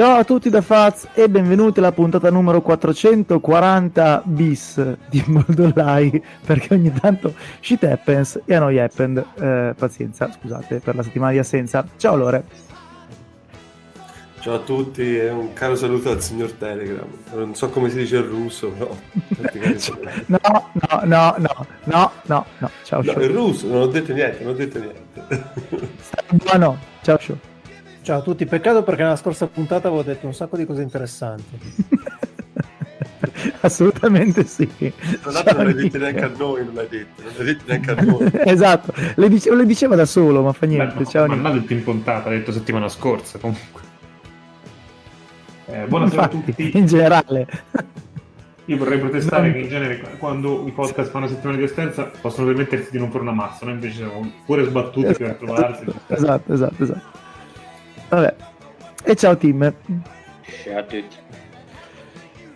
[0.00, 6.72] Ciao a tutti da Faz e benvenuti alla puntata numero 440 bis di Moldollai perché
[6.72, 9.22] ogni tanto shit happens e a noi happened.
[9.38, 11.86] Eh, pazienza, scusate per la settimana di assenza.
[11.98, 12.44] Ciao Lore.
[14.40, 17.06] Ciao a tutti e un caro saluto al signor Telegram.
[17.34, 18.96] Non so come si dice in russo, però.
[20.28, 22.70] no, no, no, no, no, no, no.
[22.84, 25.44] Ciao, no, in russo, non ho detto niente, non ho detto niente.
[26.30, 27.36] Buono, ciao, show.
[28.10, 31.60] Ciao a tutti, peccato perché nella scorsa puntata avevo detto un sacco di cose interessanti.
[33.60, 34.68] Assolutamente sì.
[35.20, 37.90] Tra l'altro non le dite neanche a noi, non l'hai detto, non le dite neanche
[37.92, 38.30] a noi.
[38.46, 40.98] esatto, le, dice, le, diceva da solo, ma fa niente.
[40.98, 43.82] Beh, Ciao, ma non l'ha detto in puntata, l'ha detto settimana scorsa comunque.
[45.66, 46.78] Eh, buonasera Infatti, a tutti.
[46.78, 47.46] In generale.
[48.64, 52.90] Io vorrei protestare che in genere quando i podcast fanno settimane di assenza possono permettersi
[52.90, 55.84] di non fare una massa, noi invece siamo pure sbattuti per trovarsi.
[56.08, 57.19] Esatto, esatto, esatto.
[58.10, 58.34] Vabbè.
[59.04, 59.72] E ciao team.
[60.64, 61.16] Ciao a tutti.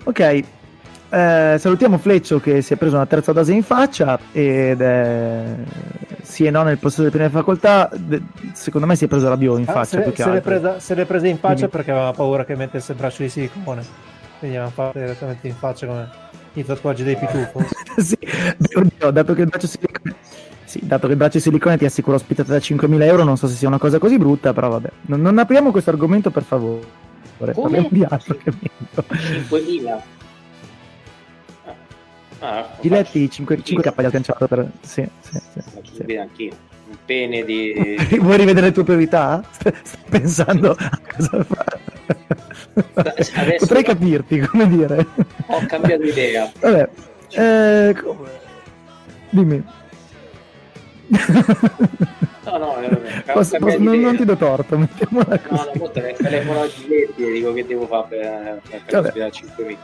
[0.07, 5.43] Ok, eh, salutiamo Fleccio che si è preso una terza dose in faccia ed è
[6.21, 7.89] sì e no nel possesso delle prime facoltà.
[7.95, 8.21] De-
[8.53, 9.85] secondo me si è preso la bio in Ah, faccia.
[9.85, 10.51] se, più le, che se, le altro.
[10.51, 11.69] presa, se le prese in faccia Dimmi.
[11.71, 13.83] perché aveva paura che mettesse il braccio di silicone.
[14.41, 16.09] Quindi l'hanno fatto direttamente in faccia come
[16.55, 17.65] i tatuaggi dei pitufo.
[17.97, 18.19] sì,
[18.75, 20.15] oddio, dato che il braccio silicone.
[20.75, 23.55] Sì, dato che il braccio silicone ti assicura ospitata da 5.000 euro, non so se
[23.55, 24.91] sia una cosa così brutta, però vabbè.
[25.03, 26.85] Non, non apriamo questo argomento per favore.
[27.39, 29.05] Parliamo di altro che meglio.
[29.49, 30.01] 5.000.
[32.41, 34.69] Ah, Giletti 5, 5k gli ha canciato per...
[34.81, 36.17] Sì, sì, sì, sì.
[36.17, 36.53] anch'io.
[36.89, 37.97] Un pene di...
[38.19, 39.45] Vuoi rivedere le tue priorità?
[39.53, 41.79] Stai stai pensando a cosa fare?
[42.95, 43.33] Adesso-
[43.65, 45.07] Potrei capirti, come dire.
[45.47, 46.51] Ho cambiato idea.
[46.59, 46.89] Vabbè,
[47.31, 48.29] eh, come-
[49.31, 49.65] dimmi.
[51.07, 55.65] No, no, vabbè, Posso- posso- non, non ti do torto, mettiamola No, così.
[55.67, 59.07] no, molto nel telefono a Giletti e dico che devo fare per, per, per Vabbè.
[59.09, 59.77] ospitare 5.000.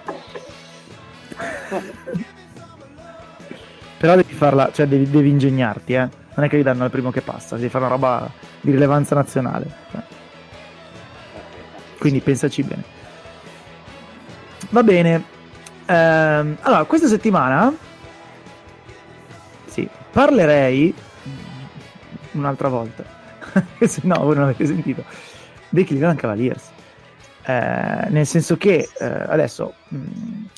[3.99, 6.09] Però devi farla, cioè devi, devi ingegnarti, eh.
[6.35, 8.31] Non è che gli danno il primo che passa, devi fare una roba
[8.61, 9.67] di rilevanza nazionale.
[11.99, 12.83] Quindi pensaci bene.
[14.71, 15.23] Va bene.
[15.87, 17.75] Ehm, allora, questa settimana
[19.67, 20.95] sì, parlerei
[22.33, 23.05] un'altra volta.
[23.81, 25.05] Se no, voi non avete sentito.
[25.69, 26.71] Dei Cleveland Cavaliers.
[27.47, 29.99] Eh, nel senso che eh, adesso mh,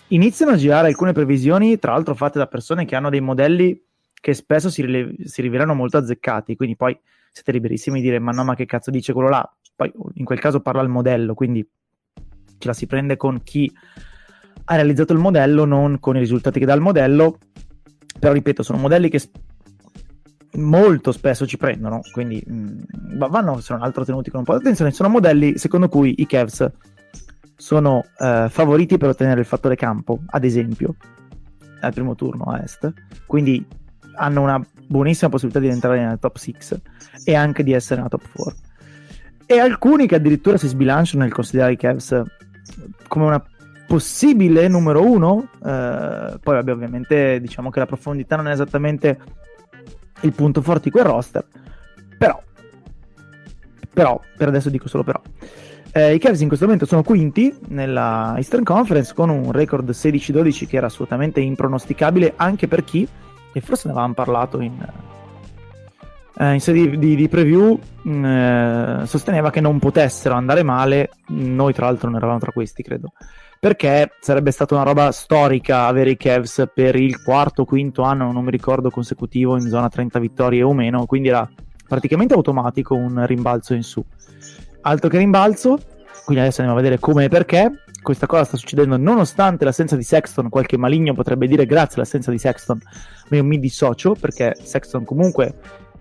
[0.09, 3.81] iniziano a girare alcune previsioni, tra l'altro fatte da persone che hanno dei modelli
[4.13, 6.99] che spesso si, rile- si rivelano molto azzeccati, quindi poi
[7.33, 10.39] siete liberissimi di dire ma no ma che cazzo dice quello là, poi in quel
[10.39, 11.67] caso parla il modello, quindi
[12.59, 13.73] ce la si prende con chi
[14.65, 17.39] ha realizzato il modello, non con i risultati che dà il modello,
[18.19, 19.21] però ripeto sono modelli che
[20.55, 24.53] molto spesso ci prendono, quindi mh, va- vanno se non altro tenuti con un po'
[24.53, 26.71] di attenzione, sono modelli secondo cui i Cavs
[27.57, 30.97] sono eh, favoriti per ottenere il fattore campo, ad esempio,
[31.81, 32.93] al primo turno a est,
[33.27, 33.65] quindi
[34.17, 36.57] hanno una buonissima possibilità di entrare nella top 6
[37.25, 38.61] e anche di essere nella top 4.
[39.47, 42.23] E alcuni che addirittura si sbilanciano nel considerare i Cavs
[43.09, 43.45] come una
[43.87, 45.49] possibile numero uno.
[45.65, 49.19] eh, poi, vabbè, ovviamente, diciamo che la profondità non è esattamente
[50.23, 51.45] il punto forte di quel roster,
[52.19, 52.41] però,
[53.93, 55.21] però, per adesso dico solo però.
[55.95, 60.67] Eh, I Cavs in questo momento sono quinti nella Eastern Conference con un record 16-12
[60.67, 63.07] che era assolutamente impronosticabile anche per chi,
[63.53, 64.73] e forse ne avevamo parlato in,
[66.39, 71.11] eh, in sede di, di- di preview, mh, eh, sosteneva che non potessero andare male.
[71.29, 73.13] Noi, tra l'altro, non eravamo tra questi, credo.
[73.63, 78.33] Perché sarebbe stata una roba storica avere i Cavs per il quarto o quinto anno,
[78.33, 81.07] non mi ricordo, consecutivo in zona 30 vittorie o meno.
[81.07, 81.49] Quindi era
[81.87, 84.05] praticamente automatico un rimbalzo in su.
[84.81, 85.79] Altro che rimbalzo,
[86.25, 87.85] quindi adesso andiamo a vedere come e perché.
[88.03, 90.49] Questa cosa sta succedendo nonostante l'assenza di Sexton.
[90.49, 92.81] Qualche maligno potrebbe dire grazie all'assenza di Sexton,
[93.29, 95.55] ma io mi dissocio perché Sexton comunque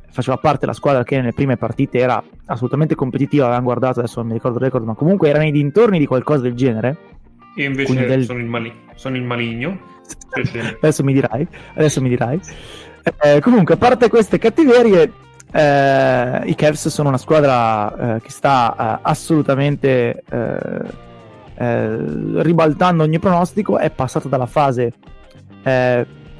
[0.09, 3.43] faceva parte della squadra che nelle prime partite era assolutamente competitiva.
[3.43, 6.41] Avevamo guardato, adesso non mi ricordo il record, ma comunque era nei dintorni di qualcosa
[6.41, 7.19] del genere.
[7.55, 9.79] Io invece del- sono, il mali- sono il maligno.
[10.81, 12.39] Adesso mi dirai, adesso mi dirai.
[13.23, 15.11] Eh, comunque, a parte queste cattiverie,
[15.51, 20.81] eh, i Cavs sono una squadra eh, che sta eh, assolutamente eh,
[21.55, 21.97] eh,
[22.41, 23.77] ribaltando ogni pronostico.
[23.77, 24.93] È passata dalla fase,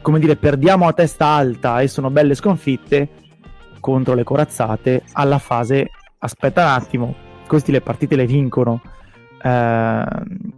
[0.01, 3.09] come dire, perdiamo a testa alta e sono belle sconfitte
[3.79, 7.15] contro le corazzate, alla fase aspetta un attimo,
[7.47, 8.81] questi le partite le vincono.
[9.43, 10.03] Eh,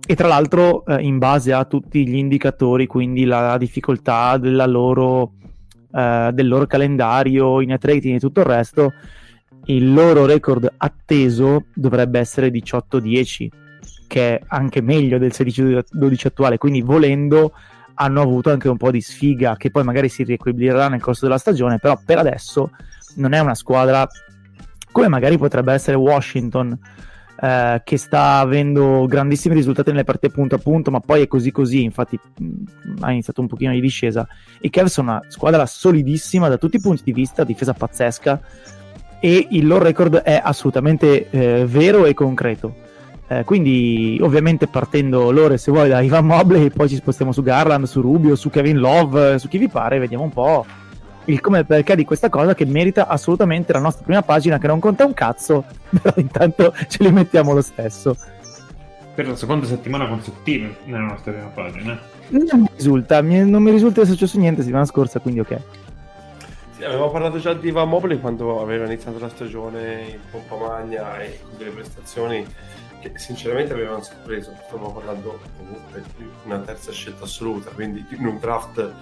[0.05, 5.33] e tra l'altro eh, in base a tutti gli indicatori, quindi la difficoltà loro,
[5.91, 8.93] eh, del loro calendario, i net rating e tutto il resto,
[9.65, 13.49] il loro record atteso dovrebbe essere 18-10.
[14.05, 17.53] che è anche meglio del 16-12 attuale, quindi volendo
[17.95, 21.39] hanno avuto anche un po' di sfiga che poi magari si riequilibrerà nel corso della
[21.39, 22.69] stagione, però per adesso
[23.15, 24.07] non è una squadra
[24.91, 26.77] come magari potrebbe essere Washington
[27.43, 31.51] eh, che sta avendo grandissimi risultati nelle partite punto a punto, ma poi è così
[31.51, 32.45] così, infatti mh,
[33.01, 34.25] ha iniziato un pochino di discesa.
[34.61, 38.39] I Cavs sono una squadra solidissima da tutti i punti di vista, difesa pazzesca
[39.19, 42.75] e il loro record è assolutamente eh, vero e concreto.
[43.27, 47.85] Eh, quindi, ovviamente, partendo loro, se vuoi, da Ivan Mobley, poi ci spostiamo su Garland,
[47.85, 50.65] su Rubio, su Kevin Love, su chi vi pare, vediamo un po'
[51.25, 54.57] il come e il perché di questa cosa che merita assolutamente la nostra prima pagina,
[54.57, 58.15] che non conta un cazzo, però intanto ce li mettiamo lo stesso.
[59.15, 61.99] Per la seconda settimana consecutiva nella nostra prima pagina.
[62.29, 65.59] Non mi risulta, non mi risulta che sia successo niente settimana scorsa, quindi ok.
[66.75, 71.21] Sì, avevamo parlato già di Ivan Mobley quando aveva iniziato la stagione in pompa magna
[71.21, 72.43] e con delle prestazioni
[72.99, 74.55] che sinceramente avevano sorpreso.
[74.65, 78.93] Stiamo parlando comunque di una terza scelta assoluta, quindi in un draft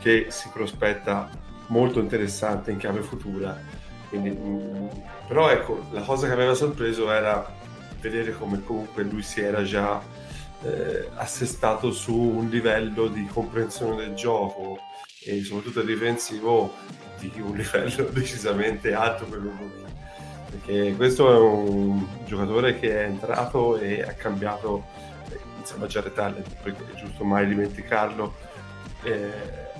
[0.00, 1.30] che si prospetta
[1.72, 3.58] molto interessante in chiave futura.
[4.08, 4.86] Quindi, mm,
[5.26, 7.50] però ecco, la cosa che aveva sorpreso era
[8.00, 10.00] vedere come comunque lui si era già
[10.62, 14.78] eh, assestato su un livello di comprensione del gioco
[15.24, 16.74] e soprattutto difensivo
[17.18, 19.90] di un livello decisamente alto per rookie.
[20.50, 24.84] Perché questo è un giocatore che è entrato e ha cambiato
[25.58, 28.34] insomma Jared Allen, perché è giusto mai dimenticarlo.
[29.04, 29.70] eh,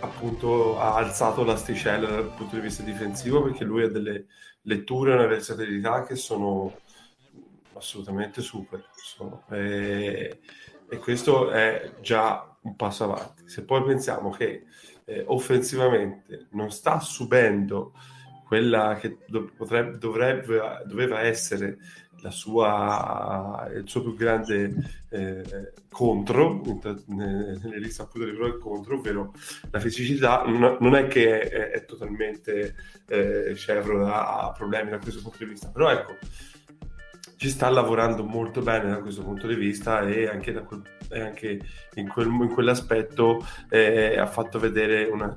[0.00, 4.26] appunto ha alzato l'asticella dal punto di vista difensivo perché lui ha delle
[4.62, 6.74] letture e una versatilità che sono
[7.74, 10.40] assolutamente super sono- e,
[10.88, 13.48] e questo è già un passo avanti.
[13.48, 14.64] Se poi pensiamo che
[15.04, 17.92] eh, offensivamente non sta subendo
[18.46, 21.78] quella che do- potrebbe, dovrebbe, doveva essere
[22.30, 24.74] sua, il suo più grande
[25.10, 26.60] eh, contro
[27.06, 29.32] nelle liste appunto dei pro e contro, ovvero
[29.70, 30.44] la fisicità.
[30.44, 32.74] Non, è che è, è totalmente
[33.08, 36.16] eh, scevro da problemi da questo punto di vista, però ecco,
[37.36, 41.60] ci sta lavorando molto bene da questo punto di vista e anche, quel- e anche
[41.94, 45.36] in, quel- in quell'aspetto eh, ha fatto vedere una-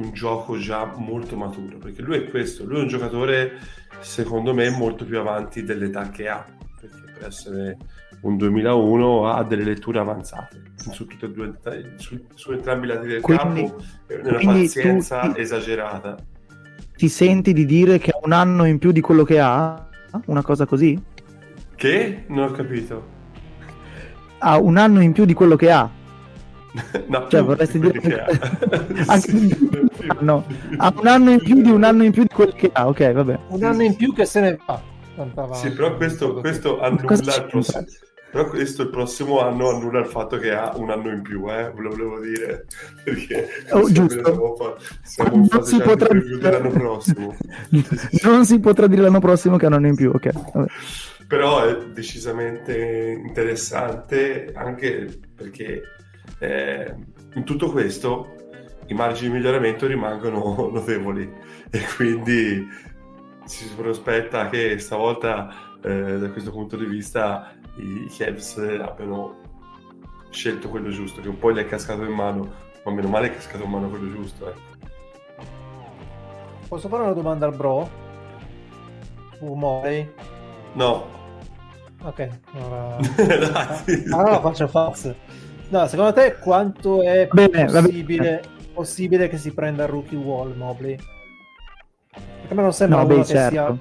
[0.00, 3.58] un gioco già molto maturo, perché lui è questo, lui è un giocatore
[4.00, 6.44] secondo me molto più avanti dell'età che ha,
[6.80, 7.76] perché per essere
[8.22, 11.52] un 2001 ha delle letture avanzate su, tutte e due,
[11.96, 13.82] su, su entrambi i lati del Quindi- campo,
[14.22, 16.16] una pazienza tu- esagerata.
[16.96, 19.88] Ti senti di dire che ha un anno in più di quello che ha?
[20.26, 21.00] Una cosa così?
[21.74, 22.24] Che?
[22.26, 23.18] Non ho capito.
[24.38, 25.90] Ha un anno in più di quello che ha.
[27.06, 28.26] No, Cioè, vorresti di dire che ha.
[29.06, 29.78] Anche- Sì,
[30.20, 30.46] no,
[30.76, 33.12] ha un anno in più di un anno in più di quello che ha, ok,
[33.12, 33.38] vabbè.
[33.48, 34.80] Un anno in più che se ne va.
[35.54, 37.84] Sì, però questo, questo annulla il prossimo.
[38.30, 41.72] Però questo il prossimo anno annulla il fatto che ha un anno in più, eh?
[41.74, 42.64] Ve lo volevo dire.
[43.04, 44.22] Perché Oh, giusto.
[44.24, 47.36] siamo, fa- siamo in Non fase si potrà dire- dell'anno prossimo.
[48.22, 50.30] Non si potrà dire l'anno prossimo che ha un anno in più, ok.
[50.54, 50.68] vabbè.
[51.26, 55.82] Però è decisamente interessante anche perché
[56.40, 56.94] eh,
[57.34, 58.34] in tutto questo
[58.86, 61.32] i margini di miglioramento rimangono notevoli
[61.70, 62.66] e quindi
[63.44, 69.38] si prospetta che stavolta eh, da questo punto di vista i Cavs abbiano
[70.30, 73.34] scelto quello giusto che un po' gli è cascato in mano ma meno male è
[73.34, 74.68] cascato in mano quello giusto ecco.
[76.68, 77.88] Posso fare una domanda al bro?
[79.38, 80.08] Su Morey?
[80.74, 81.18] no
[82.02, 82.96] Ok, allora...
[83.16, 84.04] Dai.
[84.10, 85.14] Ah, no, faccio false.
[85.70, 88.42] No, secondo te quanto è Bene, possibile,
[88.74, 90.96] possibile che si prenda il rookie wall Mobley?
[92.10, 93.50] Perché a me non sembra No, uno beh, che certo.
[93.50, 93.78] sia...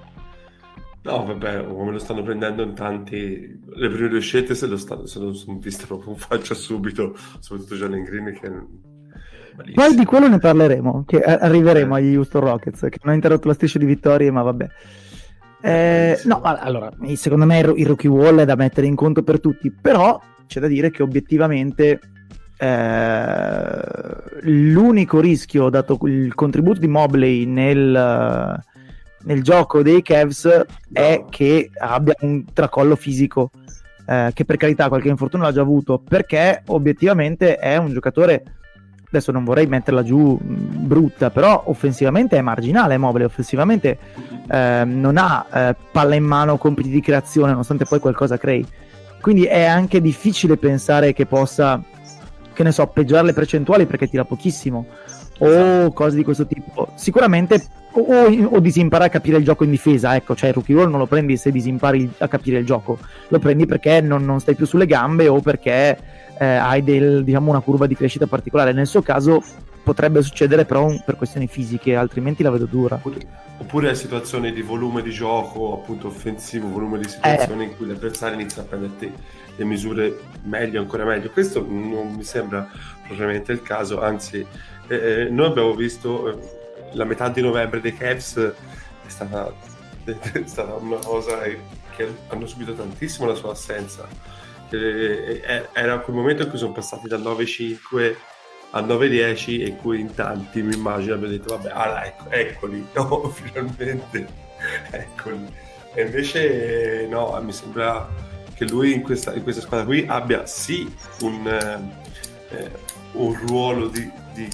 [1.01, 3.59] No, vabbè, come lo stanno prendendo in tanti.
[3.65, 7.15] Le prime due scelte se lo, stanno, se lo sono viste proprio in faccia subito,
[7.39, 8.49] soprattutto Jalen Green che.
[8.49, 9.85] Malissimo.
[9.85, 13.53] Poi di quello ne parleremo, che arriveremo agli Houston Rockets, che non ha interrotto la
[13.55, 14.67] striscia di vittorie, ma vabbè.
[15.61, 19.39] Eh, no, al- allora, secondo me il rookie wall è da mettere in conto per
[19.39, 20.19] tutti, però
[20.49, 21.99] c'è da dire che obiettivamente
[22.57, 23.71] eh,
[24.41, 28.59] l'unico rischio, dato il contributo di Mobley nel,
[29.21, 33.51] nel gioco dei Cavs, è che abbia un tracollo fisico,
[34.07, 38.43] eh, che per carità qualche infortunio l'ha già avuto, perché obiettivamente è un giocatore
[39.11, 43.97] adesso non vorrei metterla giù mh, brutta, però offensivamente è marginale Mobile, offensivamente
[44.47, 48.65] eh, non ha eh, palla in mano, compiti di creazione, nonostante poi qualcosa crei.
[49.21, 51.81] Quindi è anche difficile pensare che possa,
[52.53, 54.85] che ne so, peggiorare le percentuali perché tira pochissimo,
[55.39, 55.91] o Esatto.
[55.91, 56.89] cose di questo tipo.
[56.95, 57.61] Sicuramente
[57.91, 58.01] o,
[58.51, 61.05] o- disimpara a capire il gioco in difesa, ecco, cioè il rookie wall non lo
[61.07, 62.97] prendi se disimpari a capire il gioco,
[63.27, 65.97] lo prendi perché non, non stai più sulle gambe o perché
[66.37, 68.73] eh, hai del, diciamo, una curva di crescita particolare.
[68.73, 69.43] Nel suo caso
[69.83, 72.95] potrebbe succedere però un- per questioni fisiche, altrimenti la vedo dura.
[72.95, 73.19] Oppure,
[73.57, 77.67] oppure situazioni di volume di gioco, appunto offensivo, volume di situazioni Eh.
[77.67, 79.11] in cui l'avversario inizia a prenderti
[79.55, 81.29] le misure meglio, ancora meglio.
[81.31, 82.67] Questo non mi sembra
[83.05, 84.45] propriamente il caso, anzi,
[84.87, 86.37] eh, eh, noi abbiamo visto eh,
[86.93, 89.51] la metà di novembre dei Cavs è stata,
[90.05, 94.07] è stata una cosa che hanno subito tantissimo la sua assenza.
[94.71, 98.15] Eh, eh, era quel momento in cui sono passati dal 9-5
[98.71, 103.29] al 9-10 e cui in tanti mi immagino abbiano detto vabbè ah, ecco, eccoli no
[103.29, 104.27] finalmente
[104.91, 105.47] eccoli
[105.93, 108.07] e invece no mi sembra
[108.53, 111.47] che lui in questa, in questa squadra qui abbia sì un,
[112.49, 112.71] eh,
[113.13, 114.47] un ruolo di, di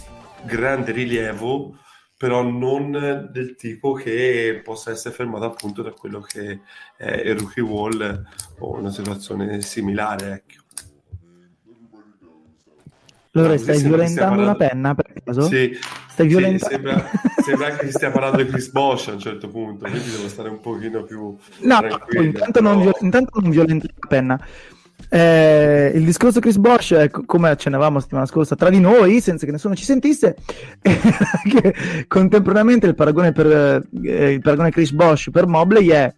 [0.43, 1.77] grande rilievo
[2.17, 6.61] però non del tipo che possa essere fermato appunto da quello che
[6.95, 8.25] è il rookie wall
[8.59, 10.64] o una situazione similare ecco.
[13.35, 15.41] Allora, No, stai sembra violentando una penna per caso?
[15.43, 15.77] Sì,
[16.07, 16.65] Stai sì, violentando.
[16.73, 17.09] sembra,
[17.43, 20.49] sembra anche che stia parlando di Chris Bosch a un certo punto, quindi devo stare
[20.49, 22.23] un pochino più No, tranquillo.
[22.23, 24.47] intanto, non però- vi- intanto non violentare la penna.
[25.09, 29.75] Eh, il discorso Chris Bosch, come accennavamo settimana scorsa tra di noi, senza che nessuno
[29.75, 30.35] ci sentisse,
[30.81, 31.75] che
[32.07, 36.13] contemporaneamente il paragone, per, eh, il paragone Chris Bosch per Mobley è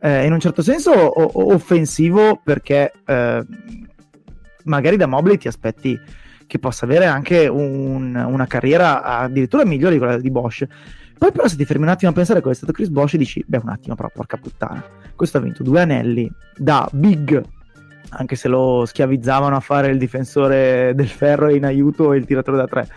[0.00, 3.44] eh, in un certo senso o- o- offensivo perché eh,
[4.64, 5.98] magari da Mobley ti aspetti
[6.48, 10.66] che possa avere anche un- una carriera addirittura migliore di quella di Bosch.
[11.16, 13.16] Poi però se ti fermi un attimo a pensare a cosa è stato Chris Bosch
[13.16, 14.82] dici, beh un attimo però porca puttana,
[15.14, 17.40] questo ha vinto due anelli da big,
[18.10, 22.56] anche se lo schiavizzavano a fare il difensore del ferro in aiuto e il tiratore
[22.56, 22.88] da tre.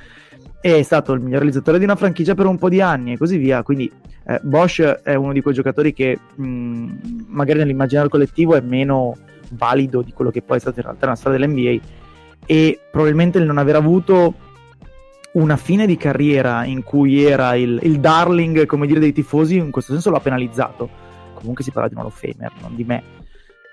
[0.61, 3.37] È stato il miglior realizzatore di una franchigia per un po' di anni e così
[3.37, 3.63] via.
[3.63, 3.91] Quindi
[4.27, 9.17] eh, Bosch è uno di quei giocatori che mh, magari nell'immaginario collettivo è meno
[9.53, 11.83] valido di quello che poi è stato in realtà nella storia dell'NBA
[12.45, 14.35] e probabilmente il non aver avuto
[15.33, 19.71] una fine di carriera in cui era il, il darling, come dire, dei tifosi, in
[19.71, 20.89] questo senso lo ha penalizzato.
[21.33, 23.03] Comunque si parla di un Hall Famer, non di me.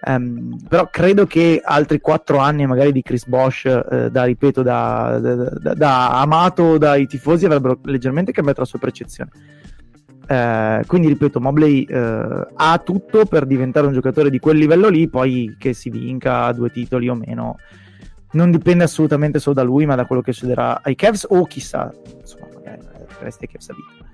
[0.00, 5.18] Ehm, però credo che altri quattro anni magari di Chris Bosch, eh, da ripeto, da,
[5.18, 9.30] da- da- amato dai tifosi, avrebbero leggermente cambiato la sua percezione.
[10.30, 15.08] Eh, quindi ripeto, Mobley eh, ha tutto per diventare un giocatore di quel livello lì,
[15.08, 17.56] poi che si vinca due titoli o meno,
[18.32, 21.92] non dipende assolutamente solo da lui, ma da quello che succederà ai Cavs o chissà,
[22.20, 22.82] insomma, magari
[23.20, 24.06] resti ai Cavs a vita.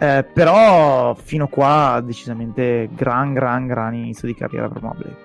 [0.00, 5.16] Eh, però fino qua decisamente gran gran gran inizio di carriera per Mobley.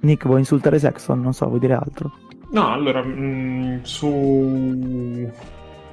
[0.00, 1.20] Nick, vuoi insultare Sexton?
[1.20, 2.12] Non so, vuoi dire altro?
[2.50, 5.30] No, allora, mh, su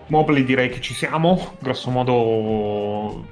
[0.08, 3.25] Mobley direi che ci siamo, grosso modo,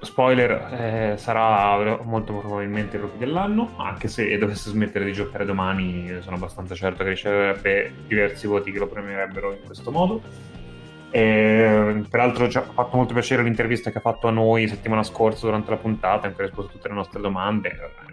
[0.00, 6.18] spoiler, eh, sarà molto probabilmente il rookie dell'anno, anche se dovesse smettere di giocare domani
[6.20, 10.22] sono abbastanza certo che riceverebbe diversi voti che lo premierebbero in questo modo.
[11.12, 15.46] E, peraltro ci ha fatto molto piacere l'intervista che ha fatto a noi settimana scorsa
[15.46, 17.70] durante la puntata, ha risposto a tutte le nostre domande,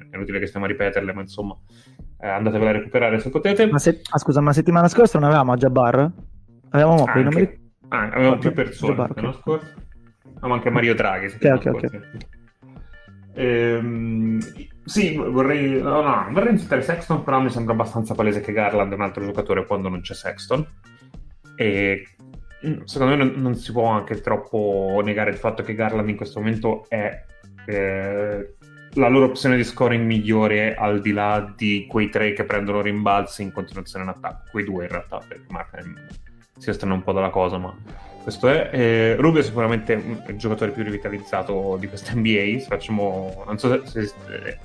[0.10, 1.56] è inutile che stiamo a ripeterle, ma insomma
[2.20, 3.68] eh, andatevela a recuperare se potete.
[3.68, 6.12] Ma se- ah, scusa, ma la settimana scorsa non avevamo a Jabbar?
[6.70, 7.66] Avevamo Mobley, non mi ricordo.
[7.90, 9.40] Ah, avevamo più persone Jabbar, l'anno ok.
[9.40, 9.74] scorso.
[10.40, 11.26] Ah, ma anche Mario Draghi.
[11.26, 11.88] ok, ok.
[11.90, 12.02] scorsa.
[13.40, 14.40] Ehm,
[14.84, 18.96] sì, vorrei, no, no, vorrei insultare Sexton, però mi sembra abbastanza palese che Garland è
[18.96, 20.66] un altro giocatore quando non c'è Sexton.
[21.56, 22.08] E
[22.66, 26.16] mm, secondo me non, non si può anche troppo negare il fatto che Garland in
[26.16, 27.24] questo momento è
[27.68, 28.56] eh,
[28.94, 33.44] la loro opzione di scoring migliore al di là di quei tre che prendono rimbalzi
[33.44, 36.08] in continuazione in attacco, quei due in realtà, perché Markkanen
[36.58, 37.76] si estrana un po' dalla cosa, ma
[38.28, 38.70] questo è.
[38.74, 43.86] Eh, Rubio è sicuramente un- il giocatore più rivitalizzato di questa NBA, facciamo, non so
[43.86, 44.58] se, se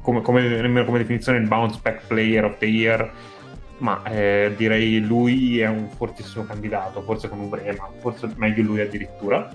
[0.00, 3.08] come, come, nemmeno come definizione il bounce back player of the year,
[3.78, 8.80] ma eh, direi lui è un fortissimo candidato, forse con Ubre, ma forse meglio lui
[8.80, 9.48] addirittura.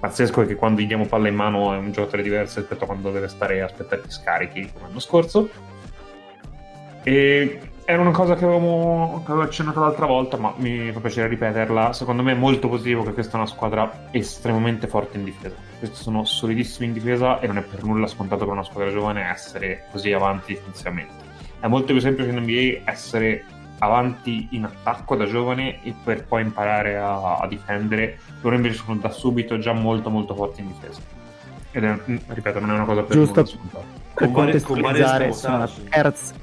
[0.00, 2.86] Pazzesco è che quando gli diamo palla in mano è un giocatore diverso rispetto a
[2.86, 5.50] quando deve stare a aspettare gli scarichi come l'anno scorso.
[7.02, 11.26] E era una cosa che avevamo, che avevo accennato l'altra volta, ma mi fa piacere
[11.28, 11.94] ripeterla.
[11.94, 15.54] Secondo me è molto positivo che questa è una squadra estremamente forte in difesa.
[15.78, 19.30] Questi sono solidissimi in difesa e non è per nulla scontato per una squadra giovane
[19.30, 21.14] essere così avanti difensivamente.
[21.60, 23.46] È molto più semplice in NBA essere
[23.78, 28.18] avanti in attacco da giovane e per poi imparare a, a difendere.
[28.42, 31.00] Loro invece sono da subito già molto molto forti in difesa.
[31.70, 33.40] Ed è, mm, ripeto, non è una cosa per Giusto.
[33.40, 33.84] nulla scontata.
[34.12, 36.34] Per Con vari- con vari contestualizzare, sono la terza.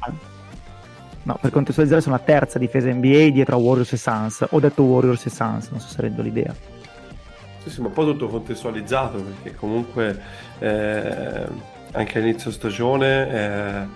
[1.26, 4.46] No, per contestualizzare sono la terza difesa NBA dietro a Warriors e Suns.
[4.50, 6.54] Ho detto Warriors e Suns, non so se rendo l'idea.
[7.64, 10.22] Sì, sì, ma poi tutto contestualizzato perché comunque
[10.60, 11.48] eh,
[11.92, 13.88] anche all'inizio stagione eh,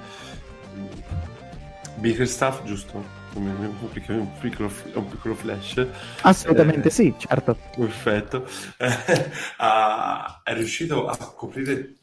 [1.98, 3.18] Bickerstaff, giusto?
[3.36, 5.86] Un piccolo, un piccolo, un piccolo flash.
[6.22, 7.58] Assolutamente Eh, sì, certo.
[7.76, 8.48] Perfetto.
[8.78, 11.98] Eh, ha- è riuscito a coprire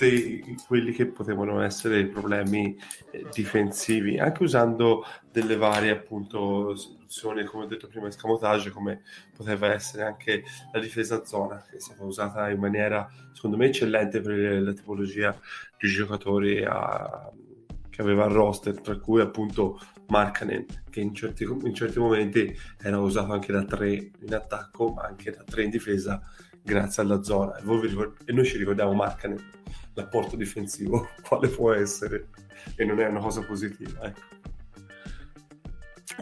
[0.00, 2.74] tutti quelli che potevano essere problemi
[3.10, 9.02] eh, difensivi, anche usando delle varie appunto soluzioni, come ho detto prima, escamotage, come
[9.36, 10.42] poteva essere anche
[10.72, 15.38] la difesa zona, che è stata usata in maniera, secondo me, eccellente per la tipologia
[15.78, 17.30] di giocatori a-
[17.90, 22.98] che aveva il roster, tra cui appunto Markkanen, che in certi, in certi momenti era
[22.98, 26.22] usato anche da 3 in attacco, ma anche da 3 in difesa,
[26.62, 27.56] grazie alla zona.
[27.56, 29.58] E, vi e noi ci ricordiamo Markkanen,
[29.94, 32.28] l'apporto difensivo, quale può essere,
[32.76, 34.02] e non è una cosa positiva.
[34.02, 34.20] Ecco.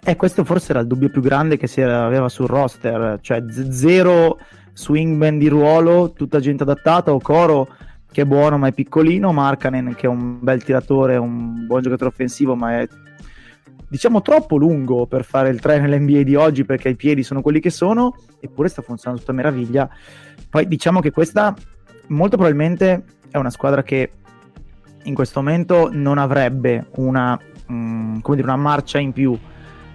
[0.05, 4.39] E questo forse era il dubbio più grande che si aveva sul roster, cioè zero
[4.75, 7.69] swingman di ruolo, tutta gente adattata, o Coro
[8.11, 12.11] che è buono ma è piccolino, Markanen che è un bel tiratore, un buon giocatore
[12.11, 12.89] offensivo ma è
[13.89, 17.61] diciamo troppo lungo per fare il 3 nell'NBA di oggi perché i piedi sono quelli
[17.61, 19.89] che sono, eppure sta funzionando tutta meraviglia.
[20.49, 21.55] Poi diciamo che questa
[22.09, 24.11] molto probabilmente è una squadra che
[25.05, 27.39] in questo momento non avrebbe una,
[27.71, 29.37] mm, come dire, una marcia in più.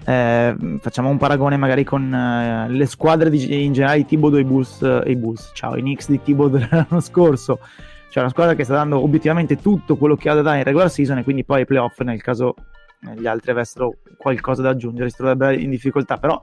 [0.06, 4.44] Eh, facciamo un paragone magari con eh, le squadre di, in generale di Thibodeau e
[4.44, 7.60] Bulls, e i Bulls, ciao, i Knicks di Thibodeau dell'anno scorso.
[8.10, 10.88] Cioè una squadra che sta dando obiettivamente tutto quello che ha da dare in regular
[10.88, 12.54] season e quindi poi ai playoff nel caso
[13.00, 16.40] eh, gli altri avessero qualcosa da aggiungere si troverebbe in difficoltà però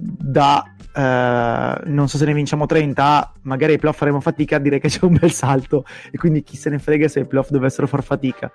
[0.00, 0.64] da
[0.94, 5.04] eh, non so se ne vinciamo 30 magari ai playoff faremo fatica direi che c'è
[5.04, 5.84] un bel salto.
[6.10, 8.50] E quindi chi se ne frega se ai playoff dovessero far fatica.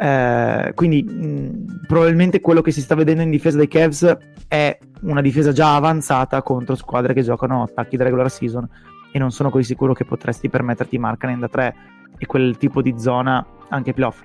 [0.00, 5.20] Eh, quindi mh, probabilmente quello che si sta vedendo in difesa dei Cavs è una
[5.20, 8.68] difesa già avanzata contro squadre che giocano attacchi da regular season
[9.10, 11.74] e non sono così sicuro che potresti permetterti Markkanen da 3
[12.18, 14.22] e quel tipo di zona anche playoff.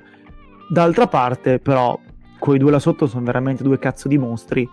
[0.70, 2.00] D'altra parte, però,
[2.40, 4.68] quei due là sotto sono veramente due cazzo di mostri.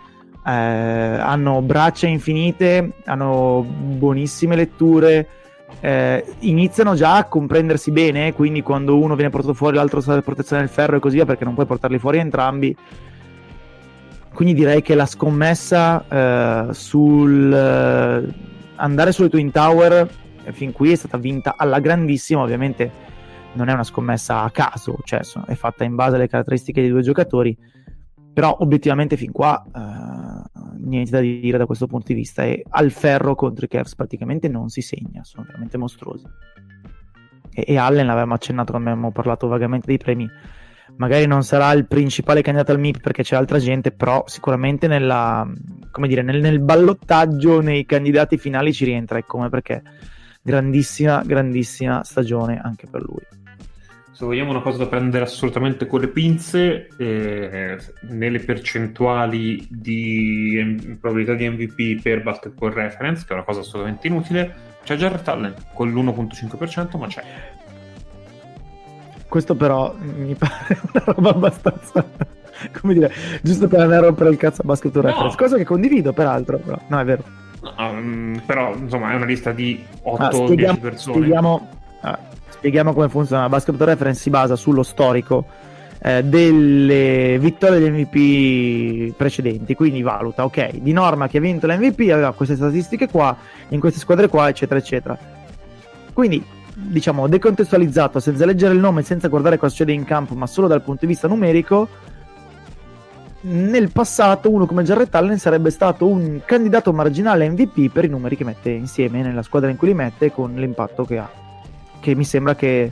[0.44, 5.28] Eh, hanno braccia infinite, hanno buonissime letture.
[5.80, 8.32] eh, iniziano già a comprendersi bene.
[8.32, 11.24] Quindi, quando uno viene portato fuori, l'altro sta a protezione del ferro e così via,
[11.26, 12.76] perché non puoi portarli fuori entrambi.
[14.32, 18.34] Quindi direi che la scommessa eh, sul eh,
[18.76, 20.08] andare sulle Twin Tower
[20.44, 22.90] eh, fin qui è stata vinta alla grandissima, ovviamente
[23.54, 27.02] non è una scommessa a caso, cioè è fatta in base alle caratteristiche dei due
[27.02, 27.56] giocatori,
[28.32, 29.80] però obiettivamente fin qua eh,
[30.82, 34.48] niente da dire da questo punto di vista e al ferro contro i Cavs praticamente
[34.48, 36.24] non si segna, sono veramente mostruosi.
[37.52, 40.28] E, e Allen l'avevamo accennato quando abbiamo parlato vagamente dei premi,
[40.96, 45.46] magari non sarà il principale candidato al MIP perché c'è altra gente, però sicuramente nella,
[46.06, 49.82] dire, nel, nel ballottaggio nei candidati finali ci rientra e come perché
[50.42, 53.38] grandissima, grandissima stagione anche per lui.
[54.20, 61.32] Se vogliamo una cosa da prendere assolutamente con le pinze, eh, nelle percentuali di probabilità
[61.32, 64.54] di MVP per Basketball Reference, che è una cosa assolutamente inutile,
[64.84, 67.22] c'è Jarrett Allen con l'1.5%, ma c'è.
[69.26, 72.04] Questo però mi pare una roba abbastanza,
[72.78, 75.00] come dire, giusto per andare a rompere il cazzo a Basket No.
[75.00, 76.78] Reference, cosa che condivido peraltro, però.
[76.88, 77.24] no è vero.
[77.62, 81.16] No, mm, però, insomma, è una lista di Ah, 8-10 spieghiamo, persone.
[81.16, 81.68] spieghiamo,
[82.02, 82.18] ah,
[82.60, 83.48] spieghiamo come funziona.
[83.48, 85.46] Basket Reference si basa sullo storico
[86.02, 92.00] eh, delle vittorie degli MVP precedenti, quindi valuta, ok, di norma chi ha vinto l'MVP
[92.12, 93.34] aveva queste statistiche qua,
[93.68, 95.18] in queste squadre qua, eccetera, eccetera.
[96.12, 96.44] Quindi,
[96.74, 100.82] diciamo, decontestualizzato, senza leggere il nome, senza guardare cosa succede in campo, ma solo dal
[100.82, 101.88] punto di vista numerico,
[103.42, 108.36] nel passato uno come Jarrett Allen sarebbe stato un candidato marginale MVP per i numeri
[108.36, 111.39] che mette insieme nella squadra in cui li mette con l'impatto che ha
[112.00, 112.90] che mi sembra che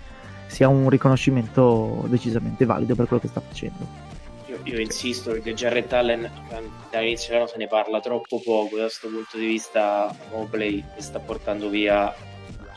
[0.48, 4.06] sia un riconoscimento decisamente valido per quello che sta facendo.
[4.46, 6.30] Io, io insisto perché Jarrett Allen
[6.90, 11.68] dall'inizio dell'anno se ne parla troppo poco da questo punto di vista Mobley sta portando
[11.68, 12.14] via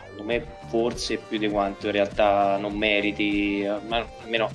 [0.01, 4.49] secondo me forse più di quanto in realtà non meriti ma almeno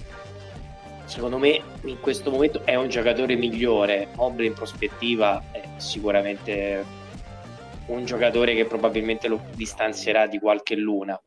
[1.06, 4.08] secondo me in questo momento è un giocatore migliore.
[4.14, 6.84] Mobley in prospettiva è sicuramente
[7.86, 11.18] un giocatore che probabilmente lo distanzierà di qualche luna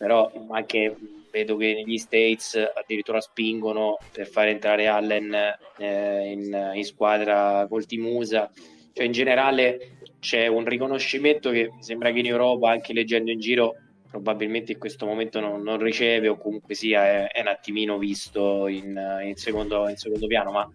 [0.00, 0.96] però anche
[1.30, 5.36] vedo che negli States addirittura spingono per far entrare Allen
[5.76, 8.50] eh, in, in squadra col Timusa
[8.94, 13.74] cioè in generale c'è un riconoscimento che sembra che in Europa anche leggendo in giro
[14.08, 18.68] probabilmente in questo momento non, non riceve o comunque sia è, è un attimino visto
[18.68, 20.68] in, in, secondo, in, secondo, piano, ma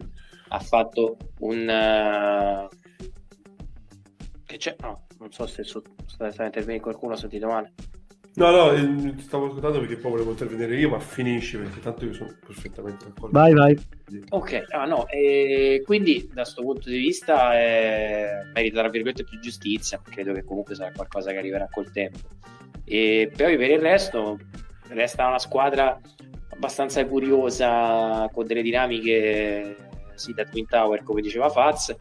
[0.48, 2.68] ha fatto un...
[2.70, 2.76] Uh...
[4.46, 4.76] Che c'è?
[4.80, 7.74] No, non so se sta, sta intervenendo qualcuno, ho sentito male.
[8.36, 12.12] No, no, eh, stavo ascoltando perché poi volevo intervenire io, ma finisci perché tanto io
[12.12, 13.38] sono perfettamente d'accordo.
[13.38, 13.78] Vai, vai.
[14.28, 19.38] Ok, ah, no, e quindi da questo punto di vista eh, merita tra virgolette più
[19.38, 22.18] giustizia, credo che comunque sarà qualcosa che arriverà col tempo.
[22.84, 24.38] E poi per il resto
[24.88, 25.98] resta una squadra
[26.50, 29.76] abbastanza curiosa con delle dinamiche
[30.14, 31.94] sì, da Twin Tower come diceva Faz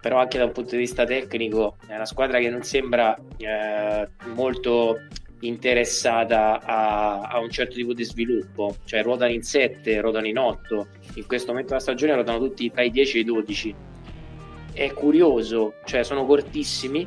[0.00, 4.08] però anche da un punto di vista tecnico è una squadra che non sembra eh,
[4.34, 4.98] molto
[5.40, 10.86] interessata a, a, un certo tipo di sviluppo, cioè ruotano in 7, ruotano in 8,
[11.14, 13.74] in questo momento della stagione ruotano tutti tra i 10 e i 12.
[14.72, 17.06] È curioso, cioè sono cortissimi,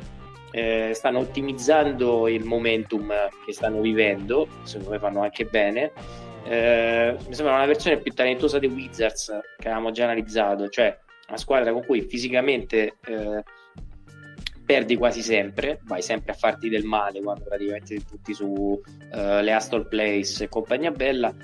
[0.52, 3.12] eh, stanno ottimizzando il momentum
[3.44, 5.92] che stanno vivendo, secondo me fanno anche bene.
[6.44, 10.96] Eh, mi sembra una versione più talentuosa dei Wizards che avevamo già analizzato, cioè
[11.28, 13.42] una squadra con cui fisicamente eh,
[14.70, 18.80] perdi quasi sempre, vai sempre a farti del male quando praticamente ti butti su uh,
[19.10, 21.34] le Astor Place e compagnia bella.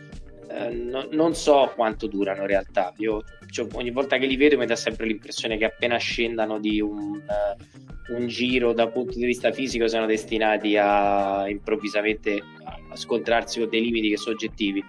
[0.48, 2.92] Uh, no, non so quanto durano in realtà.
[2.98, 6.80] Io cioè, ogni volta che li vedo mi dà sempre l'impressione che appena scendano di
[6.80, 13.58] un, uh, un giro dal punto di vista fisico siano destinati a improvvisamente a scontrarsi
[13.58, 14.84] con dei limiti che sono oggettivi.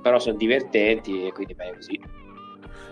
[0.00, 2.00] Però sono divertenti e quindi bene così.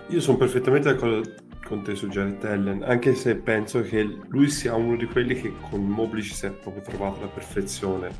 [0.09, 4.75] Io sono perfettamente d'accordo con te su Jared Allen, anche se penso che lui sia
[4.75, 8.11] uno di quelli che con Mobley ci si è proprio trovato la perfezione,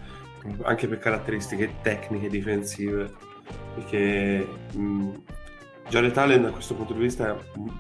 [0.63, 3.13] anche per caratteristiche tecniche difensive,
[3.75, 5.11] perché mh,
[5.87, 7.71] Jared Allen da questo punto di vista è un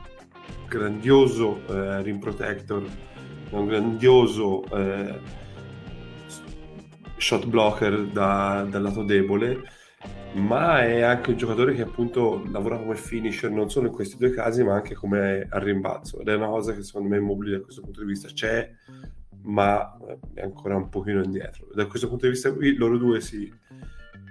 [0.68, 2.84] grandioso eh, rim protector,
[3.48, 5.18] è un grandioso eh,
[7.16, 9.62] shot blocker da, dal lato debole
[10.34, 14.30] ma è anche un giocatore che appunto lavora come finisher non solo in questi due
[14.30, 16.20] casi ma anche come al rimbalzo.
[16.20, 18.28] Ed è una cosa che secondo me Immobile da questo punto di vista.
[18.28, 18.70] C'è
[19.42, 19.96] ma
[20.34, 21.68] è ancora un pochino indietro.
[21.74, 23.52] Da questo punto di vista qui loro due si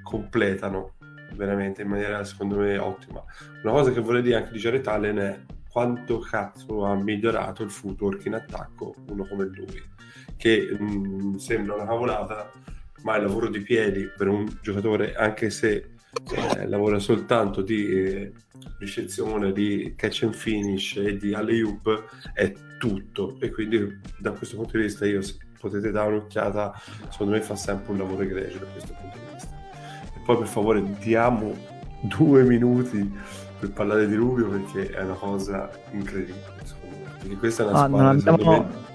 [0.04, 0.94] completano
[1.36, 3.24] veramente in maniera secondo me ottima.
[3.64, 7.70] Una cosa che vorrei dire anche di Jared Allen è quanto cazzo ha migliorato il
[7.70, 9.90] footwork in attacco uno come lui
[10.36, 12.52] che mh, sembra una cavolata
[13.04, 15.92] ma il lavoro di piedi per un giocatore, anche se
[16.36, 18.32] eh, lavora soltanto di eh,
[18.80, 23.38] ricezione, di catch and finish e di alley-oop, è tutto.
[23.40, 26.74] E quindi da questo punto di vista io, se potete dare un'occhiata,
[27.10, 29.50] secondo me fa sempre un lavoro egregio da questo punto di vista.
[30.16, 31.56] E poi per favore diamo
[32.02, 33.10] due minuti
[33.60, 37.18] per parlare di Rubio perché è una cosa incredibile, secondo me.
[37.20, 38.52] Perché questa è una ah, squadra, abbiamo...
[38.52, 38.90] me...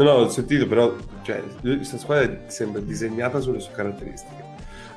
[0.00, 4.42] No, no, ho sentito, però cioè, questa squadra sembra disegnata sulle sue caratteristiche.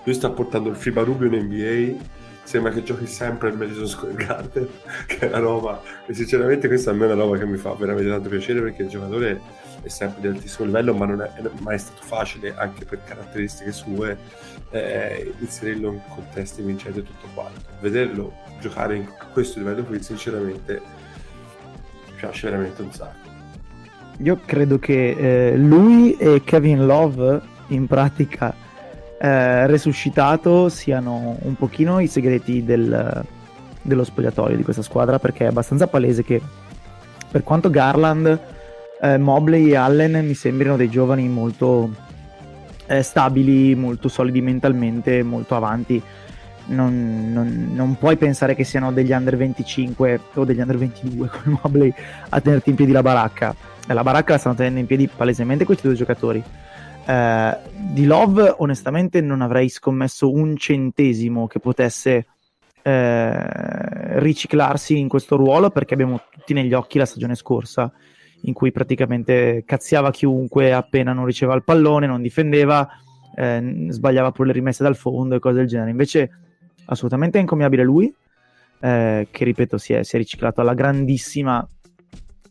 [0.05, 2.01] Lui sta portando il FIBA Rubio in NBA,
[2.43, 4.65] sembra che giochi sempre il Madison Square Garden,
[5.05, 7.73] che è una roba, e sinceramente questa a me è una roba che mi fa
[7.73, 9.41] veramente tanto piacere perché il giocatore
[9.81, 14.17] è sempre di altissimo livello, ma non è, mai stato facile, anche per caratteristiche sue,
[14.69, 17.59] eh, inserirlo in contesti vincenti e tutto quanto.
[17.81, 20.81] Vederlo giocare in questo livello qui, sinceramente,
[22.07, 23.32] mi piace veramente un sacco.
[24.17, 28.53] Io credo che eh, lui e Kevin Love in pratica
[29.19, 33.23] eh, resuscitato siano un pochino i segreti del,
[33.81, 36.41] dello spogliatoio di questa squadra perché è abbastanza palese che
[37.31, 38.39] per quanto Garland,
[39.01, 41.89] eh, Mobley e Allen mi sembrino dei giovani molto
[42.85, 46.01] eh, stabili, molto solidi mentalmente, molto avanti,
[46.65, 51.59] non, non, non, puoi pensare che siano degli under 25 o degli under 22 come
[51.61, 51.93] Mobley
[52.29, 53.53] a tenerti in piedi la baracca
[53.87, 56.43] la baracca la stanno tenendo in piedi palesemente questi due giocatori.
[57.05, 57.57] Eh,
[57.91, 62.27] di Love, onestamente, non avrei scommesso un centesimo che potesse
[62.81, 67.91] eh, riciclarsi in questo ruolo perché abbiamo tutti negli occhi la stagione scorsa
[68.45, 72.87] in cui praticamente cazziava chiunque appena non riceveva il pallone, non difendeva,
[73.35, 75.91] eh, sbagliava pure le rimesse dal fondo e cose del genere.
[75.91, 76.29] Invece,
[76.85, 78.13] assolutamente incommiabile lui,
[78.79, 81.65] eh, che ripeto si è, si è riciclato alla grandissima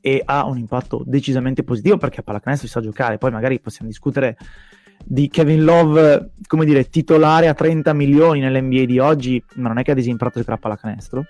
[0.05, 3.19] e ha un impatto decisamente positivo perché a pallacanestro si sa giocare.
[3.19, 4.37] Poi magari possiamo discutere
[5.05, 9.83] di Kevin Love, come dire, titolare a 30 milioni nell'NBA di oggi, ma non è
[9.85, 11.25] che ha disimparato giocare a pallacanestro.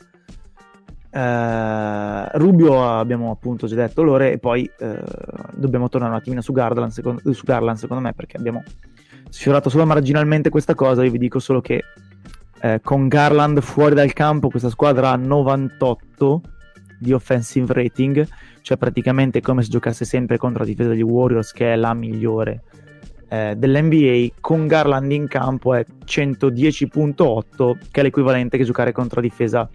[1.14, 4.96] Uh, Rubio abbiamo appunto già detto loro e poi uh,
[5.54, 8.62] dobbiamo tornare un attimino su Garland, secondo, su Garland secondo me perché abbiamo
[9.28, 11.82] sfiorato solo marginalmente questa cosa io vi dico solo che
[12.62, 16.40] uh, con Garland fuori dal campo questa squadra ha 98
[17.02, 18.26] di offensive rating
[18.62, 22.62] cioè praticamente come se giocasse sempre contro la difesa degli Warriors che è la migliore
[23.28, 29.26] eh, dell'NBA con Garland in campo è 110.8 che è l'equivalente che giocare contro la
[29.26, 29.68] difesa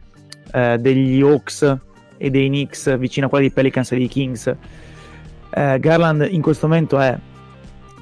[0.51, 1.77] eh, degli Hawks
[2.17, 4.55] e dei Knicks vicino a quella dei Pelicans e dei Kings.
[5.49, 7.17] Eh, Garland in questo momento è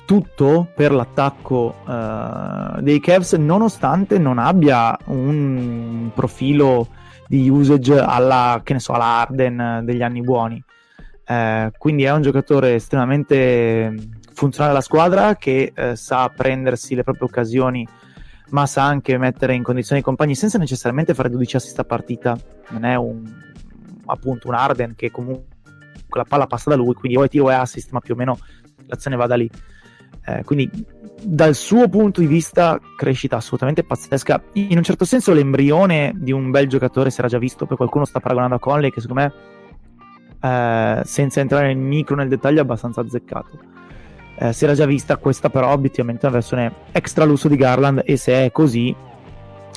[0.06, 6.88] tutto per l'attacco uh, dei Cavs nonostante non abbia un profilo
[7.28, 10.64] di usage alla, che ne so, alla Arden degli anni buoni.
[11.28, 13.96] Uh, quindi è un giocatore estremamente
[14.34, 17.88] funzionale alla squadra che uh, sa prendersi le proprie occasioni
[18.50, 22.38] ma sa anche mettere in condizione i compagni senza necessariamente fare 12 assist a partita.
[22.70, 23.24] Non è un
[24.06, 25.46] appunto un Arden che comunque
[26.10, 28.18] la palla passa da lui quindi o è tiro o è assist ma più o
[28.18, 28.38] meno
[28.86, 29.50] l'azione va da lì
[30.26, 30.70] eh, quindi
[31.22, 34.44] dal suo punto di vista crescita assolutamente pazzesca.
[34.54, 38.06] In un certo senso l'embrione di un bel giocatore si era già visto poi qualcuno
[38.06, 39.34] sta paragonando a Conley che secondo me
[40.42, 43.74] eh, senza entrare nel micro nel dettaglio è abbastanza azzeccato.
[44.38, 48.02] Eh, si era già vista questa però obiettivamente è una versione extra lusso di Garland
[48.06, 48.94] e se è così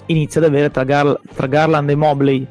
[0.07, 2.47] inizia ad avere tra, Gar- tra Garland e Mobley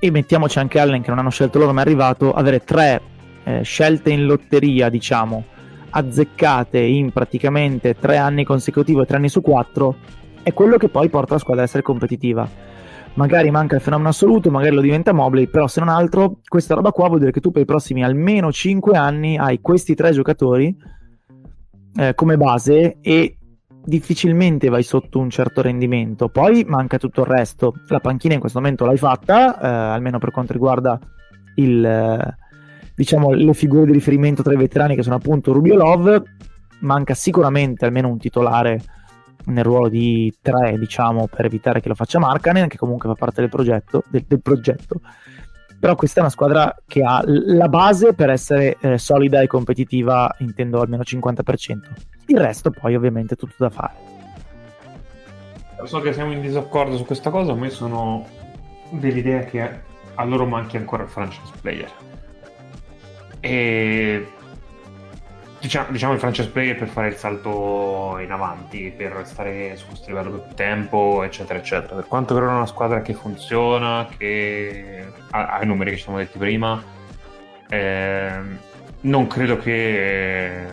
[0.00, 3.00] e mettiamoci anche Allen che non hanno scelto loro ma è arrivato avere tre
[3.44, 5.44] eh, scelte in lotteria diciamo
[5.90, 9.96] azzeccate in praticamente tre anni consecutivi, tre anni su quattro,
[10.42, 12.48] è quello che poi porta la squadra ad essere competitiva.
[13.14, 16.92] Magari manca il fenomeno assoluto, magari lo diventa Mobley, però se non altro, questa roba
[16.92, 20.76] qua vuol dire che tu per i prossimi almeno 5 anni hai questi tre giocatori
[21.96, 23.38] eh, come base e
[23.84, 26.28] difficilmente vai sotto un certo rendimento.
[26.28, 27.74] Poi manca tutto il resto.
[27.88, 30.98] La panchina in questo momento l'hai fatta, eh, almeno per quanto riguarda
[31.56, 32.36] il, eh,
[32.98, 36.20] diciamo, le figure di riferimento tra i veterani che sono appunto Rubio Love,
[36.80, 38.80] manca sicuramente almeno un titolare
[39.44, 43.40] nel ruolo di tre, diciamo, per evitare che lo faccia Markanen, che comunque fa parte
[43.40, 45.00] del progetto, del, del progetto.
[45.78, 50.34] Però questa è una squadra che ha la base per essere eh, solida e competitiva,
[50.38, 51.78] intendo almeno 50%.
[52.26, 53.94] Il resto poi ovviamente è tutto da fare.
[55.84, 58.26] So che siamo in disaccordo su questa cosa, ma io sono
[58.90, 59.82] dell'idea che
[60.14, 62.06] a loro manchi ancora il franchise player
[63.40, 64.26] e
[65.60, 70.08] diciamo, diciamo il franchise player per fare il salto in avanti, per restare su questo
[70.08, 71.94] livello per più tempo, eccetera, eccetera.
[71.96, 75.96] Per quanto per ora è una squadra che funziona, che ha, ha i numeri che
[75.96, 76.82] ci siamo detti prima,
[77.68, 78.40] eh,
[79.00, 80.66] non credo che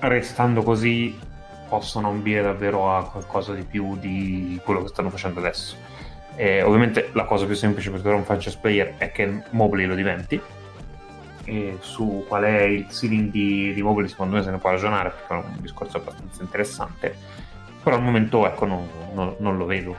[0.00, 1.18] restando così
[1.68, 5.76] possano ambire davvero a qualcosa di più di quello che stanno facendo adesso.
[6.36, 9.94] Eh, ovviamente la cosa più semplice per trovare un franchise player è che Mobley lo
[9.94, 10.40] diventi,
[11.44, 15.10] e su qual è il ceiling di, di Mobley secondo me se ne può ragionare
[15.10, 17.16] perché è un discorso abbastanza interessante
[17.82, 19.96] però al momento ecco non, non, non lo vedo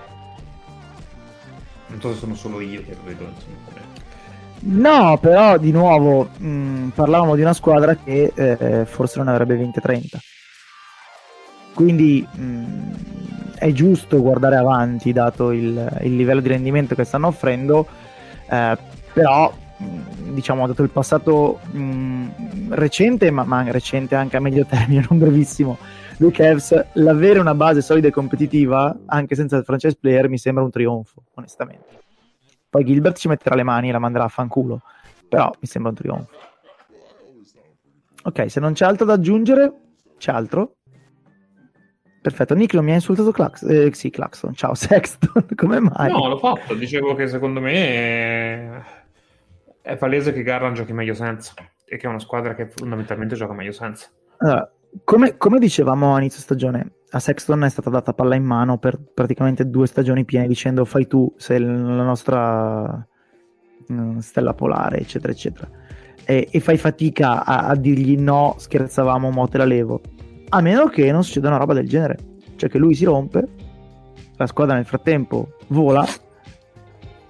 [1.87, 3.81] non so se sono solo io che lo vedo insomma,
[4.65, 10.17] No, però di nuovo mh, parlavamo di una squadra che eh, forse non avrebbe 20-30.
[11.73, 17.85] Quindi mh, è giusto guardare avanti dato il, il, livello di rendimento che stanno offrendo,
[18.49, 18.77] eh,
[19.11, 19.53] però
[20.33, 25.77] diciamo, dato il passato mh, recente, ma, ma, recente anche a medio termine, non brevissimo,
[26.17, 30.63] dei Cavs, l'avere una base solida e competitiva, anche senza il franchise player, mi sembra
[30.63, 32.01] un trionfo, onestamente.
[32.69, 34.81] Poi Gilbert ci metterà le mani e la manderà a fanculo,
[35.27, 36.29] però mi sembra un trionfo.
[38.25, 39.71] Ok, se non c'è altro da aggiungere,
[40.17, 40.75] c'è altro?
[42.21, 44.53] Perfetto, Nick non mi ha insultato Clax- eh, sì, Claxton.
[44.53, 46.09] Ciao Sexton, come mai?
[46.09, 49.02] No, l'ho fatto, dicevo che secondo me
[49.83, 51.53] è palese che Garland giochi meglio senza
[51.85, 54.07] e che è una squadra che fondamentalmente gioca meglio senza.
[54.37, 54.71] Allora,
[55.03, 58.97] come, come, dicevamo a inizio stagione, a Sexton è stata data palla in mano per
[59.13, 63.07] praticamente due stagioni piene dicendo fai tu, sei la nostra
[63.87, 65.69] uh, stella polare, eccetera, eccetera.
[66.23, 70.01] E, e fai fatica a, a, dirgli no, scherzavamo, mo te la levo.
[70.49, 72.17] A meno che non succeda una roba del genere.
[72.55, 73.45] Cioè che lui si rompe,
[74.37, 76.05] la squadra nel frattempo vola,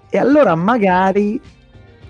[0.10, 1.42] e allora magari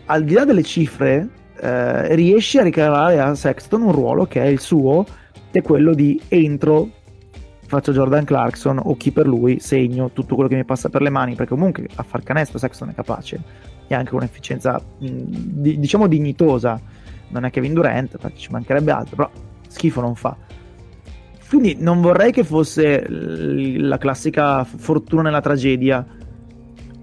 [0.06, 1.28] al di là delle cifre,
[1.60, 5.06] eh, riesce a ricavare a Sexton un ruolo che è il suo,
[5.52, 6.90] che è quello di entro,
[7.68, 11.10] faccio Jordan Clarkson o chi per lui, segno tutto quello che mi passa per le
[11.10, 13.42] mani, perché comunque a far canestro Sexton è capace
[13.88, 16.80] e anche un'efficienza di, diciamo dignitosa.
[17.30, 19.30] Non è Kevin Durant, ci mancherebbe altro, però
[19.68, 20.36] schifo non fa.
[21.50, 26.06] Quindi non vorrei che fosse la classica fortuna nella tragedia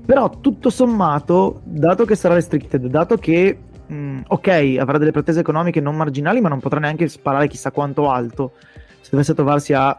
[0.05, 5.41] però tutto sommato, dato che sarà restricted, dato che mh, mm, ok, avrà delle pretese
[5.41, 8.53] economiche non marginali, ma non potrà neanche sparare chissà quanto alto
[9.01, 9.99] se dovesse trovarsi a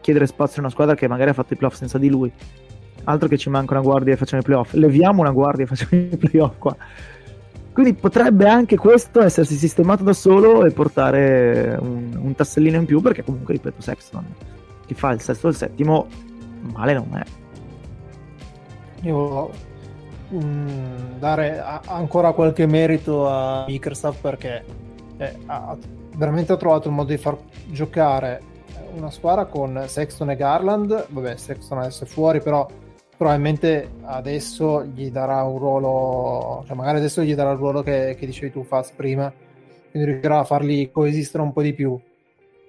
[0.00, 2.30] chiedere spazio in una squadra che magari ha fatto i playoff senza di lui.
[3.04, 4.72] Altro che ci manca una guardia e facciamo i playoff.
[4.74, 6.76] Leviamo una guardia e facciamo i playoff qua.
[7.72, 13.00] Quindi potrebbe anche questo essersi sistemato da solo e portare un, un tassellino in più,
[13.00, 14.24] perché comunque, ripeto, Sexton,
[14.86, 16.06] chi fa il sesto o il settimo,
[16.72, 17.43] male non è.
[19.04, 19.50] Io
[20.32, 24.64] mm, dare a- ancora qualche merito a Microsoft perché
[25.18, 25.76] eh, ha
[26.16, 27.36] veramente ha trovato il modo di far
[27.66, 28.52] giocare
[28.96, 31.06] una squadra con Sexton e Garland.
[31.08, 32.66] Vabbè, Sexton adesso è fuori, però
[33.16, 38.26] probabilmente adesso gli darà un ruolo, cioè magari adesso gli darà il ruolo che, che
[38.26, 39.32] dicevi tu Fast prima,
[39.90, 41.98] quindi riuscirà a farli coesistere un po' di più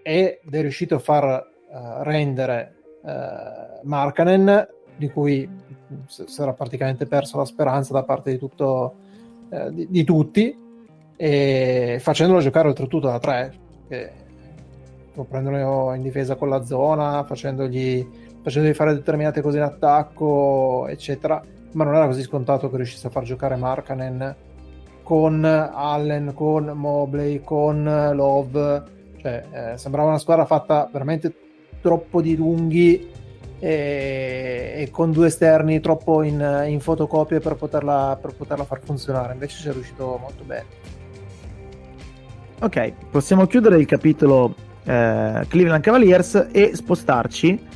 [0.04, 4.68] ed è riuscito a far uh, rendere uh, Markanen,
[4.98, 5.50] di cui
[6.08, 8.96] si era praticamente perso la speranza da parte di, tutto,
[9.50, 10.58] uh, di, di tutti,
[11.18, 13.54] e facendolo giocare oltretutto da tre,
[13.88, 14.12] che
[15.30, 21.42] prendendolo in difesa con la zona, facendogli facendogli fare determinate cose in attacco, eccetera.
[21.72, 24.36] Ma non era così scontato che riuscisse a far giocare Markanen
[25.02, 28.84] con Allen, con Mobley, con Love.
[29.18, 31.34] Cioè, eh, sembrava una squadra fatta veramente
[31.82, 33.10] troppo di lunghi
[33.60, 39.34] e, e con due esterni troppo in, in fotocopie per poterla, per poterla far funzionare.
[39.34, 40.66] Invece ci è riuscito molto bene.
[42.62, 47.74] Ok, possiamo chiudere il capitolo eh, Cleveland Cavaliers e spostarci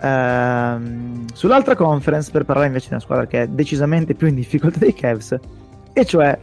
[0.00, 4.78] Ehm, sull'altra conference per parlare invece di una squadra che è decisamente più in difficoltà
[4.78, 5.36] dei Cavs
[5.92, 6.38] e cioè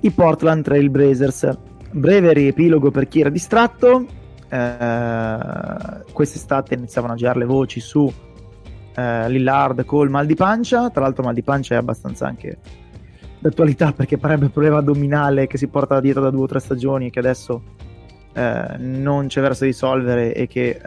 [0.00, 1.48] i Portland Trail Blazers
[1.90, 4.06] breve riepilogo per chi era distratto
[4.52, 8.12] uh, quest'estate iniziavano a girare le voci su uh,
[9.28, 12.58] Lillard col mal di pancia tra l'altro mal di pancia è abbastanza anche
[13.38, 17.06] d'attualità perché parebbe un problema addominale che si porta dietro da due o tre stagioni
[17.06, 17.62] e che adesso
[18.34, 20.80] uh, non c'è verso risolvere e che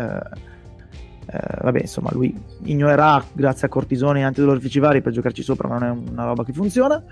[1.27, 5.79] eh, vabbè, insomma, lui ignorerà grazie a cortisoni e antidolorifici vari per giocarci sopra, ma
[5.79, 7.03] non è una roba che funziona.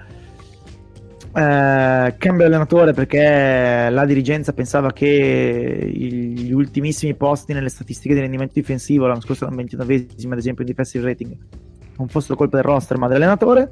[1.35, 8.53] Eh, cambia allenatore perché la dirigenza pensava che gli ultimissimi posti nelle statistiche di rendimento
[8.53, 9.95] difensivo l'anno scorso erano 29
[10.29, 11.35] ad esempio in defensive rating
[11.97, 13.71] non fossero colpa del roster ma dell'allenatore.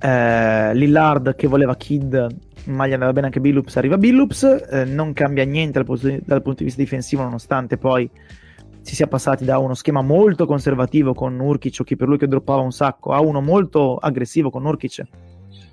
[0.00, 2.26] Eh, Lillard che voleva Kid
[2.64, 4.66] ma gli andava bene anche Billups arriva Billups.
[4.70, 8.10] Eh, non cambia niente dal punto, dal punto di vista difensivo nonostante poi
[8.82, 12.26] si sia passati da uno schema molto conservativo con Nurkic o chi per lui che
[12.26, 15.02] droppava un sacco a uno molto aggressivo con Nurkic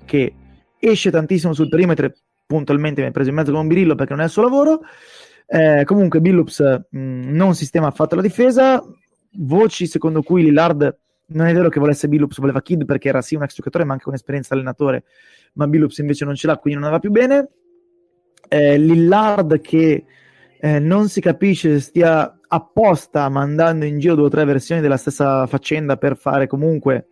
[0.08, 0.34] che
[0.78, 2.10] esce tantissimo sul perimetro
[2.46, 4.80] puntualmente ha preso in mezzo con un birillo perché non è il suo lavoro.
[5.46, 8.82] Eh, comunque Billups mm, non sistema affatto la difesa.
[9.32, 13.34] Voci secondo cui Lillard non è vero che volesse Billups voleva Kid perché era sì
[13.34, 15.04] un ex giocatore ma anche un'esperienza allenatore
[15.54, 17.48] ma Billups invece non ce l'ha quindi non va più bene.
[18.48, 20.04] Eh, Lillard che
[20.58, 24.96] eh, non si capisce se stia apposta mandando in giro due o tre versioni della
[24.96, 27.08] stessa faccenda per fare comunque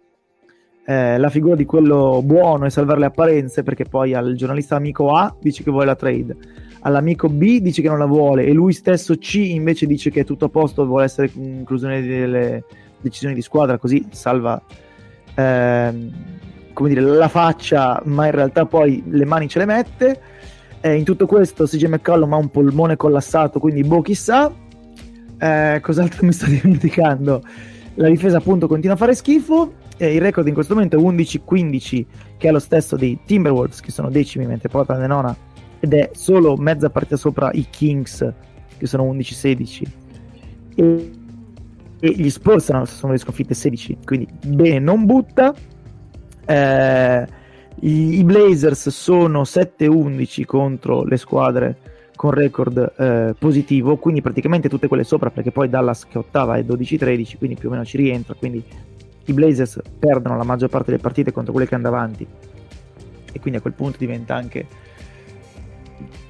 [0.86, 5.14] eh, la figura di quello buono e salvare le apparenze perché poi al giornalista amico
[5.14, 6.36] A dice che vuole la trade
[6.80, 10.24] all'amico B dice che non la vuole e lui stesso C invece dice che è
[10.24, 12.64] tutto a posto e vuole essere inclusione delle
[13.00, 14.60] decisioni di squadra così salva
[15.34, 16.12] ehm,
[16.72, 20.20] come dire la faccia ma in realtà poi le mani ce le mette
[20.80, 24.52] eh, in tutto questo CJ McCollum ha un polmone collassato quindi boh chissà
[25.38, 27.42] eh, cos'altro mi sto dimenticando?
[27.94, 29.84] La difesa appunto continua a fare schifo.
[29.98, 32.04] Eh, il record in questo momento è 11-15,
[32.36, 35.34] che è lo stesso dei Timberwolves, che sono decimi, mentre Portland è nona,
[35.80, 38.32] ed è solo mezza partita sopra i Kings,
[38.76, 39.82] che sono 11-16.
[40.74, 41.10] E,
[42.00, 45.54] e gli Spurs sono, sono le sconfitte 16, quindi bene, non butta.
[46.44, 47.26] Eh,
[47.80, 51.76] i, Blazers sono 7-11 contro le squadre
[52.14, 56.62] con record eh, positivo, quindi praticamente tutte quelle sopra, perché poi Dallas che ottava è
[56.62, 58.64] 12-13, quindi più o meno ci rientra, quindi
[59.26, 62.26] i Blazers perdono la maggior parte delle partite contro quelle che andano avanti
[63.32, 64.66] e quindi a quel punto diventa anche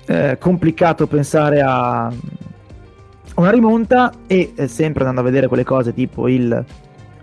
[0.07, 2.13] eh, complicato pensare a
[3.37, 6.65] una rimonta e eh, sempre andando a vedere quelle cose tipo il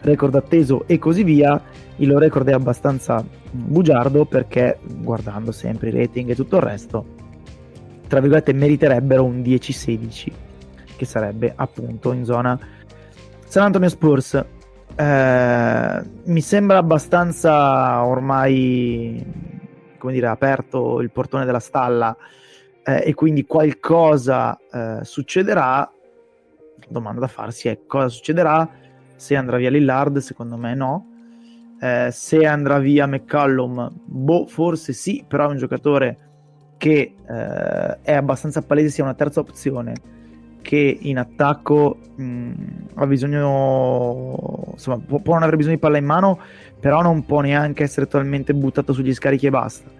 [0.01, 1.61] record atteso e così via,
[1.97, 7.05] il loro record è abbastanza bugiardo perché guardando sempre i rating e tutto il resto
[8.07, 10.31] tra virgolette meriterebbero un 10-16
[10.95, 12.59] che sarebbe appunto in zona
[13.47, 14.43] San Antonio Spurs
[14.95, 19.51] eh, mi sembra abbastanza ormai
[19.97, 22.15] come dire aperto il portone della stalla
[22.83, 25.89] eh, e quindi qualcosa eh, succederà.
[26.89, 28.69] Domanda da farsi è cosa succederà?
[29.15, 30.17] Se andrà via Lillard?
[30.17, 31.07] Secondo me no.
[31.79, 36.17] Eh, se andrà via McCallum boh forse sì però è un giocatore
[36.77, 39.93] che eh, è abbastanza palese sia una terza opzione
[40.63, 42.51] che in attacco mh,
[42.95, 46.39] ha bisogno, insomma, può, può, non avere bisogno di palla in mano,
[46.79, 49.91] però non può neanche essere totalmente buttato sugli scarichi e basta.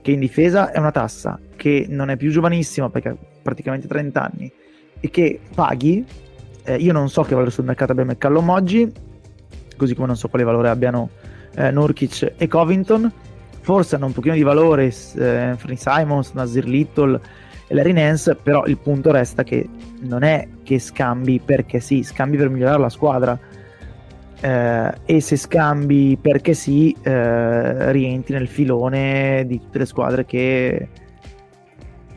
[0.00, 4.22] Che in difesa è una tassa, che non è più giovanissimo perché ha praticamente 30
[4.22, 4.52] anni
[5.00, 6.04] e che paghi.
[6.64, 8.92] Eh, io non so che valore sul mercato abbia McCallum oggi,
[9.76, 11.10] così come non so quale valore abbiano
[11.54, 13.10] eh, Nurkic e Covington.
[13.62, 17.20] Forse hanno un pochino di valore eh, Anthony Simons, Nazir Little
[17.72, 19.68] Larry Nance, però il punto resta che
[20.00, 23.38] non è che scambi perché sì, scambi per migliorare la squadra.
[24.40, 30.88] Eh, e se scambi perché sì, eh, rientri nel filone di tutte le squadre che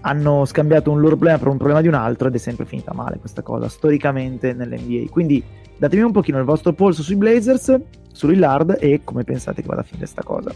[0.02, 2.94] hanno scambiato un loro problema per un problema di un altro ed è sempre finita
[2.94, 5.10] male questa cosa storicamente nell'NBA.
[5.10, 5.44] Quindi
[5.78, 7.76] datemi un pochino il vostro polso sui Blazers,
[8.12, 10.52] su Lillard e come pensate che vada a finire questa cosa.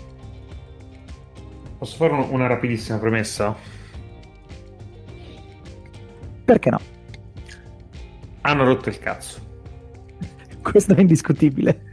[1.78, 3.56] Posso fare una rapidissima premessa?
[6.50, 6.80] Perché no?
[8.42, 9.40] Hanno rotto il cazzo.
[10.64, 11.89] Questo è indiscutibile.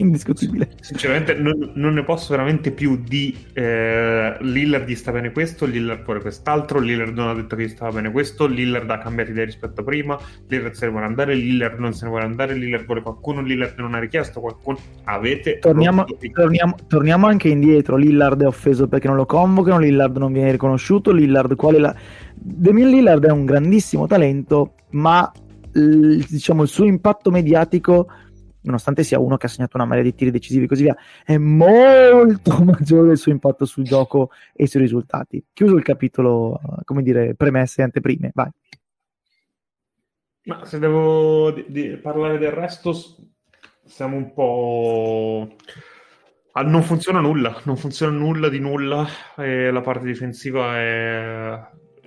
[0.04, 0.70] indiscutibile.
[0.80, 6.04] Sinceramente non, non, ne posso veramente più di eh, Lillard gli sta bene questo, Lillard
[6.04, 9.44] vuole quest'altro, Lillard non ha detto che gli stava bene questo, Lillard ha cambiato idea
[9.44, 12.84] rispetto a prima, Lillard se ne vuole andare, Lillard non se ne vuole andare, Lillard
[12.84, 14.78] vuole qualcuno, Lillard non ha richiesto qualcuno.
[15.04, 20.32] Avete torniamo, torniamo, torniamo anche indietro, Lillard è offeso perché non lo convocano, Lillard non
[20.32, 21.94] viene riconosciuto, Lillard qual è la...
[22.34, 25.30] Demian Lillard è un grandissimo talento, ma
[25.72, 28.08] diciamo il suo impatto mediatico
[28.62, 31.36] nonostante sia uno che ha segnato una marea di tiri decisivi e così via, è
[31.36, 35.44] molto maggiore del suo impatto sul gioco e sui risultati.
[35.52, 38.50] Chiuso il capitolo, come dire, premesse e anteprime, vai.
[40.44, 42.92] Ma se devo di, di parlare del resto,
[43.84, 45.56] siamo un po'...
[46.52, 49.06] Ah, non funziona nulla, non funziona nulla di nulla
[49.36, 51.60] e la parte difensiva è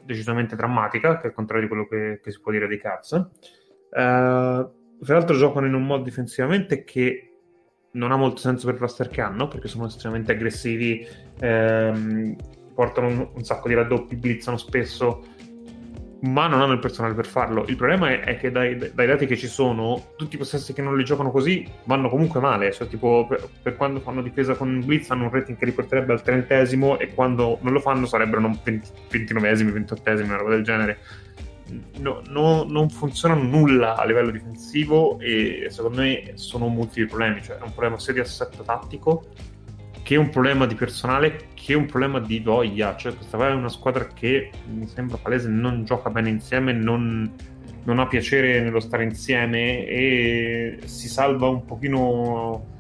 [0.04, 3.32] decisamente drammatica, che è il contrario di quello che, che si può dire di Cazzo.
[3.90, 7.34] Uh, tra l'altro giocano in un modo difensivamente che
[7.94, 11.06] non ha molto senso per roster che hanno, perché sono estremamente aggressivi,
[11.40, 12.36] ehm,
[12.74, 15.24] portano un, un, sacco di raddoppi, blizzano spesso,
[16.22, 17.66] ma non hanno il personale per farlo.
[17.68, 20.82] Il problema è, è che dai, dai, dati che ci sono, tutti i possessi che
[20.82, 24.82] non li giocano così vanno comunque male, cioè tipo per, per quando fanno difesa con
[24.84, 28.90] blitz hanno un rating che riporterebbe al trentesimo e quando non lo fanno sarebbero 20,
[29.12, 30.98] 29esimi, 28esimi, una roba del genere
[32.00, 37.58] no, no, non funziona nulla a livello difensivo e secondo me sono multipli problemi, cioè
[37.58, 39.26] è un problema sia di assetto tattico
[40.04, 44.06] che un problema di personale che un problema di voglia, cioè questa è una squadra
[44.08, 47.32] che mi sembra palese non gioca bene insieme, non,
[47.86, 52.73] non ha piacere nello stare insieme e si salva un pochino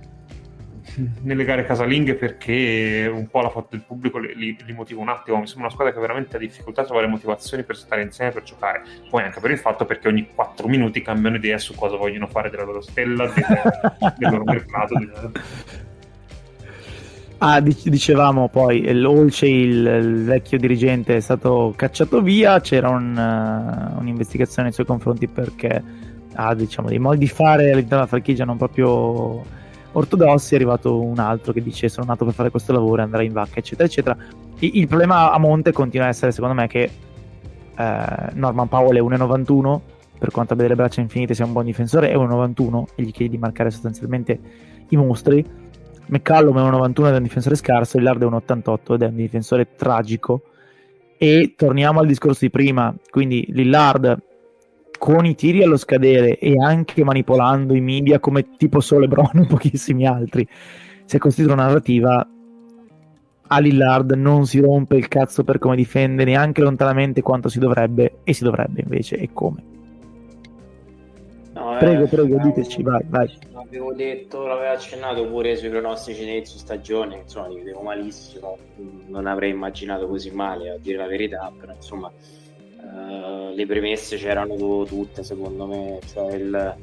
[1.22, 5.10] nelle gare casalinghe perché un po' la foto del pubblico li, li, li, motiva un
[5.10, 5.38] attimo.
[5.38, 8.44] Mi sembra una squadra che veramente ha difficoltà a trovare motivazioni per stare insieme per
[8.44, 8.84] giocare.
[9.10, 12.50] Poi anche per il fatto perché ogni 4 minuti cambiano idea su cosa vogliono fare
[12.50, 14.96] della loro stella, del, del loro mercato.
[17.40, 24.00] Ah, dicevamo poi, l'Olce, il, il, vecchio dirigente, è stato cacciato via, c'era un, uh,
[24.00, 25.84] un'investigazione nei suoi confronti perché
[26.36, 29.44] ha diciamo, dei modi di fare all'interno della franchigia non proprio
[29.94, 33.24] ortodossi è arrivato un altro che dice sono nato per fare questo lavoro e andrà
[33.24, 34.18] in vacca eccetera eccetera.
[34.60, 36.90] Il, il problema a monte continua a essere secondo me che
[37.76, 39.80] eh, Norman Powell è 1,91
[40.20, 43.32] per quanto abbia delle braccia infinite sia un buon difensore è 1,91 e gli chiedi
[43.32, 44.40] di marcare sostanzialmente
[44.90, 45.46] i mostri.
[46.06, 49.76] McCallum è 1,91 ed è un difensore scarso Lillard è 1,88 ed è un difensore
[49.76, 50.44] tragico.
[51.18, 54.22] E torniamo al discorso di prima quindi Lillard
[55.04, 59.46] con i tiri allo scadere e anche manipolando i media come tipo solo Lebron e
[59.48, 60.48] pochissimi altri,
[61.04, 62.26] si è costruita una narrativa
[63.46, 68.20] a Lillard non si rompe il cazzo per come difende neanche lontanamente quanto si dovrebbe
[68.24, 69.64] e si dovrebbe invece e come.
[71.52, 73.38] No, prego, eh, prego, diteci, vai, vai.
[73.52, 78.58] L'avevo detto, l'avevo accennato pure sui pronostici inizio stagione, insomma, li vedevo malissimo,
[79.08, 82.10] non avrei immaginato così male, a dire la verità, però insomma
[82.84, 86.76] Uh, le premesse c'erano tutte secondo me cioè il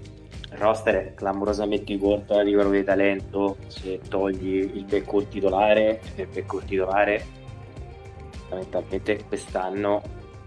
[0.53, 6.65] roster è clamorosamente corto a livello di talento se togli il backcourt titolare il backcourt
[6.65, 7.23] titolare
[8.49, 10.03] fondamentalmente quest'anno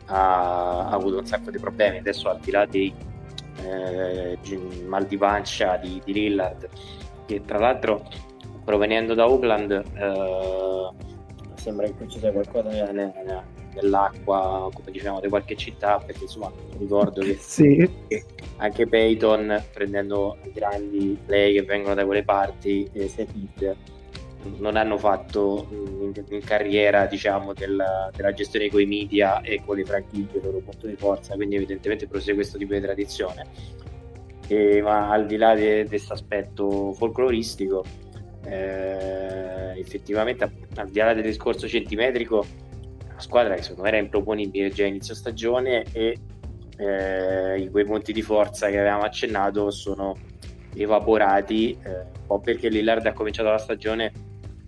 [0.07, 1.97] ha, ha, avuto un sacco di problemi.
[1.97, 2.93] Adesso al di là dei
[3.63, 4.37] eh,
[4.85, 6.67] mal di pancia di, di Lillard
[7.25, 8.03] che tra l'altro
[8.65, 10.89] provenendo da Oakland eh,
[11.63, 13.43] sembra che ci sia qualcosa nella,
[13.73, 17.89] nell'acqua, come dicevamo, di qualche città, perché insomma ricordo che, sì.
[18.57, 23.09] anche Peyton, prendendo grandi play che vengono da quelle parti, eh,
[24.57, 29.77] non hanno fatto in, in carriera diciamo della, della gestione con i media e con
[29.77, 33.47] le franchigie il loro punto di forza quindi evidentemente prosegue questo tipo di tradizione
[34.49, 37.85] e, ma al di là di questo aspetto folcloristico
[38.45, 42.45] eh, effettivamente al di là del discorso centimetrico
[43.05, 46.17] una squadra che secondo me era improponibile già inizio stagione e
[46.77, 50.15] eh, quei punti di forza che avevamo accennato sono
[50.75, 54.11] evaporati eh, un po' perché Lillard ha cominciato la stagione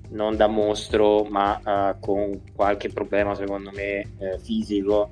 [0.09, 5.11] non da mostro ma uh, con qualche problema secondo me eh, fisico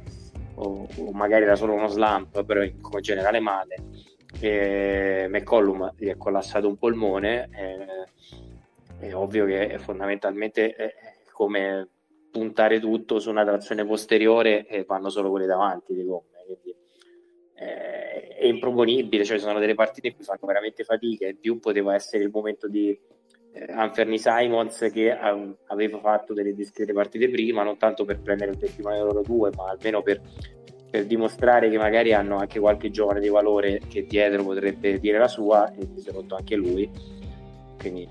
[0.55, 3.75] o, o, magari era solo uno slump però come generale male.
[4.39, 7.49] E McCollum gli è collassato un polmone
[9.07, 10.93] è ovvio che fondamentalmente è
[11.31, 11.87] come
[12.31, 16.75] puntare tutto su una trazione posteriore e vanno solo quelle davanti di gomme quindi
[17.55, 21.27] eh, è improponibile cioè sono delle partite in cui fanno veramente fatica.
[21.27, 22.97] In più poteva essere il momento di
[23.53, 28.57] eh, Anferni Simons che aveva fatto delle discrete partite prima non tanto per prendere il
[28.57, 30.21] testimone loro due ma almeno per,
[30.89, 35.27] per, dimostrare che magari hanno anche qualche giovane di valore che dietro potrebbe dire la
[35.27, 36.89] sua e si è rotto anche lui.
[37.77, 38.07] Quindi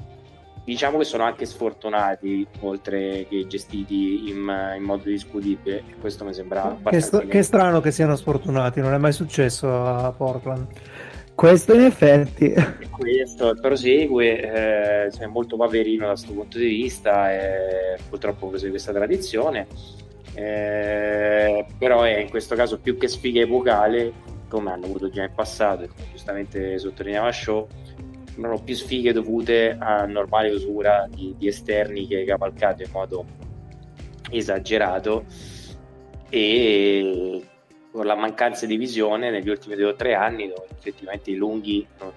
[0.64, 6.32] diciamo che sono anche sfortunati oltre che gestiti in, in modo discutibile e questo mi
[6.32, 10.66] sembra che, st- che strano che siano sfortunati non è mai successo a Portland.
[11.34, 12.54] Questo in effetti
[12.90, 18.92] questo prosegue eh, è molto paperino da questo punto di vista e purtroppo prosegue questa
[18.92, 19.66] tradizione.
[20.34, 24.12] Eh, però è in questo caso più che sfiga epocale
[24.48, 27.66] come hanno avuto già in passato giustamente sottolineava Show
[28.32, 33.24] sembrano più sfighe dovute a normale usura di, di esterni che cavalcato in modo
[34.30, 35.24] esagerato
[36.30, 37.46] e
[37.90, 41.86] con la mancanza di visione negli ultimi due o tre anni dove effettivamente i lunghi
[41.98, 42.10] non,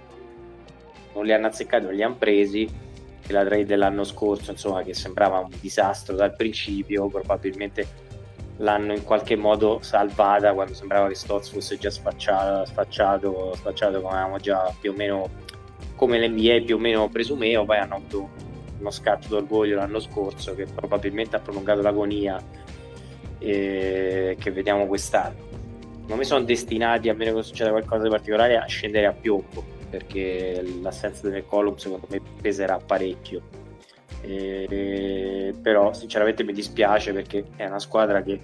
[1.13, 2.63] non li hanno azzeccati, non li hanno presi
[3.27, 8.03] e la trade dell'anno scorso insomma che sembrava un disastro dal principio probabilmente
[8.57, 14.13] l'hanno in qualche modo salvata quando sembrava che Stotz fosse già spacciato, spacciato, spacciato come
[14.13, 15.29] avevamo già più o meno
[15.95, 18.29] come l'NBA più o meno presumeo, poi hanno avuto
[18.79, 22.41] uno scatto d'orgoglio l'anno scorso che probabilmente ha prolungato l'agonia
[23.39, 25.53] eh, che vediamo quest'anno.
[26.07, 29.73] Non mi sono destinati, a meno che succeda qualcosa di particolare, a scendere a piombo
[29.89, 33.63] perché l'assenza del McCollum secondo me peserà parecchio.
[34.21, 38.39] Eh, però sinceramente mi dispiace perché è una squadra che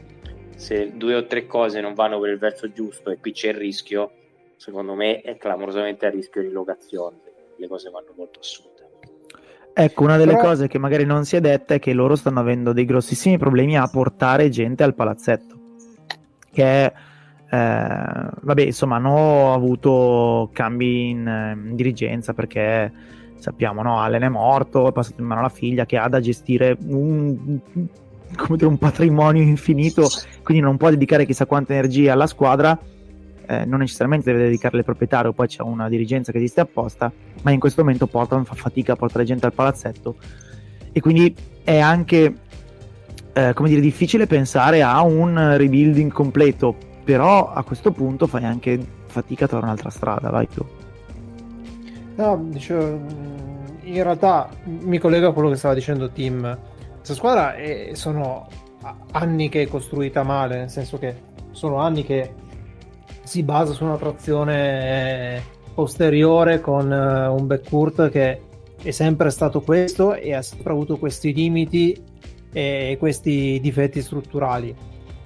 [0.56, 3.56] se due o tre cose non vanno per il verso giusto e qui c'è il
[3.56, 4.12] rischio,
[4.56, 7.31] secondo me è clamorosamente a rischio di locazione
[7.62, 8.90] le cose vanno molto assurde.
[9.74, 10.48] Ecco, una delle Però...
[10.48, 13.78] cose che magari non si è detta è che loro stanno avendo dei grossissimi problemi
[13.78, 15.60] a portare gente al palazzetto.
[16.52, 16.94] Che eh,
[17.50, 22.92] vabbè, insomma, hanno avuto cambi in, in dirigenza perché
[23.36, 24.00] sappiamo, no?
[24.00, 27.60] Allen è morto, è passato in mano alla figlia che ha da gestire un,
[28.50, 30.08] dire, un patrimonio infinito,
[30.44, 32.78] quindi non può dedicare chissà quanta energia alla squadra
[33.46, 37.12] eh, non necessariamente deve dedicare al proprietario, poi c'è una dirigenza che esiste apposta,
[37.44, 40.16] ma in questo momento Portland fa fatica a portare gente al palazzetto
[40.92, 41.34] e quindi
[41.64, 42.34] è anche
[43.34, 48.80] eh, come dire, difficile pensare a un rebuilding completo, però a questo punto fai anche
[49.08, 50.66] fatica a trovare un'altra strada, vai tu.
[52.16, 53.00] No, dicevo,
[53.84, 56.58] in realtà mi collego a quello che stava dicendo Tim.
[56.98, 58.48] Questa squadra è, sono
[59.12, 61.16] anni che è costruita male, nel senso che
[61.52, 62.34] sono anni che
[63.32, 65.42] si basa su una trazione
[65.74, 68.42] posteriore con uh, un backcourt che
[68.84, 71.98] è sempre stato questo e ha sempre avuto questi limiti
[72.52, 74.76] e questi difetti strutturali.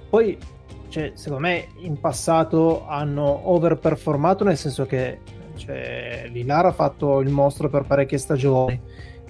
[0.08, 0.38] Poi,
[0.86, 5.18] cioè, secondo me, in passato hanno overperformato nel senso che
[5.56, 8.80] cioè, Lilar ha fatto il mostro per parecchie stagioni,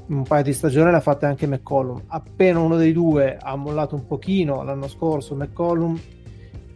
[0.08, 2.02] un paio di stagioni l'ha fatta anche McCollum.
[2.08, 5.98] Appena uno dei due ha mollato un pochino l'anno scorso, McCollum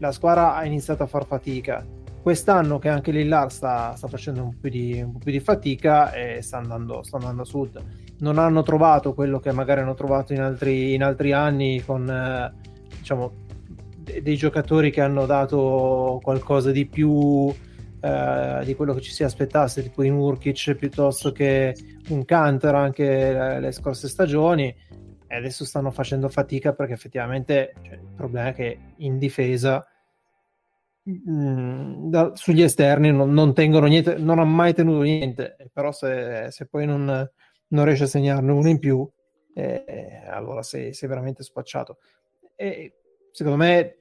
[0.01, 1.87] la squadra ha iniziato a far fatica.
[2.23, 6.13] Quest'anno che anche Lillard sta, sta facendo un po, di, un po' più di fatica
[6.13, 7.83] e sta andando, sta andando, a sud.
[8.19, 12.53] Non hanno trovato quello che magari hanno trovato in altri, in altri anni con eh,
[12.99, 13.33] diciamo,
[13.97, 17.53] de- dei giocatori che hanno dato qualcosa di più
[18.03, 21.75] eh, di quello che ci si aspettasse, tipo in Urkic piuttosto che
[22.09, 24.75] un Canter anche le, le scorse stagioni
[25.33, 29.87] e adesso stanno facendo fatica perché effettivamente cioè, il problema è che in difesa
[31.03, 35.93] mh, mm, da, sugli esterni non, non, tengono niente, non ha mai tenuto niente, però
[35.93, 37.05] se, se poi non,
[37.69, 39.09] non, riesce a segnarne uno in più,
[39.55, 41.99] eh, allora sei, sei, veramente spacciato.
[42.55, 42.95] E
[43.33, 43.97] secondo me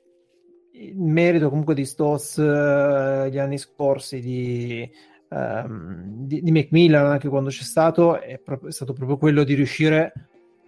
[0.74, 4.90] il merito comunque di Stoss eh, gli anni scorsi di,
[5.30, 9.56] um, di, di, Macmillan anche quando c'è stato è, pro- è stato proprio quello di
[9.56, 10.14] riuscire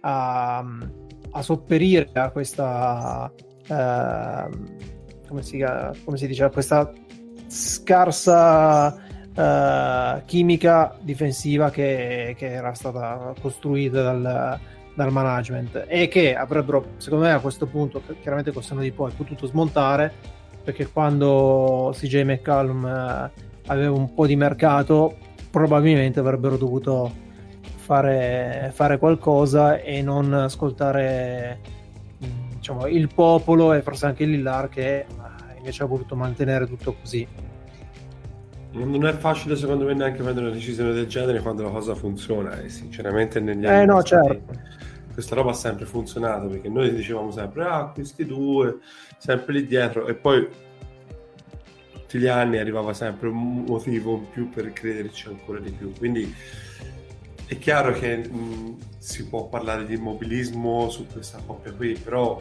[0.00, 0.58] a,
[1.30, 5.01] a sopperire a questa uh,
[5.32, 5.64] come, si,
[6.04, 6.92] come si dice a questa
[7.46, 8.94] scarsa
[9.34, 14.60] uh, chimica difensiva che, che, era stata costruita dal,
[14.94, 19.46] dal management e che avrebbero secondo me a questo punto chiaramente con di poi potuto
[19.46, 20.12] smontare
[20.62, 25.16] perché quando CJ McCallum uh, aveva un po' di mercato
[25.50, 27.10] probabilmente avrebbero dovuto
[27.76, 31.80] fare, fare qualcosa e non ascoltare
[32.62, 35.04] diciamo, il popolo e forse anche Lillar che
[35.62, 37.26] invece ha voluto mantenere tutto così.
[38.72, 42.60] Non è facile secondo me neanche prendere una decisione del genere quando la cosa funziona
[42.60, 43.82] e sinceramente negli anni...
[43.82, 44.58] Eh no, certo.
[45.12, 48.78] Questa roba ha sempre funzionato perché noi dicevamo sempre ah questi due,
[49.18, 50.48] sempre lì dietro e poi
[51.92, 55.92] tutti gli anni arrivava sempre un motivo in più per crederci ancora di più.
[55.92, 56.34] Quindi
[57.46, 62.40] è chiaro che mh, si può parlare di immobilismo su questa coppia qui, però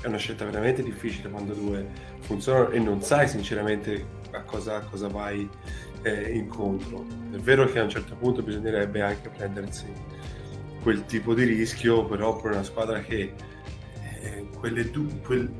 [0.00, 1.86] è una scelta veramente difficile quando due
[2.20, 5.48] funzionano e non sai sinceramente a cosa, a cosa vai
[6.02, 7.04] eh, incontro.
[7.32, 9.86] È vero che a un certo punto bisognerebbe anche prendersi
[10.82, 13.32] quel tipo di rischio, però per una squadra che
[14.22, 15.50] eh, du- quel,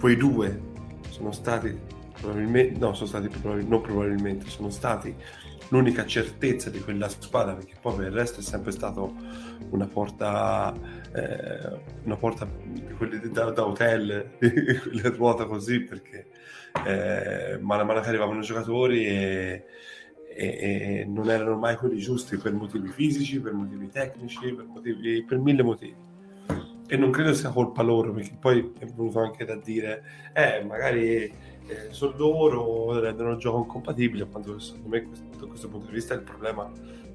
[0.00, 0.60] quei due
[1.10, 1.78] sono stati
[2.18, 5.14] probabilmente, no, sono stati probabil- non probabilmente, sono stati
[5.72, 9.14] l'unica certezza di quella squadra, perché poi per il resto è sempre stato
[9.70, 10.72] una porta,
[11.14, 16.26] eh, una porta di quelle da, da hotel, a ruota così, perché
[16.86, 19.64] eh, man mano che arrivavano i giocatori e,
[20.34, 25.24] e, e, non erano mai quelli giusti per motivi fisici, per motivi tecnici, per, motivi,
[25.24, 26.10] per mille motivi.
[26.86, 30.04] E non credo sia colpa loro, perché poi è venuto anche da dire,
[30.34, 31.32] eh, magari
[31.66, 35.08] eh, sono loro, rendono il gioco incompatibile, quando secondo me
[35.38, 36.70] da questo punto di vista il problema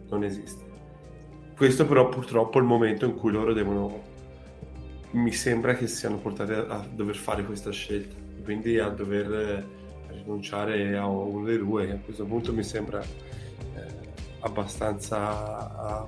[0.10, 0.66] non esiste.
[1.56, 4.02] Questo però purtroppo è il momento in cui loro devono,
[5.12, 9.66] mi sembra che siano portati a, a dover fare questa scelta, quindi a dover
[10.10, 13.86] rinunciare a uno dei due, che a questo punto mi sembra eh,
[14.40, 16.08] abbastanza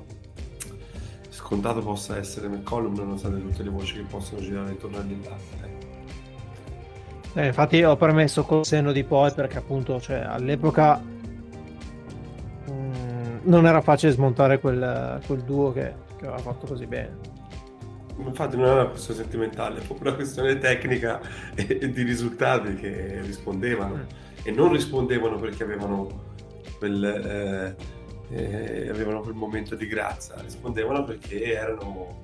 [1.29, 5.97] scontato possa essere McCollum nonostante tutte le voci che possono girare intorno all'Inghilterra.
[7.33, 13.67] Eh, infatti ho permesso col senno di poi perché appunto cioè, all'epoca mh, mm, non
[13.67, 17.27] era facile smontare quel, quel duo che, che, aveva fatto così bene.
[18.17, 21.21] Infatti non è una questione sentimentale, è proprio una questione tecnica
[21.53, 24.01] e, e di risultati che rispondevano mm.
[24.43, 26.07] e non rispondevano perché avevano
[26.79, 27.75] quel, eh,
[28.35, 32.21] eh, avevano quel momento di grazia, rispondevano perché erano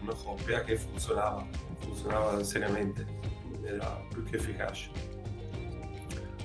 [0.00, 1.46] una coppia che funzionava,
[1.80, 3.15] funzionava seriamente
[3.66, 4.88] era più che efficace.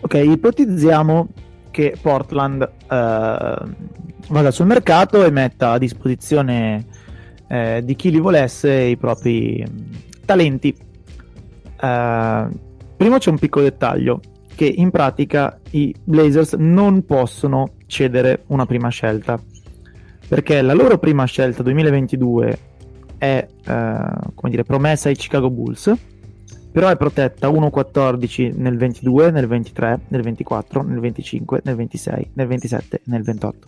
[0.02, 1.28] Ok, ipotizziamo
[1.70, 6.86] che Portland eh, vada sul mercato e metta a disposizione
[7.48, 9.64] eh, di chi li volesse i propri
[10.26, 10.70] talenti.
[10.70, 12.48] Eh,
[12.98, 14.20] prima c'è un piccolo dettaglio,
[14.56, 19.40] che in pratica i Blazers non possono cedere una prima scelta,
[20.28, 22.60] perché la loro prima scelta 2022
[23.18, 25.94] è eh, dire, promessa ai Chicago Bulls
[26.72, 32.48] però è protetta 1.14 nel 22, nel 23, nel 24, nel 25, nel 26, nel
[32.48, 33.68] 27 e nel 28.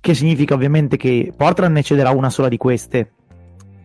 [0.00, 3.12] Che significa ovviamente che Portland ne cederà una sola di queste,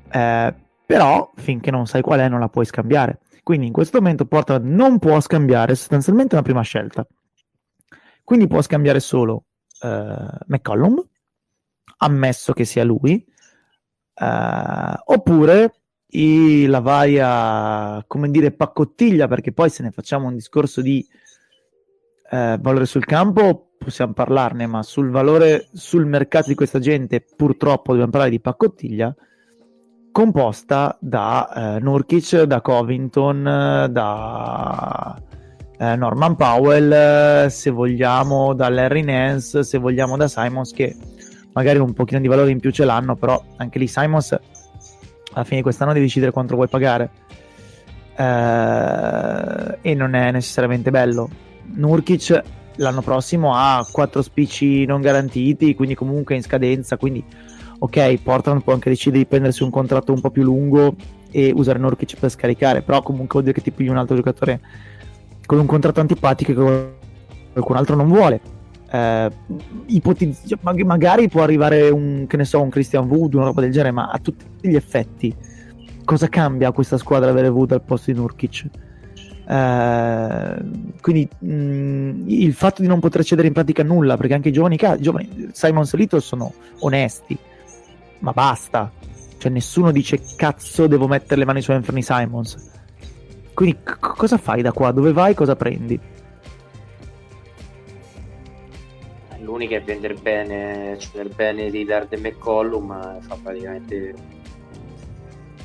[0.09, 0.55] eh,
[0.85, 3.19] però finché non sai qual è non la puoi scambiare.
[3.43, 7.05] Quindi in questo momento Portland non può scambiare sostanzialmente una prima scelta.
[8.23, 9.45] Quindi può scambiare solo
[9.81, 10.15] eh,
[10.47, 11.01] McCollum,
[11.97, 13.25] ammesso che sia lui,
[14.13, 15.73] eh, oppure
[16.09, 21.05] la vai a, come dire, paccottiglia, perché poi se ne facciamo un discorso di
[22.29, 27.91] eh, valore sul campo possiamo parlarne, ma sul valore sul mercato di questa gente purtroppo
[27.91, 29.15] dobbiamo parlare di paccottiglia
[30.11, 33.43] composta da eh, Nurkic, da Covington,
[33.91, 35.21] da
[35.77, 40.95] eh, Norman Powell, se vogliamo da Larry Nance, se vogliamo da Simons che
[41.53, 44.35] magari un pochino di valore in più ce l'hanno, però anche lì Simons
[45.37, 47.09] alla fine di quest'anno devi decidere quanto vuoi pagare.
[48.15, 51.29] Eh, e non è necessariamente bello.
[51.75, 52.41] Nurkic
[52.77, 57.23] l'anno prossimo ha quattro spicci non garantiti quindi comunque in scadenza quindi
[57.79, 60.95] ok Portland può anche decidere di prendersi un contratto un po' più lungo
[61.31, 64.61] e usare Nurkic per scaricare però comunque vuol dire che ti pigli un altro giocatore
[65.47, 66.91] con un contratto antipatico che
[67.53, 68.41] qualcun altro non vuole
[68.97, 69.31] eh,
[69.87, 73.91] ipotizz- magari può arrivare un, che ne so, un Christian Wood, una roba del genere,
[73.91, 75.35] ma a tutti gli effetti
[76.07, 78.65] cosa cambia questa squadra avere Wood al posto di Nurkic?
[79.45, 80.55] Eh,
[81.01, 84.53] quindi mh, mm, il fatto di non poter cedere in pratica nulla, perché anche i
[84.53, 87.37] giovani, i giovani Simon Solito sono onesti.
[88.19, 88.89] ma basta.
[89.37, 92.71] Cioè, nessuno dice cazzo devo mettere le mani su Anthony Simons.
[93.53, 94.91] Quindi c- cosa fai da qua?
[94.91, 95.35] Dove vai?
[95.35, 95.99] Cosa prendi?
[99.47, 104.13] L'unica è vendere bene, cioè il bene di Dard e McCollum fa praticamente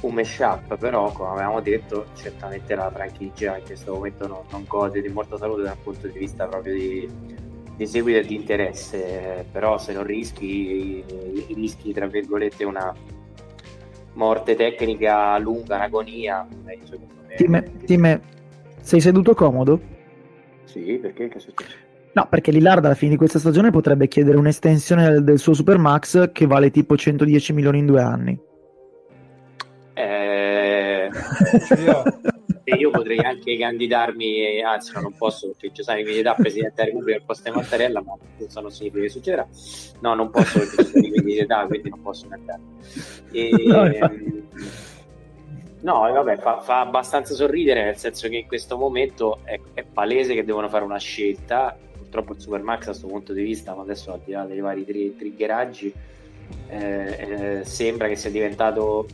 [0.03, 5.03] un mashup, però come avevamo detto certamente la franchigia in questo momento non, non gode
[5.03, 7.09] di molta salute dal punto di vista proprio di,
[7.75, 11.05] di seguito e di interesse, però se non rischi,
[11.53, 12.95] rischi tra virgolette una
[14.13, 16.47] morte tecnica lunga, un'agonia.
[16.67, 18.21] Eh, time, time,
[18.81, 19.81] sei seduto comodo?
[20.67, 21.27] Sì, perché?
[21.27, 21.91] Che è successo?
[22.15, 26.31] No, perché Lillard alla fine di questa stagione potrebbe chiedere un'estensione del, del suo Supermax
[26.33, 28.39] che vale tipo 110 milioni in due anni.
[29.95, 31.11] Eh,
[31.79, 32.03] io,
[32.77, 36.75] io, potrei anche candidarmi, anzi no, non posso perché ci sono i miei età Presidente
[36.77, 39.47] della Repubblica al posto di Mattarella, ma questo non significa che succederà.
[40.01, 42.67] No, non posso perché ci sono i miei età, quindi non posso candidarmi.
[43.33, 44.43] E, no, ehm,
[45.81, 50.35] no, vabbè, fa, fa, abbastanza sorridere nel senso che in questo momento è, è palese
[50.35, 51.77] che devono fare una scelta.
[52.13, 54.85] Purtroppo il Supermax a questo punto di vista, ma adesso al di là dei vari
[54.85, 55.91] tri- triggeraggi,
[56.69, 59.07] eh, eh, sembra che sia diventato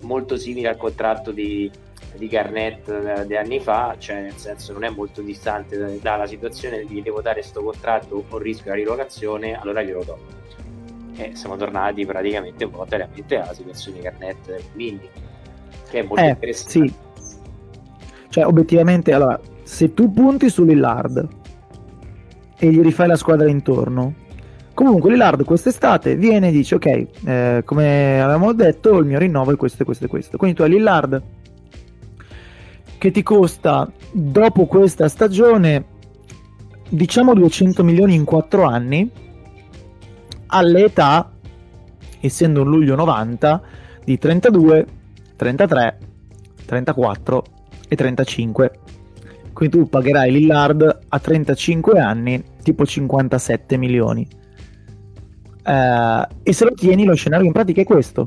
[0.00, 1.70] molto simile al contratto di,
[2.16, 6.86] di Garnett eh, di anni fa, cioè nel senso non è molto distante dalla situazione
[6.86, 10.18] di devo dare questo contratto o rischio la rilocazione, allora glielo do.
[11.16, 15.06] E siamo tornati praticamente volontariamente alla situazione di Garnett e quindi
[15.90, 16.88] che è molto eh, interessante.
[16.88, 16.94] Sì.
[18.30, 21.36] Cioè, obiettivamente, allora, se tu punti su Lillard
[22.58, 24.14] e gli rifai la squadra intorno,
[24.78, 29.56] Comunque Lillard quest'estate viene e dice ok, eh, come avevamo detto il mio rinnovo è
[29.56, 30.36] questo e questo e questo.
[30.36, 31.20] Quindi tu hai Lillard
[32.96, 35.84] che ti costa dopo questa stagione
[36.88, 39.10] diciamo 200 milioni in 4 anni
[40.46, 41.28] all'età
[42.20, 43.62] essendo un luglio 90
[44.04, 44.86] di 32,
[45.34, 45.98] 33,
[46.66, 47.44] 34
[47.88, 48.78] e 35.
[49.58, 54.24] Quindi tu pagherai Lillard a 35 anni tipo 57 milioni
[55.68, 58.26] Uh, e se lo tieni, lo scenario in pratica è questo.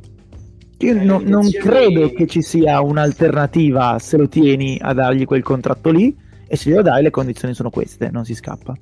[0.77, 5.41] Io eh, no, non credo che ci sia un'alternativa se lo tieni a dargli quel
[5.41, 6.15] contratto lì.
[6.51, 8.75] E se glielo dai, le condizioni sono queste, non si scappa.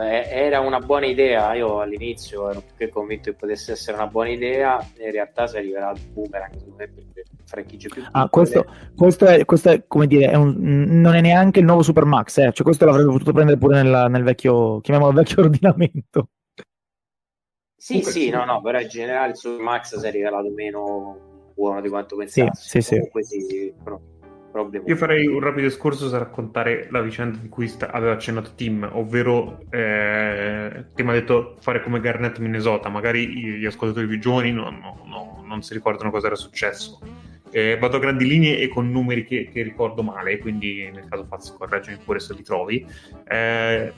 [0.00, 1.52] Era una buona idea.
[1.52, 4.82] Io all'inizio ero più che convinto che potesse essere una buona idea.
[5.04, 6.90] In realtà si è rivelato il boomerang per
[7.44, 8.64] franchigie più Ah, questo,
[8.96, 12.38] questo, è, questo, è, come dire, è un, non è neanche il nuovo Supermax.
[12.38, 12.52] Eh?
[12.54, 16.28] Cioè, questo l'avrebbe potuto prendere pure nel, nel vecchio, chiamiamolo vecchio ordinamento.
[17.76, 21.82] Sì, Comunque, sì, no, no, però in generale su Max si è rivelato meno buono
[21.82, 22.66] di quanto pensassi.
[22.66, 23.40] Sì, sì, Comunque sì.
[23.42, 24.00] sì però,
[24.84, 28.88] Io farei un rapido escurso a raccontare la vicenda di cui sta- aveva accennato Tim,
[28.92, 34.70] ovvero eh, Tim ha detto fare come Garnett Minnesota, magari gli ascoltatori più giovani no,
[34.70, 37.00] no, no, non si ricordano cosa era successo.
[37.50, 41.24] Eh, vado a grandi linee e con numeri che, che ricordo male, quindi nel caso
[41.24, 42.86] Faz correggimi pure se li trovi.
[43.26, 43.92] Eh,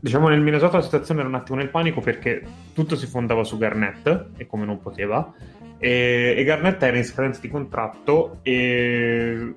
[0.00, 2.42] diciamo nel Minnesota la situazione era un attimo nel panico perché
[2.74, 5.32] tutto si fondava su Garnett e come non poteva
[5.78, 9.54] e, e Garnett era in scadenza di contratto e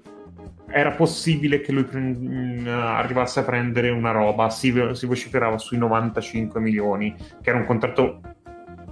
[0.74, 5.78] era possibile che lui pre- mm, arrivasse a prendere una roba si, si vociferava sui
[5.78, 8.22] 95 milioni che era un contratto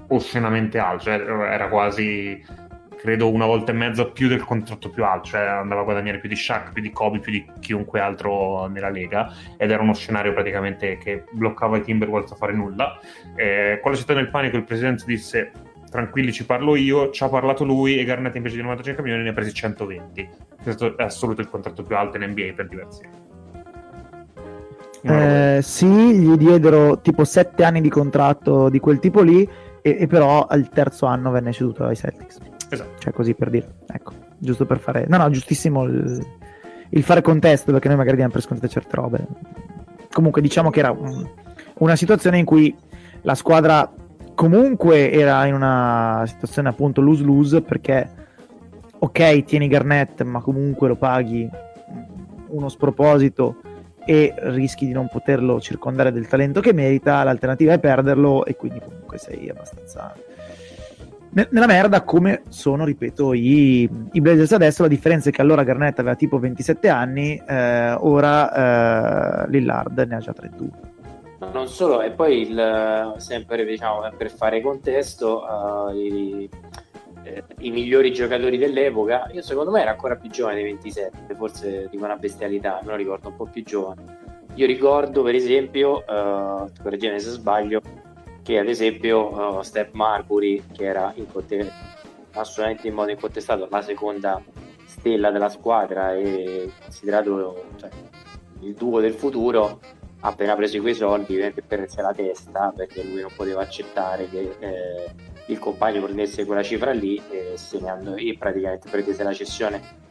[0.10, 2.42] oscenamente alto cioè era quasi
[3.00, 6.28] credo una volta e mezzo più del contratto più alto, cioè andava a guadagnare più
[6.28, 10.34] di Shaq, più di Kobe, più di chiunque altro nella Lega ed era uno scenario
[10.34, 13.00] praticamente che bloccava i Timberwolves a fare nulla.
[13.36, 15.52] Eh, con la città nel panico il presidente disse
[15.90, 19.30] tranquilli ci parlo io, ci ha parlato lui e Garnett invece di 95 milioni ne
[19.30, 20.30] ha presi 120.
[20.62, 23.28] Questo è assoluto il contratto più alto in NBA per diversi anni.
[25.02, 29.48] Eh, sì, gli diedero tipo 7 anni di contratto di quel tipo lì
[29.82, 32.38] e, e però al terzo anno venne ceduto ai Celtics.
[32.70, 33.00] Esatto.
[33.00, 35.06] Cioè così per dire, ecco, giusto per fare...
[35.08, 36.26] No, no, giustissimo il,
[36.90, 39.26] il fare contesto, perché noi magari diamo per scontate certe robe.
[40.12, 41.28] Comunque diciamo che era un,
[41.78, 42.76] una situazione in cui
[43.22, 43.92] la squadra
[44.40, 48.10] comunque era in una situazione appunto lose-lose perché
[48.98, 51.50] ok tieni Garnett ma comunque lo paghi
[52.48, 53.58] uno sproposito
[54.06, 58.80] e rischi di non poterlo circondare del talento che merita, l'alternativa è perderlo e quindi
[58.80, 60.16] comunque sei abbastanza
[61.32, 64.82] nella merda come sono, ripeto, i, i, Blazers adesso.
[64.82, 70.16] La differenza è che allora Garnett aveva tipo 27 anni, eh, ora eh, Lillard ne
[70.16, 70.89] ha già 31.
[71.40, 76.50] Non solo, e poi il, sempre diciamo, per fare contesto, uh, i,
[77.24, 81.88] eh, i, migliori giocatori dell'epoca, io secondo me era ancora più giovane dei 27, forse
[81.90, 84.18] dico una bestialità, me lo ricordo un po' più giovane.
[84.56, 87.82] Io ricordo per esempio, uh, correggimi se sbaglio,
[88.44, 91.72] che ad esempio uh, Steph Marbury, che era inconte-
[92.34, 94.42] assolutamente in modo incontestato la seconda
[94.86, 97.90] stella della squadra e considerato cioè,
[98.62, 99.80] il duo del futuro,
[100.22, 105.10] appena preso quei soldi ovviamente perse la testa perché lui non poteva accettare che eh,
[105.46, 110.08] il compagno prendesse quella cifra lì e, se ne andò, e praticamente pretese la cessione.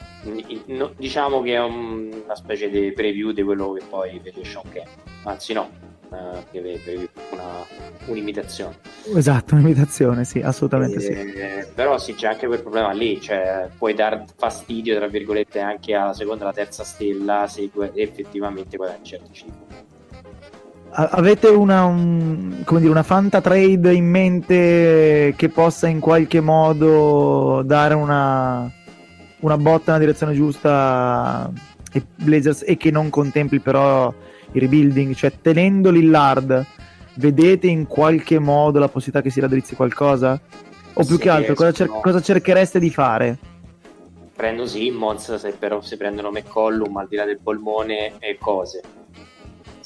[0.66, 4.68] No, diciamo che è un, una specie di preview di quello che poi fece Sean
[4.68, 4.88] Kemp
[5.22, 5.70] anzi no
[6.10, 6.44] una,
[7.30, 7.64] una,
[8.06, 8.78] un'imitazione.
[9.14, 13.94] Esatto un'imitazione sì assolutamente eh, sì però sì c'è anche quel problema lì cioè puoi
[13.94, 19.32] dar fastidio tra virgolette anche alla seconda e alla terza stella se effettivamente guadagni certi
[19.32, 19.87] cifre
[20.90, 27.62] Avete una, un, come dire, una fanta trade in mente che possa in qualche modo
[27.64, 28.70] dare una,
[29.40, 31.52] una botta nella direzione giusta
[31.92, 34.12] ai Blazers e che non contempli però
[34.52, 35.14] il rebuilding?
[35.14, 36.64] Cioè, tenendo Lillard,
[37.14, 40.40] vedete in qualche modo la possibilità che si raddrizzi qualcosa?
[40.94, 43.38] O più sì, che altro, cosa, cer- cosa, cerchereste di fare?
[44.34, 48.80] Prendo Simmons, se però si prendono McCollum al di là del polmone e cose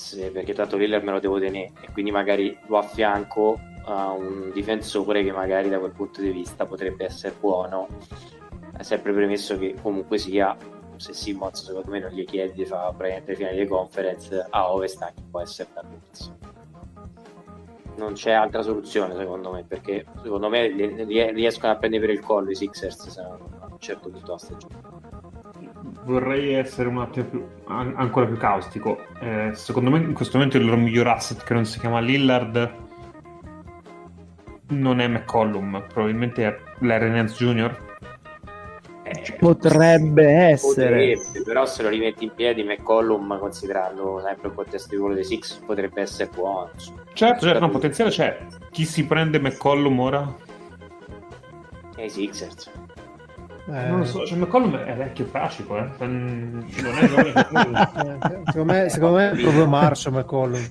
[0.03, 4.51] se, perché tanto Lillard me lo devo tenere e quindi magari lo affianco a un
[4.53, 7.89] difensore che magari da quel punto di vista potrebbe essere buono.
[8.81, 10.57] Sempre premesso che comunque sia
[10.97, 15.03] se Simmons secondo me non gli chiedi di fare praticamente finale di conference a ovest
[15.03, 15.85] anche può essere da
[17.97, 20.69] non c'è altra soluzione secondo me perché secondo me
[21.33, 23.37] riescono a prendere per il collo i Sixers a
[23.69, 24.92] un certo punto a stagione
[26.05, 28.99] vorrei essere un attimo più, ancora più caustico.
[29.21, 32.91] Eh, secondo me in questo momento il loro miglior asset che non si chiama Lillard
[34.69, 37.91] non è McCollum, probabilmente è Larry Nance Jr.
[39.05, 44.95] Eh, potrebbe essere potrebbe, però se lo rimetti in piedi McCollum considerando sempre il contesto
[44.95, 46.71] di quello dei Six potrebbe essere buono
[47.13, 50.35] certo, certo no, potenziale c'è chi si prende McCollum ora?
[51.97, 52.71] e i Sixers
[53.69, 53.87] eh...
[53.89, 55.89] Non lo so, cioè McCollum è vecchio fracico, eh.
[55.99, 60.67] non è eh, secondo, me, secondo me è proprio Marshall McCollum.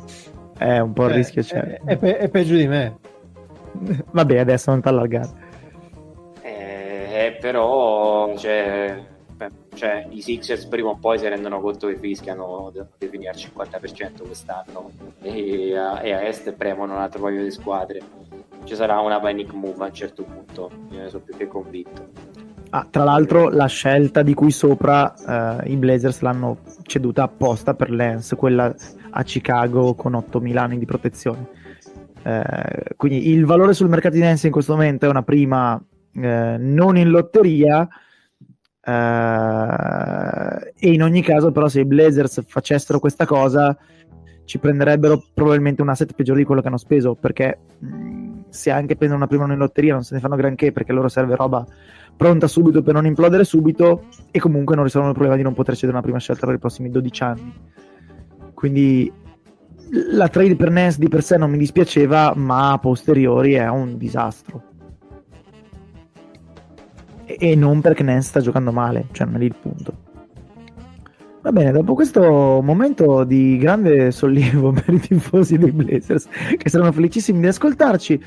[0.57, 1.79] È un po' il eh, rischio c'è.
[1.83, 2.97] È, è, è, peggio di me.
[4.11, 5.29] Vabbè, adesso non ti allargare.
[6.41, 9.03] Eh, però, cioè,
[9.73, 14.25] cioè, i Sixers prima o poi si rendono conto che fischiano di finire al 50%
[14.25, 18.01] quest'anno e a, e a Est premono un altro paio di squadre.
[18.63, 22.09] Ci sarà una panic move a un certo punto, io ne sono più che convinto.
[22.73, 27.91] Ah, tra l'altro la scelta di cui sopra eh, i Blazers l'hanno ceduta apposta per
[27.91, 28.73] Lance, quella
[29.09, 31.49] a Chicago con 8.000 anni di protezione.
[32.23, 35.81] Eh, quindi il valore sul mercato di Lance in questo momento è una prima
[36.13, 37.85] eh, non in lotteria
[38.81, 43.77] eh, e in ogni caso però se i Blazers facessero questa cosa
[44.45, 48.95] ci prenderebbero probabilmente un asset peggiore di quello che hanno speso perché mh, se anche
[48.95, 51.65] prendono una prima non in lotteria non se ne fanno granché perché loro serve roba
[52.15, 55.75] pronta subito per non implodere subito e comunque non risolvono il problema di non poter
[55.75, 57.53] cedere una prima scelta per i prossimi 12 anni.
[58.53, 59.11] Quindi
[60.11, 63.97] la trade per Ness di per sé non mi dispiaceva, ma a posteriori è un
[63.97, 64.63] disastro.
[67.25, 70.09] E, e non perché Ness sta giocando male, cioè non è lì il punto.
[71.41, 72.21] Va bene, dopo questo
[72.61, 78.23] momento di grande sollievo per i tifosi dei Blazers, che saranno felicissimi di ascoltarci,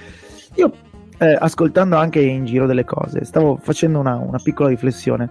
[0.56, 0.72] io
[1.18, 5.30] eh, ascoltando anche in giro delle cose, stavo facendo una, una piccola riflessione.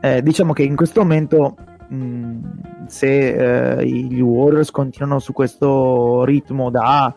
[0.00, 1.56] Eh, diciamo che in questo momento,
[1.88, 2.44] mh, mm,
[2.86, 7.14] se eh, gli Warriors continuano su questo ritmo da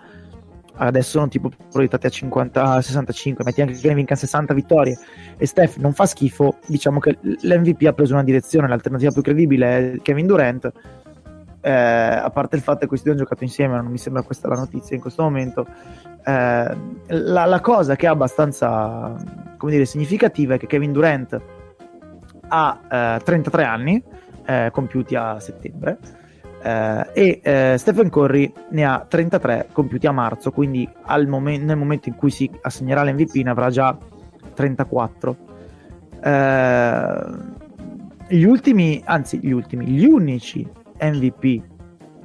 [0.80, 4.98] adesso sono tipo proiettati a 50 65 metti anche che ne vinca 60 vittorie
[5.38, 9.94] e Steph non fa schifo diciamo che l'MVP ha preso una direzione l'alternativa più credibile
[9.94, 10.72] è Kevin Durant
[11.62, 14.48] eh, a parte il fatto che questi due hanno giocato insieme non mi sembra questa
[14.48, 15.68] la notizia in questo momento
[16.30, 16.78] eh,
[17.08, 19.16] la, la, cosa che è abbastanza
[19.58, 21.42] come dire, significativa è che Kevin Durant
[22.48, 22.80] ha
[23.18, 24.04] eh, 33 anni,
[24.46, 25.98] eh, compiuti a settembre,
[26.62, 30.88] eh, e eh, Stephen Curry ne ha 33 compiuti a marzo, quindi
[31.26, 33.98] momen- nel momento in cui si assegnerà l'MVP ne avrà già
[34.54, 35.38] 34.
[36.22, 37.58] Eh,
[38.28, 40.68] gli ultimi, anzi gli ultimi, gli unici
[41.02, 41.64] MVP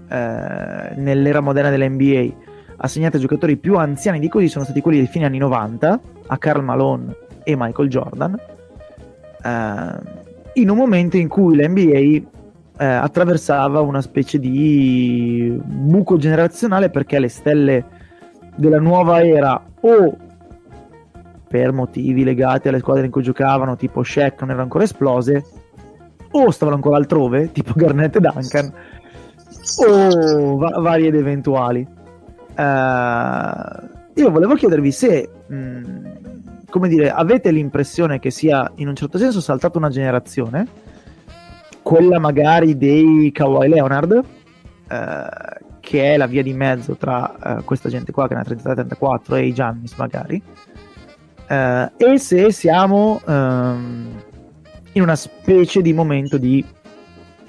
[0.06, 2.43] nell'era moderna dell'NBA
[2.84, 6.38] assegnati a giocatori più anziani di così sono stati quelli dei fine anni 90, a
[6.38, 8.38] Karl Malone e Michael Jordan,
[9.42, 10.22] eh,
[10.54, 12.32] in un momento in cui l'NBA
[12.76, 17.84] eh, attraversava una specie di buco generazionale perché le stelle
[18.56, 20.16] della nuova era o
[21.48, 25.44] per motivi legati alle squadre in cui giocavano, tipo Shaq, non erano ancora esplose,
[26.32, 28.72] o stavano ancora altrove, tipo Garnett e Duncan,
[29.86, 32.02] o va- varie ed eventuali.
[32.56, 36.06] Uh, io volevo chiedervi se, mh, mm,
[36.70, 40.66] come dire, avete l'impressione che sia in un certo senso saltata una generazione,
[41.82, 47.88] quella magari dei Kawhi Leonard, uh, che è la via di mezzo tra uh, questa
[47.88, 50.42] gente qua che ne ha 33-34 e i Giannis magari,
[51.46, 54.22] e se siamo um,
[54.92, 56.64] in una specie di momento di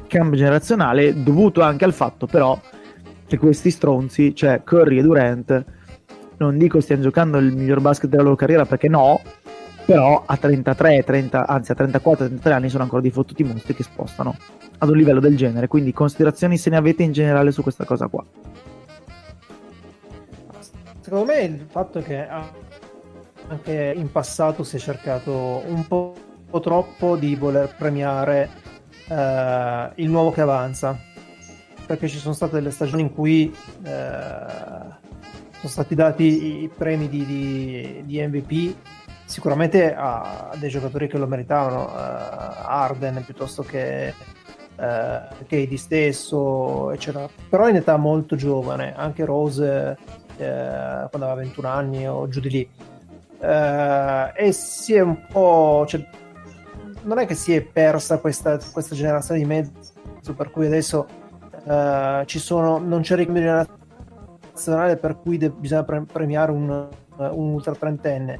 [0.08, 2.60] cambio generazionale dovuto anche al fatto però
[3.28, 5.66] che questi stronzi, cioè Curry e Durant,
[6.38, 9.22] non dico stiano giocando il miglior basket della loro carriera perché no,
[9.86, 13.84] però a 33, 30, anzi a 34, 33 anni sono ancora dei fottuti mostri che
[13.84, 14.36] spostano
[14.80, 18.08] ad un livello del genere, quindi considerazioni se ne avete in generale su questa cosa
[18.08, 18.24] qua.
[21.02, 22.28] Secondo me il fatto che
[23.48, 26.14] anche in passato si è cercato un po'
[26.62, 28.50] troppo di voler premiare
[29.08, 30.98] eh, il nuovo che avanza
[31.86, 35.04] perché ci sono state delle stagioni in cui eh,
[35.52, 38.76] sono stati dati i premi di, di, di MVP
[39.26, 44.14] sicuramente a, a, dei giocatori che lo meritavano, uh, Arden piuttosto che
[44.78, 47.28] uh, KD stesso, eccetera.
[47.50, 52.50] Però in età molto giovane, anche Rose uh, quando aveva 21 anni o giù di
[52.50, 52.70] lì.
[53.40, 55.86] Uh, e si è un po'.
[55.88, 56.08] Cioè,
[57.04, 61.08] non è che si è persa questa, questa generazione di mezzo, per cui adesso
[61.66, 63.66] uh, sono, non c'è ricambio
[64.52, 68.40] nazionale per cui de- bisogna pre- premiare un, uh, un ultra trentenne.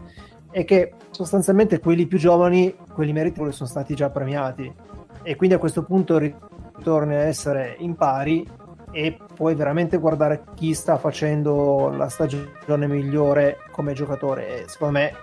[0.52, 4.74] E che sostanzialmente quelli più giovani, quelli meritevoli sono stati già premiati.
[5.22, 8.48] E quindi a questo punto ritorni a essere in pari
[8.92, 14.62] e puoi veramente guardare chi sta facendo la stagione migliore come giocatore.
[14.62, 15.14] E secondo me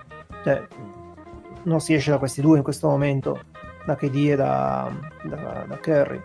[0.43, 0.61] cioè,
[1.63, 3.39] non si esce da questi due in questo momento
[3.85, 4.91] da KD e da,
[5.23, 6.21] da, da Curry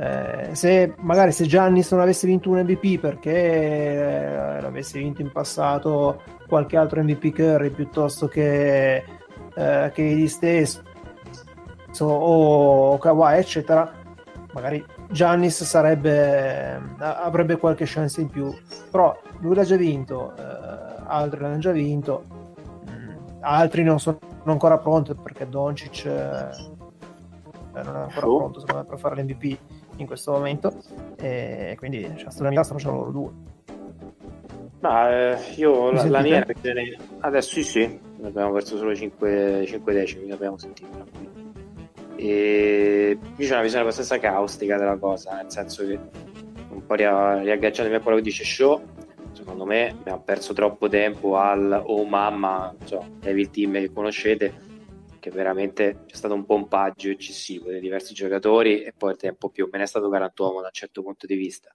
[0.00, 5.30] eh, se magari se Giannis non avesse vinto un MVP perché eh, l'avesse vinto in
[5.30, 9.04] passato qualche altro MVP Curry piuttosto che,
[9.54, 10.82] eh, che egli stesso
[11.98, 13.92] o Kawhi eccetera
[14.54, 18.50] magari Giannis sarebbe avrebbe qualche chance in più.
[18.90, 22.24] Però lui l'ha già vinto eh, altri l'hanno già vinto
[22.90, 26.48] mm, altri non sono ancora pronti perché Doncic eh,
[27.74, 29.58] non è ancora pronto secondo me per fare l'MVP
[30.00, 30.74] in questo momento
[31.16, 33.30] e quindi cioè, sulla mia stanno loro due.
[34.80, 36.46] Ma eh, io la, la mia
[37.20, 40.88] adesso sì sì abbiamo perso solo 5, 5 decimi l'abbiamo sentito
[42.16, 45.98] e qui c'è una visione abbastanza caustica della cosa nel senso che
[46.70, 48.82] un po' riagganciandomi a quello che dice Show
[49.32, 54.68] secondo me abbiamo perso troppo tempo al oh mamma so, Evil Team che conoscete
[55.20, 59.68] che veramente c'è stato un pompaggio eccessivo di diversi giocatori e poi il tempo più
[59.70, 61.72] me ne è stato galantuomo da un certo punto di vista.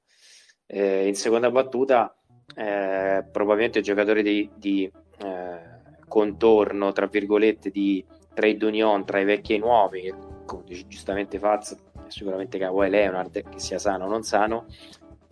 [0.65, 2.13] Eh, in seconda battuta,
[2.55, 5.59] eh, probabilmente i giocatori di, di eh,
[6.07, 10.13] contorno, tra virgolette, di trade union tra i vecchi e i nuovi,
[10.45, 11.77] come dice giustamente Faz,
[12.07, 14.65] sicuramente Kawhi Leonard, che sia sano o non sano,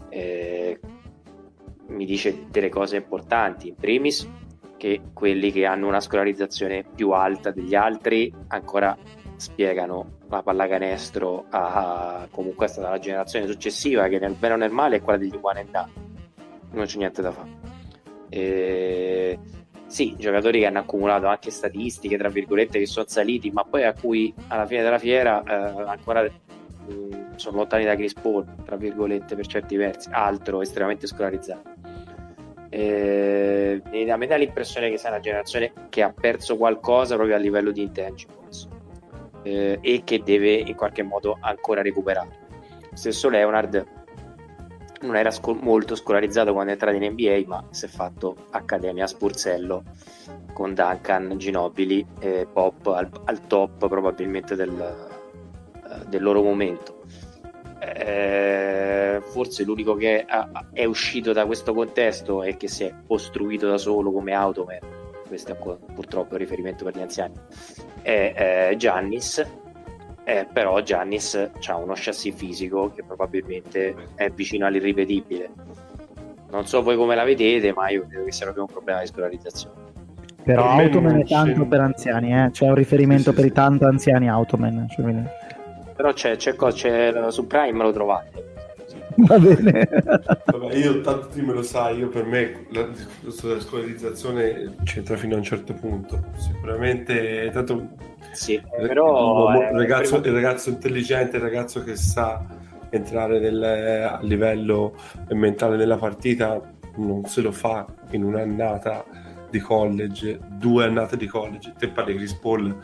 [0.10, 0.80] eh,
[1.88, 3.70] mi dice delle cose importanti.
[3.70, 4.28] In primis,
[4.84, 8.98] che quelli che hanno una scolarizzazione più alta degli altri ancora
[9.38, 14.58] spiegano la pallacanestro a, a comunque è stata la generazione successiva che nel bene o
[14.58, 15.92] nel male è quella degli one and done
[16.72, 17.50] non c'è niente da fare.
[18.28, 19.40] E...
[19.86, 23.94] sì, giocatori che hanno accumulato anche statistiche tra virgolette che sono saliti ma poi a
[23.94, 28.76] cui alla fine della fiera eh, ancora mh, mm, sono lontani da Chris Paul tra
[28.76, 30.10] virgolette per certi versi.
[30.12, 31.73] Altro estremamente scolarizzato
[32.76, 37.40] eh, a me dà l'impressione che sia una generazione che ha perso qualcosa proprio a
[37.40, 38.68] livello di intangibles
[39.44, 42.42] eh, e che deve in qualche modo ancora recuperare.
[42.94, 43.86] Stesso Leonard
[45.02, 49.04] non era sco- molto scolarizzato quando è entrato in NBA, ma si è fatto accademia
[49.04, 49.84] a Spurzello
[50.54, 57.02] con Duncan, Ginobili e Pop al, al top probabilmente del, uh, del loro momento
[57.84, 63.68] eh, forse l'unico che ha, è uscito da questo contesto e che si è costruito
[63.68, 64.80] da solo come Automan,
[65.28, 67.34] questo è purtroppo un riferimento per gli anziani,
[68.02, 69.46] è eh, Giannis,
[70.26, 75.50] eh, però Giannis ha uno chassis fisico che probabilmente è vicino all'irripetibile.
[76.50, 79.08] Non so voi come la vedete, ma io credo che sia proprio un problema di
[79.08, 79.92] scolarizzazione.
[80.44, 82.50] Però Automan è tanto per anziani, eh?
[82.52, 83.50] c'è un riferimento sì, sì, per sì.
[83.50, 84.88] i tanto anziani Automan.
[84.90, 85.14] Cioè.
[85.96, 88.53] Però c'è, c'è, c'è, su Prime lo trovate.
[89.28, 89.88] Va bene.
[90.46, 95.16] Vabbè, io tanto tu me lo sai, io per me la discorso della scolarizzazione c'entra
[95.18, 96.24] fino a un certo punto.
[96.38, 97.90] Sicuramente tanto
[98.32, 100.38] sì, però il, ragazzo, prima...
[100.38, 102.44] il ragazzo intelligente, il ragazzo che sa
[102.90, 104.96] entrare nel, a livello
[105.30, 106.62] mentale nella partita
[106.96, 109.06] non se lo fa in un'annata
[109.50, 111.74] di college, due annate di college.
[111.78, 112.76] Te parli di Chris Paul,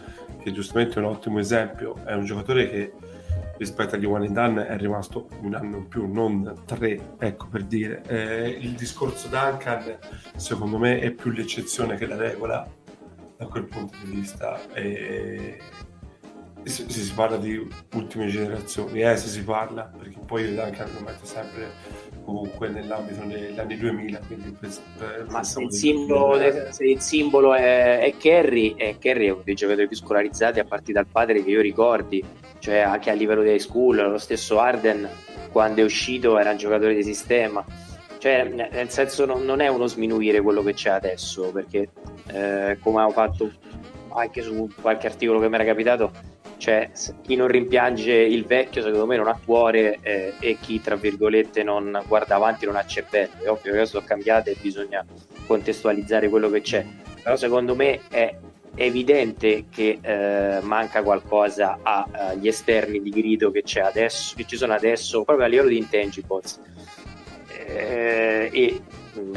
[0.41, 2.91] che giustamente è un ottimo esempio, è un giocatore che
[3.59, 7.65] rispetto agli one and done è rimasto un anno in più, non tre, ecco per
[7.65, 8.01] dire.
[8.07, 9.97] Eh, il discorso Duncan
[10.35, 12.67] secondo me è più l'eccezione che la regola
[13.37, 14.59] da quel punto di vista.
[14.73, 15.59] E,
[16.63, 21.01] se, se, si parla di ultime generazioni, eh, se si parla, perché poi Duncan lo
[21.01, 21.71] metto sempre
[22.29, 24.19] comunque nell'ambito degli anni 2000.
[24.27, 29.27] Quindi per, per Ma se il, simbolo, se il simbolo è, è Kerry, è Kerry
[29.27, 32.23] è uno dei giocatori più scolarizzati a partire dal padre che io ricordi,
[32.59, 35.09] cioè anche a livello di high school, lo stesso Arden
[35.51, 37.65] quando è uscito era un giocatore di sistema.
[38.19, 41.89] Cioè, nel senso non, non è uno sminuire quello che c'è adesso, perché
[42.27, 43.49] eh, come ho fatto
[44.09, 46.11] anche su qualche articolo che mi era capitato,
[46.59, 46.91] cioè
[47.21, 51.63] chi non rimpiange il vecchio secondo me non ha cuore eh, e chi tra virgolette
[51.63, 53.33] non guarda avanti non ha cervello.
[53.41, 55.03] È ovvio che le sono cambiate e bisogna
[55.47, 56.85] contestualizzare quello che c'è.
[57.23, 58.35] Però secondo me è
[58.75, 65.23] evidente che eh, manca qualcosa agli esterni di grido che, adesso, che ci sono adesso
[65.23, 66.59] proprio a livello di intangibles
[67.67, 68.81] eh, e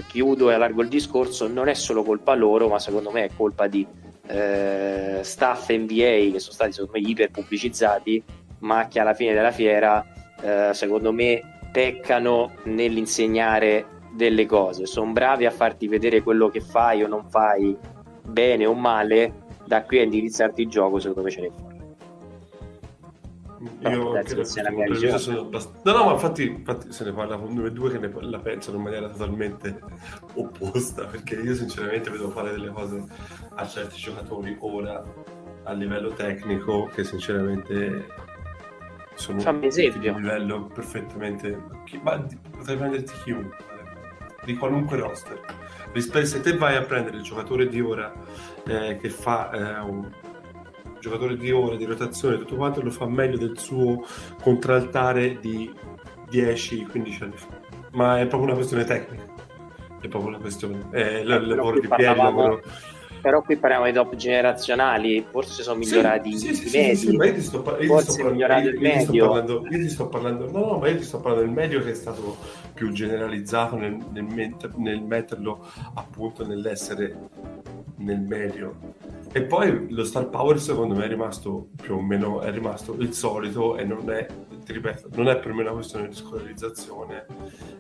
[0.06, 3.66] chiudo e allargo il discorso non è solo colpa loro ma secondo me è colpa
[3.66, 3.86] di
[4.32, 8.22] eh, staff NBA che sono stati secondo me iper pubblicizzati
[8.60, 10.04] ma che alla fine della fiera
[10.40, 14.86] eh, secondo me peccano nell'insegnare delle cose.
[14.86, 17.76] Sono bravi a farti vedere quello che fai o non fai
[18.24, 21.71] bene o male da qui a indirizzarti il gioco secondo me ce ne fuori
[23.80, 25.80] io credo che sono abbastanza...
[25.90, 28.76] No, no, ma infatti, infatti, se ne parla con noi due che ne, la pensano
[28.76, 29.78] in maniera totalmente
[30.34, 33.04] opposta, perché io sinceramente vedo fare delle cose
[33.54, 35.02] a certi giocatori ora
[35.64, 38.06] a livello tecnico che sinceramente
[39.14, 40.16] sono Fammi esempio.
[40.16, 41.60] livello perfettamente...
[42.02, 43.56] Ma potrei prenderti chiunque,
[44.44, 45.40] di qualunque roster.
[45.92, 48.12] Rispetto, se te vai a prendere il giocatore di ora
[48.66, 50.10] eh, che fa eh, un
[51.02, 54.06] giocatore di ore, di rotazione, tutto quanto lo fa meglio del suo
[54.40, 55.70] contraltare di
[56.30, 57.48] 10-15 anni fa.
[57.90, 59.24] Ma è proprio una questione tecnica.
[60.00, 60.86] È proprio una questione.
[60.90, 62.62] È il lavoro di piedi, lavoro...
[63.20, 66.96] Però qui parliamo di top generazionali, forse sono migliorati sì, sì, sì, medi.
[66.96, 69.26] Sì, sì, ma io ti sto, par- io forse io, il medio.
[69.26, 71.92] Parlando, io ti sto parlando, no, no, ma io ti sto parlando del medio che
[71.92, 72.36] è stato
[72.74, 77.16] più generalizzato nel, nel, met- nel metterlo appunto nell'essere
[77.98, 78.74] nel medio
[79.32, 83.14] e poi lo star power secondo me è rimasto più o meno è rimasto il
[83.14, 84.26] solito e non è,
[84.64, 87.26] ti ripeto, non è per me una questione di scolarizzazione,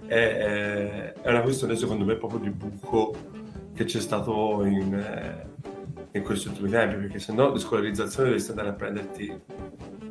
[0.06, 3.14] è, è una questione secondo me proprio di buco
[3.74, 8.50] che c'è stato in, eh, in questi ultimi tempi, perché se no di scolarizzazione dovresti
[8.50, 9.40] andare a prenderti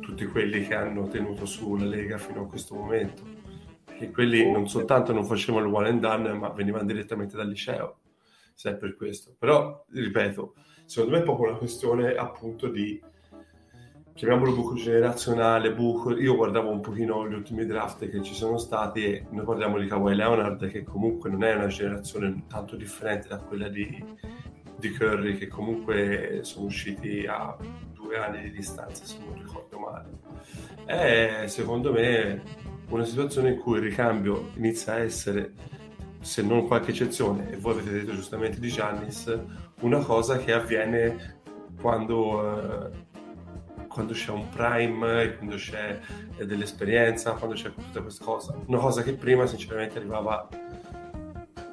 [0.00, 3.22] tutti quelli che hanno tenuto su la Lega fino a questo momento,
[3.84, 8.00] perché quelli non soltanto non facevano il one and done, ma venivano direttamente dal liceo,
[8.54, 9.34] se è per questo.
[9.38, 10.54] Però, ripeto,
[10.92, 13.00] secondo me è proprio una questione appunto di
[14.12, 16.14] chiamiamolo buco generazionale, buco.
[16.18, 19.86] Io guardavo un pochino gli ultimi draft che ci sono stati e noi parliamo di
[19.86, 24.04] Kawhi Leonard che comunque non è una generazione tanto differente da quella di,
[24.76, 27.56] di Curry che comunque sono usciti a
[27.94, 30.10] due anni di distanza se non ricordo male.
[30.84, 32.42] È secondo me
[32.90, 35.54] una situazione in cui il ricambio inizia a essere
[36.20, 39.40] se non qualche eccezione, e voi avete detto giustamente di Giannis,
[39.82, 41.40] una cosa che avviene
[41.80, 42.90] quando, eh,
[43.88, 46.00] quando c'è un prime, quando c'è
[46.36, 48.56] eh, dell'esperienza, quando c'è tutta questa cosa.
[48.66, 50.48] Una cosa che prima sinceramente arrivava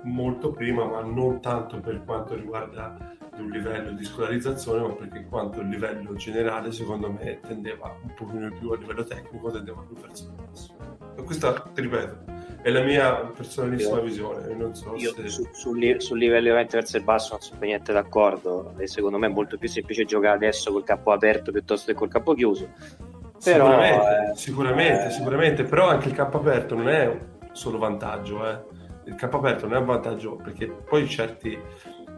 [0.04, 5.62] molto prima, ma non tanto per quanto riguarda un livello di scolarizzazione, ma perché quanto
[5.62, 10.26] il livello generale, secondo me, tendeva un pochino più a livello tecnico, tendeva più verso
[10.26, 10.76] il basso.
[11.24, 14.54] Questa, ti ripeto, è la mia personalissima io, visione.
[14.54, 15.30] Non so io se...
[15.30, 18.74] su, sul, sul, livello veramente verso il basso non sono per niente d'accordo.
[18.78, 22.10] E secondo me è molto più semplice giocare adesso col capo aperto piuttosto che col
[22.10, 22.70] capo chiuso.
[23.44, 25.12] Però, sicuramente, eh, sicuramente, eh...
[25.12, 27.18] sicuramente, però anche il capo aperto non è
[27.54, 28.50] solo vantaggio.
[28.50, 28.78] Eh.
[29.06, 31.58] Il capo aperto non è un vantaggio perché poi certi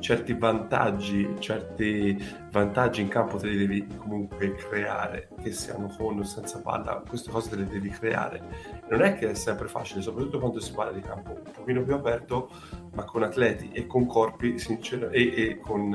[0.02, 2.22] certi vantaggi, certi
[2.52, 7.32] vantaggi in campo te li devi comunque creare, che siano con o senza palla, queste
[7.32, 8.42] cose te le devi creare.
[8.90, 11.94] Non è che è sempre facile, soprattutto quando si parla di campo un pochino più
[11.94, 12.50] aperto,
[12.94, 15.94] ma con atleti e con corpi sincero, e, e con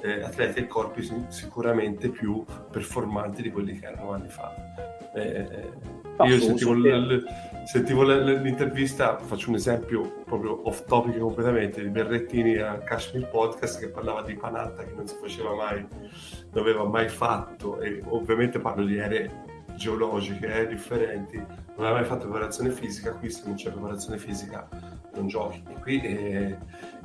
[0.00, 4.52] eh, atleti e corpi sicuramente più performanti di quelli che erano anni fa.
[5.14, 5.72] Eh,
[6.24, 7.24] io sentivo, l-
[7.66, 13.88] sentivo l'intervista, faccio un esempio proprio off topic completamente, di Berrettini a Kashmir Podcast che
[13.88, 15.84] parlava di Panatta che non si faceva mai,
[16.52, 22.04] non aveva mai fatto e ovviamente parlo di ere geologiche eh, differenti, non hai mai
[22.04, 24.68] fatto preparazione fisica, qui se non c'è preparazione fisica
[25.14, 25.62] non giochi.
[25.68, 26.56] E qui eh,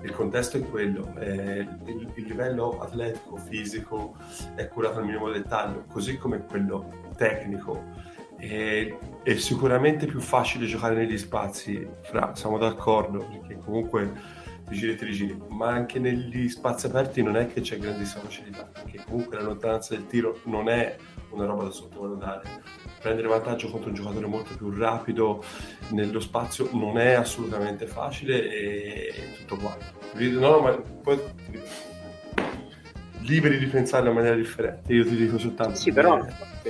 [0.03, 4.15] il contesto è quello, eh, il, il, livello atletico, fisico
[4.55, 8.09] è curato al minimo dettaglio, così come quello tecnico.
[8.41, 14.11] E, è sicuramente più facile giocare negli spazi, fra, siamo d'accordo, perché comunque
[14.68, 18.23] ti giri e ti rigiri, ma anche negli spazi aperti non è che c'è grandissima
[18.23, 20.95] facilità, perché comunque la lontananza del tiro non è
[21.30, 22.49] una roba da sottovalutare.
[22.99, 25.43] Prendere vantaggio contro un giocatore molto più rapido
[25.89, 29.77] nello spazio non è assolutamente facile e tutto qua.
[30.13, 31.19] No, ma poi
[33.31, 34.93] liberi di pensarlo in maniera differente.
[34.93, 35.75] Io ti dico soltanto.
[35.75, 36.23] Sì, però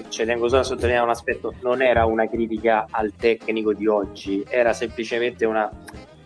[0.09, 4.45] ci tengo solo a sottolineare un aspetto: non era una critica al tecnico di oggi,
[4.47, 5.69] era semplicemente una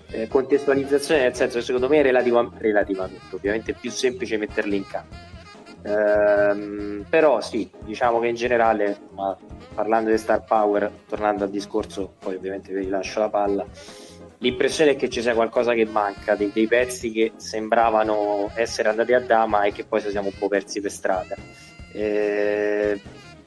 [0.10, 4.76] eh, contestualizzazione, nel senso che secondo me è relativa, relativamente, ovviamente è più semplice metterli
[4.76, 5.16] in campo.
[5.84, 9.38] Ehm, però sì, diciamo che in generale, ma
[9.74, 13.66] parlando di Star Power, tornando al discorso, poi ovviamente vi lascio la palla,
[14.40, 19.14] l'impressione è che ci sia qualcosa che manca, dei, dei pezzi che sembravano essere andati
[19.14, 21.36] a dama e che poi ci siamo un po' persi per strada.
[21.92, 23.00] Eh,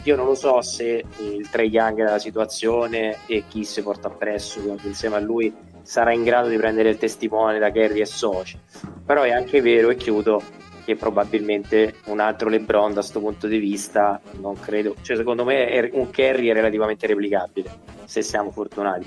[0.03, 4.79] io non lo so se il Trey Young della situazione e chi si porta appresso
[4.83, 8.59] insieme a lui sarà in grado di prendere il testimone da Kerry e soci.
[9.05, 10.43] Però è anche vero, e chiudo,
[10.89, 15.91] che probabilmente un altro LeBron da questo punto di vista non credo, cioè secondo me
[15.93, 17.71] un Kerry è relativamente replicabile
[18.07, 19.05] se siamo fortunati.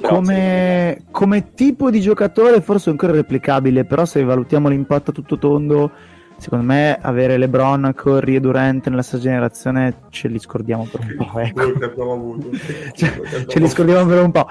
[0.00, 5.36] Come, come, tipo di giocatore forse è ancora replicabile, però se valutiamo l'impatto a tutto
[5.36, 5.90] tondo,
[6.38, 11.26] secondo me avere LeBron, Curry e Durant nella stessa generazione ce li scordiamo per un
[11.26, 11.38] po'.
[11.40, 12.38] Ecco.
[12.96, 14.48] cioè, ce li scordiamo per un po'.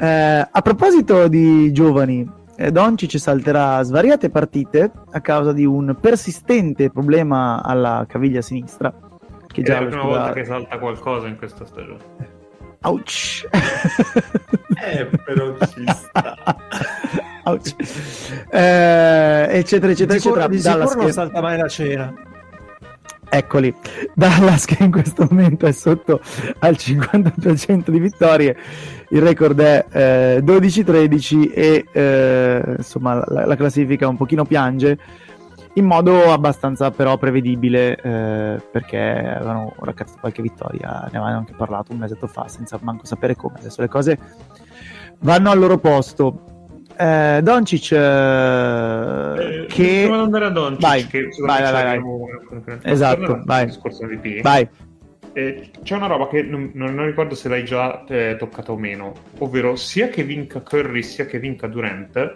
[0.00, 6.90] Eh, a proposito di giovani, eh, Doncic salterà svariate partite a causa di un persistente
[6.90, 8.92] problema alla caviglia sinistra.
[9.46, 10.18] Che già è la prima scusa...
[10.18, 12.32] volta che salta qualcosa in questa stagione.
[12.82, 13.48] Ouch!
[14.84, 16.36] eh, però ci sta.
[17.44, 17.74] Ouch.
[18.50, 20.48] Eh, eccetera, eccetera, eccetera.
[20.48, 22.14] Di sicuro non salta mai la cena.
[23.28, 23.74] Eccoli,
[24.14, 26.20] Dallas che in questo momento è sotto
[26.60, 28.56] al 50% di vittorie,
[29.10, 34.98] il record è eh, 12-13 e eh, insomma la, la, classifica un pochino piange
[35.74, 41.92] in modo abbastanza però prevedibile eh, perché avevano raccattato qualche vittoria, ne avevamo anche parlato
[41.92, 44.18] un mesetto fa senza manco sapere come, adesso le cose
[45.20, 46.44] vanno al loro posto
[46.96, 52.78] eh, Doncic eh, eh, che andare a Doncic vai, che vai, vai, vai, vai.
[52.82, 53.78] esatto vai.
[54.42, 54.68] vai.
[55.34, 59.12] Eh, c'è una roba che non, non, ricordo se l'hai già eh, toccata o meno
[59.38, 62.34] ovvero sia che vinca Curry sia che vinca Durant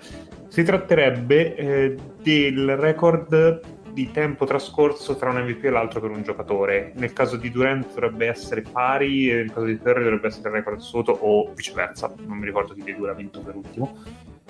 [0.48, 3.60] si tratterebbe eh, del record
[3.92, 6.92] di tempo trascorso tra un MVP e l'altro per un giocatore.
[6.94, 10.78] Nel caso di Durant dovrebbe essere pari, nel caso di Curry dovrebbe essere il record
[10.78, 12.12] assoluto o viceversa.
[12.24, 13.98] Non mi ricordo chi dei due ha vinto per ultimo.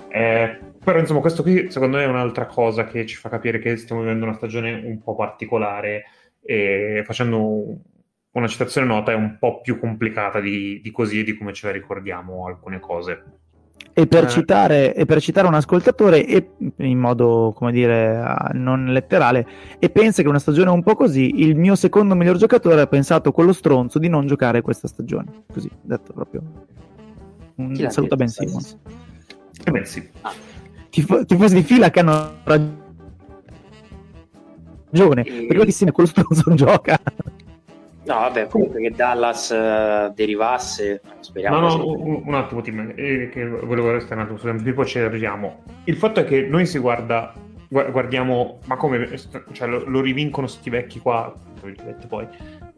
[0.07, 3.75] Eh, però insomma questo qui secondo me è un'altra cosa che ci fa capire che
[3.77, 6.05] stiamo vivendo una stagione un po' particolare
[6.41, 7.77] e facendo
[8.31, 11.67] una citazione nota è un po' più complicata di, di così e di come ce
[11.67, 13.23] la ricordiamo alcune cose.
[13.91, 14.29] E per, eh.
[14.29, 18.23] citare, e per, citare, un ascoltatore, e in modo come dire
[18.53, 19.47] non letterale,
[19.79, 23.31] e pensa che una stagione un po' così, il mio secondo miglior giocatore ha pensato
[23.31, 25.43] quello stronzo di non giocare questa stagione.
[25.51, 26.41] Così, detto proprio.
[27.55, 28.77] Un saluto a Ben Simmons.
[29.65, 30.07] Eh beh, sì.
[30.21, 30.31] Ah.
[30.89, 32.35] Tif- tifosi di fila che hanno
[34.91, 35.45] ragione, e...
[35.45, 36.97] perché insieme quello stronzo non gioca.
[38.09, 41.59] No, vabbè, comunque che Dallas uh, derivasse, speriamo.
[41.59, 44.87] No, no, un, un, attimo, Tim, eh, che volevo restare un attimo su MVP, poi
[44.87, 45.61] ci arriviamo.
[45.83, 47.31] Il fatto è che noi si guarda,
[47.67, 49.15] guardiamo, ma come,
[49.51, 51.31] cioè, lo, lo rivincono sti vecchi qua,
[52.07, 52.27] poi,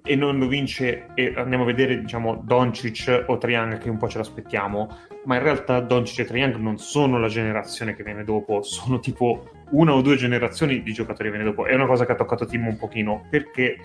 [0.03, 4.09] e non lo vince e andiamo a vedere diciamo Doncic o Triang che un po'
[4.09, 8.63] ce l'aspettiamo ma in realtà Doncic e Triang non sono la generazione che viene dopo
[8.63, 12.13] sono tipo una o due generazioni di giocatori che viene dopo è una cosa che
[12.13, 13.77] ha toccato Tim un pochino perché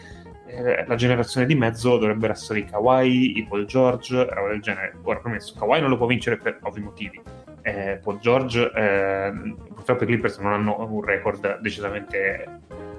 [0.46, 4.94] eh, la generazione di mezzo dovrebbero essere i Kawhi, i Paul George, roba del genere.
[5.02, 7.20] Ora, premesso, Kawhi non lo può vincere per ovvi motivi.
[7.62, 9.32] Eh, Paul George, eh,
[9.74, 12.44] purtroppo i Clippers non hanno un record decisamente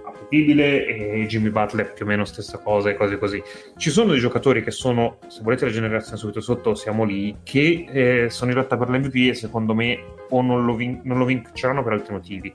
[0.05, 3.41] appetibile e Jimmy Butler più o meno stessa cosa e cose così.
[3.77, 7.85] Ci sono dei giocatori che sono, se volete la generazione subito sotto, siamo lì, che
[7.89, 11.25] eh, sono in lotta per l'MVP e secondo me o non lo, vin- non lo
[11.25, 12.53] vinceranno per altri motivi.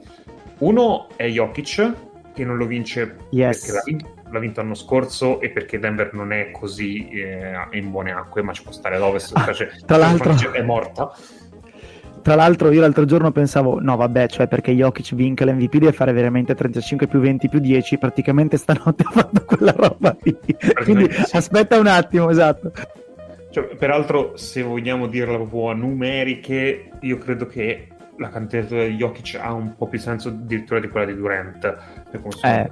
[0.59, 1.93] Uno è Jokic,
[2.35, 3.67] che non lo vince yes.
[3.67, 8.13] perché vinto, l'ha vinto l'anno scorso e perché Denver non è così eh, in buone
[8.13, 11.13] acque, ma ci può stare ad ovest, ah, cioè, tra l'altro è morta.
[12.23, 16.13] tra l'altro io l'altro giorno pensavo, no vabbè, cioè perché Jokic vinca l'MVP deve fare
[16.13, 20.37] veramente 35 più 20 più 10, praticamente stanotte ha fatto quella roba lì.
[20.83, 21.37] Quindi sì.
[21.37, 22.73] aspetta un attimo, esatto.
[23.51, 29.39] Cioè, peraltro, se vogliamo dirla proprio a numeriche, io credo che la candidatura di Jokic
[29.41, 31.77] ha un po' più senso addirittura di quella di Durant.
[32.11, 32.71] Per come eh.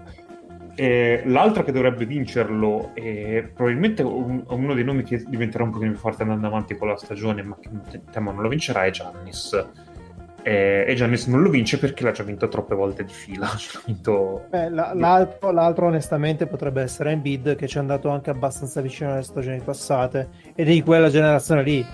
[0.75, 5.91] Eh, l'altro che dovrebbe vincerlo è probabilmente un, uno dei nomi che diventerà un pochino
[5.91, 9.67] più forte andando avanti con la stagione, ma che temo non lo vincerà, è Giannis.
[10.43, 13.49] Eh, e Giannis non lo vince perché l'ha già vinto troppe volte di fila.
[13.85, 14.47] Vinto...
[14.49, 19.13] Beh, la, l'altro, l'altro, onestamente potrebbe essere Embiid che ci è andato anche abbastanza vicino
[19.13, 21.87] alle stagioni passate ed è di quella generazione lì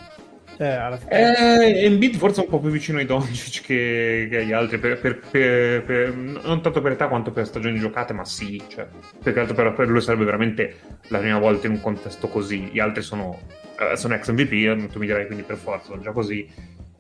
[0.56, 1.64] cioè, alla fine...
[1.66, 5.18] eh, Embiid forse un po' più vicino ai Doncic che, che agli altri, per, per,
[5.20, 8.86] per, non tanto per età quanto per stagioni giocate, ma sì, cioè,
[9.22, 10.76] perché altro per, per lui sarebbe veramente
[11.08, 12.70] la prima volta in un contesto così.
[12.72, 13.38] Gli altri sono,
[13.78, 16.48] uh, sono ex MVP, tu mi direi quindi per forza, sono già così,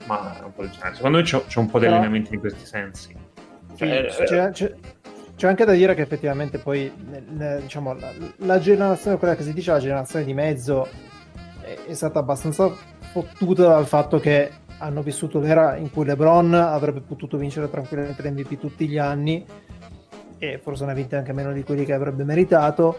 [0.04, 0.94] ma un po' genere.
[0.94, 1.96] Secondo me c'è, c'è un po' di Però...
[1.96, 3.14] allineamenti in questi sensi.
[3.74, 4.74] Cioè, sì, c'è, c'è,
[5.34, 6.92] c'è, anche da dire che effettivamente poi
[7.60, 10.88] diciamo, la, la generazione, quella che si dice la generazione di mezzo,
[11.86, 12.70] è, stata abbastanza
[13.12, 18.58] fottuta dal fatto che hanno vissuto l'era in cui LeBron avrebbe potuto vincere tranquillamente l'MVP
[18.58, 19.44] tutti gli anni
[20.38, 22.98] e forse ne ha vinte anche meno di quelli che avrebbe meritato.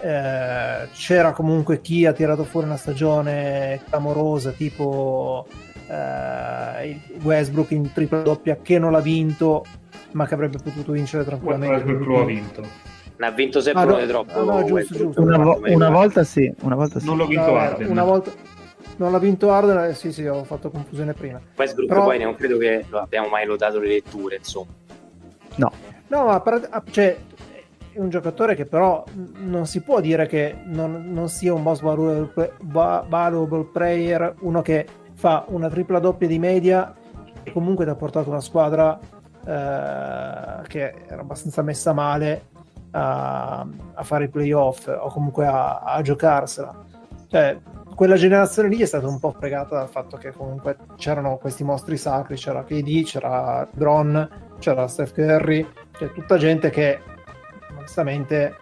[0.00, 5.46] Eh, c'era comunque chi ha tirato fuori una stagione clamorosa tipo
[5.88, 9.64] eh, Westbrook in tripla doppia che non l'ha vinto
[10.12, 11.74] ma che avrebbe potuto vincere tranquillamente.
[11.74, 12.92] Westbrook lo ha vinto.
[13.16, 14.38] Ne ha vinto sempre ah, no, troppo.
[14.38, 15.22] Ah, no, giusto, giusto.
[15.22, 17.06] Una, vo- una, volta sì, una volta sì.
[17.06, 17.90] Non l'ho vinto no, Arden.
[17.90, 18.32] Una volta
[18.96, 21.40] non l'ha vinto Harden, eh, sì sì, ho fatto confusione prima.
[21.56, 22.04] Westbrook Però...
[22.04, 24.72] poi non credo che lo abbiamo mai lodato le letture, insomma.
[25.56, 25.72] No.
[26.08, 26.42] No, ma
[26.90, 27.16] cioè,
[27.92, 31.82] è un giocatore che però non si può dire che non, non sia un most
[31.82, 36.94] valuable, valuable player, uno che fa una tripla doppia di media
[37.42, 38.98] e comunque ti ha portato una squadra
[39.46, 42.46] eh, che era abbastanza messa male
[42.94, 46.82] a, a fare i playoff o comunque a, a giocarsela.
[47.28, 47.58] Cioè,
[47.94, 51.96] quella generazione lì è stata un po' fregata dal fatto che comunque c'erano questi mostri
[51.96, 55.66] sacri, c'era KD, c'era Bron, c'era Steph Curry,
[55.96, 57.00] cioè tutta gente che
[57.76, 58.56] onestamente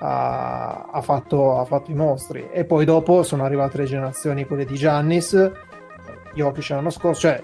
[0.00, 2.48] ha, ha, fatto, ha fatto i mostri.
[2.50, 5.52] E poi dopo sono arrivate le generazioni, quelle di Giannis,
[6.34, 7.42] Jokic l'anno scorso, cioè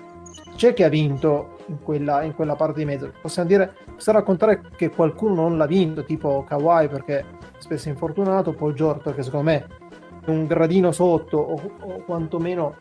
[0.56, 3.12] c'è chi ha vinto in quella, in quella parte di mezzo.
[3.20, 7.24] Possiamo dire, possiamo raccontare che qualcuno non l'ha vinto, tipo Kawhi perché
[7.58, 9.66] spesso è infortunato, Paul George perché secondo me
[10.26, 12.76] un gradino sotto o, o quantomeno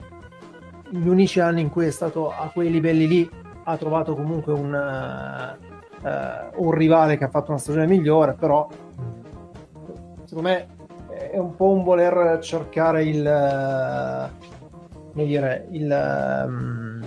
[0.90, 3.30] gli unici anni in cui è stato a quei livelli lì
[3.64, 5.58] ha trovato comunque un,
[6.04, 8.68] uh, un rivale che ha fatto una stagione migliore però
[10.24, 10.68] secondo me
[11.32, 17.02] è un po' un voler cercare il uh, come dire il um,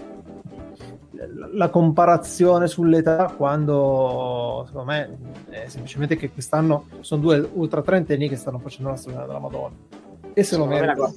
[1.52, 5.18] la comparazione sull'età quando secondo me
[5.48, 9.76] è semplicemente che quest'anno sono due ultra trentenni che stanno facendo la stagione della Madonna
[10.38, 11.10] e se lo merita.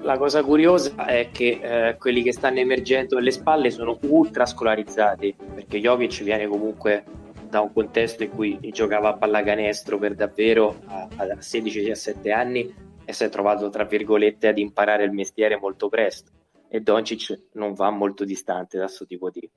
[0.00, 5.34] La, cosa curiosa è che eh, quelli che stanno emergendo alle spalle sono ultra scolarizzati,
[5.54, 7.04] perché Jokic viene comunque
[7.46, 13.12] da un contesto in cui giocava a pallacanestro per davvero a, a 16-17 anni e
[13.12, 16.30] si è trovato, tra virgolette, ad imparare il mestiere molto presto.
[16.74, 19.48] E Doncic non va molto distante da questo tipo di,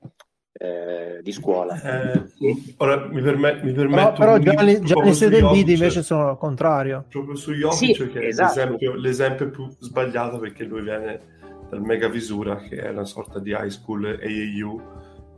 [0.52, 1.74] eh, di scuola.
[1.82, 7.06] Eh, ora mi, permet- mi permetto però, però Gianni, Gianni Sedembidi invece sono al contrario.
[7.08, 8.52] Proprio su Jokic sì, che esatto.
[8.52, 11.20] è l'esempio, l'esempio, più sbagliato perché lui viene
[11.68, 14.80] dal Mega Visura che è una sorta di high school AAU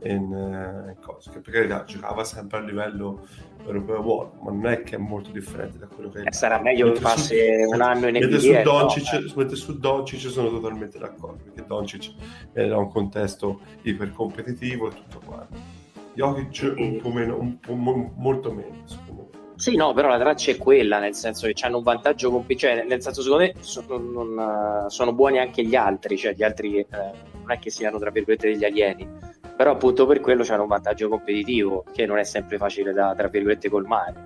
[0.03, 3.27] in, uh, in cose che per carità giocava sempre a livello
[3.65, 6.59] europeo buono ma non è che è molto differente da quello che è eh, sarà
[6.59, 7.35] meglio che passi
[7.67, 9.55] un anno in NBA su Doncic, no, eh.
[9.55, 12.13] su Doncic sono totalmente d'accordo perché Doncic
[12.53, 15.79] è da un contesto iper competitivo e tutto quanto.
[16.13, 19.39] Jokic un po' meno un po' mo- molto meno secondo me.
[19.55, 22.83] Sì, no, però la traccia è quella, nel senso che hanno un vantaggio competitivo, cioè,
[22.83, 26.85] nel senso secondo me sono, non, sono buoni anche gli altri, cioè gli altri eh,
[26.89, 29.07] non è che siano tra virgolette degli alieni,
[29.55, 33.27] però appunto per quello c'hanno un vantaggio competitivo che non è sempre facile da tra
[33.27, 34.25] virgolette colmare.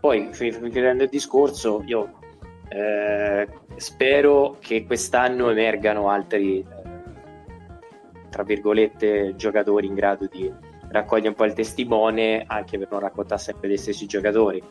[0.00, 2.18] Poi finendo il discorso, io
[2.68, 6.66] eh, spero che quest'anno emergano altri eh,
[8.28, 10.52] tra virgolette giocatori in grado di
[10.90, 14.62] raccogliere un po' il testimone anche per non raccontare sempre dei stessi giocatori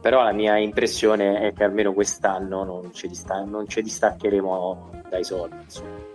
[0.00, 5.24] però la mia impressione è che almeno quest'anno non ci, distan- non ci distaccheremo dai
[5.24, 6.11] soldi insomma.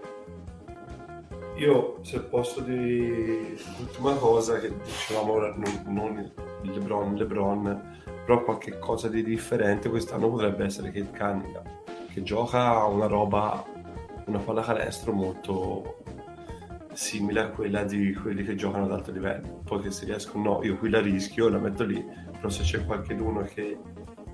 [1.58, 6.32] Io, se posso dire l'ultima cosa che dicevamo ora, non, non
[6.62, 11.64] LeBron, LeBron, però qualche cosa di differente quest'anno potrebbe essere che il Cunningham,
[12.14, 13.66] che gioca una roba,
[14.26, 16.04] una pallacanestro molto
[16.94, 19.62] simile a quella di quelli che giocano ad alto livello.
[19.64, 22.86] Poi che se riescono, no, io qui la rischio, la metto lì, però se c'è
[22.86, 23.78] qualcuno che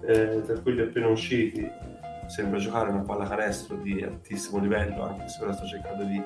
[0.05, 1.65] eh, tra quelli appena usciti
[2.33, 6.19] sembra giocare una pallacanestro di altissimo livello, anche se ora sto cercando di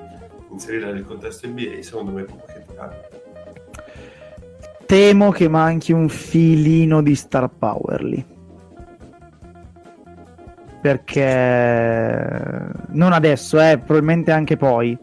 [0.50, 3.10] inserire nel contesto NBA, secondo me può anche giocare.
[4.86, 8.24] Temo che manchi un filino di star power lì.
[10.80, 14.96] Perché non adesso, eh, probabilmente anche poi.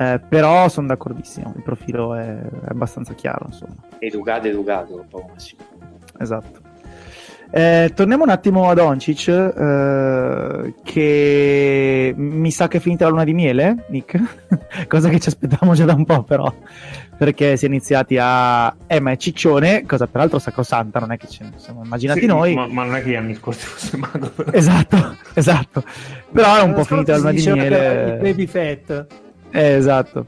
[0.00, 3.44] Eh, però sono d'accordissimo, il profilo è, è abbastanza chiaro.
[3.48, 3.74] Insomma.
[3.98, 5.54] Educato, educato, poco ma sì.
[6.18, 6.67] Esatto.
[7.50, 13.24] Eh, torniamo un attimo ad Doncic, eh, che mi sa che è finita la luna
[13.24, 14.20] di miele, Nick,
[14.86, 16.52] cosa che ci aspettavamo già da un po' però,
[17.16, 18.74] perché si è iniziati a...
[18.86, 22.54] Eh, ma è ciccione, cosa peraltro sacrosanta, non è che ci siamo immaginati Sì, noi.
[22.54, 24.28] Ma, ma non è che gli anni scorsi fosse mago.
[24.28, 24.52] però.
[24.52, 25.82] Esatto, esatto.
[26.30, 28.18] Però è un po' L'anno finita la luna di miele.
[28.20, 29.06] baby fat.
[29.50, 30.26] Eh, esatto.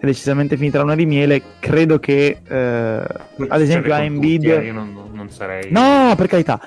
[0.00, 1.42] È decisamente finita la luna di miele.
[1.58, 3.04] Credo che, eh,
[3.48, 4.44] ad esempio, a Con Embiid...
[4.44, 5.70] eh, Io non, non- sarei...
[5.70, 6.58] No, per carità.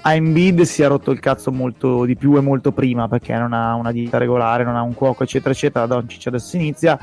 [0.00, 3.52] A Embiid si è rotto il cazzo molto di più e molto prima perché non
[3.52, 5.84] ha una dieta regolare, non ha un cuoco, eccetera, eccetera.
[5.84, 6.98] Doncic adesso si inizia.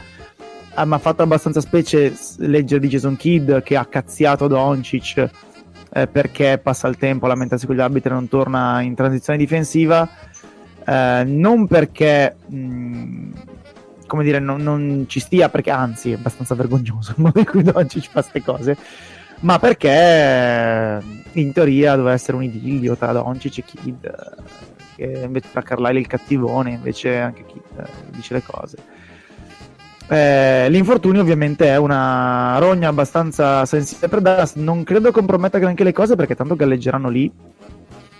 [0.74, 5.30] Ah, mi ha fatto abbastanza specie leggere di Jason Kidd che ha cazziato Doncic
[5.94, 9.38] eh, perché passa il tempo a lamentarsi con gli arbitri e non torna in transizione
[9.38, 10.10] difensiva.
[10.84, 13.30] Eh, non perché, mh,
[14.06, 17.62] come dire, non, non ci stia, perché anzi è abbastanza vergognoso il modo in cui
[17.64, 18.78] Doncic fa queste cose
[19.38, 21.02] ma perché
[21.34, 24.16] in teoria doveva essere un idillio tra Doncic e Kid
[24.96, 28.78] che invece tra Carlisle il cattivone invece anche Kid eh, dice le cose.
[30.08, 34.56] Eh, l'infortunio ovviamente è una rogna abbastanza sensibile per Dallas.
[34.56, 37.32] Non credo comprometta granché le cose perché tanto galleggeranno lì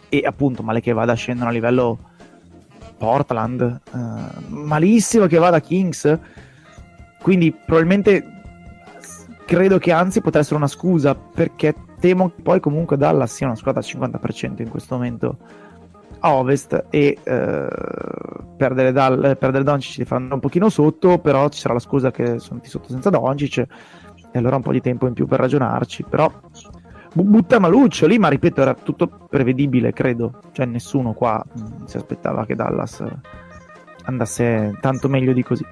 [0.10, 2.00] e appunto male che vada scendono a livello
[2.98, 4.00] Portland eh,
[4.48, 6.20] malissimo che vada Kings.
[7.22, 8.36] Quindi probabilmente
[9.46, 13.56] credo che anzi potrà essere una scusa perché temo che poi comunque Dallas sia una
[13.56, 15.38] squadra al 50% in questo momento
[16.20, 17.68] a ovest e eh,
[18.58, 22.40] perdere, Dal- perdere Doncic li faranno un pochino sotto però ci sarà la scusa che
[22.40, 26.32] sono sotto senza Doncic e allora un po' di tempo in più per ragionarci però
[27.24, 30.40] butta Maluccio lì ma ripeto era tutto prevedibile credo.
[30.52, 33.04] Cioè nessuno qua mh, si aspettava che Dallas
[34.04, 35.66] andasse tanto meglio di così.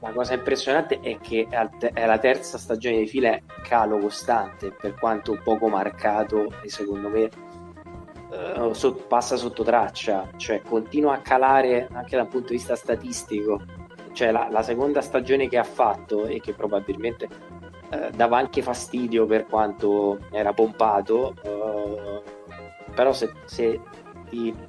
[0.00, 4.94] La cosa impressionante è che è la terza stagione di fila è calo costante, per
[4.96, 7.30] quanto poco marcato e secondo me
[8.30, 13.62] eh, passa sotto traccia, cioè continua a calare anche dal punto di vista statistico.
[14.12, 17.28] Cioè la, la seconda stagione che ha fatto e che probabilmente
[17.90, 22.22] eh, dava anche fastidio per quanto era pompato, eh,
[22.94, 23.80] però se, se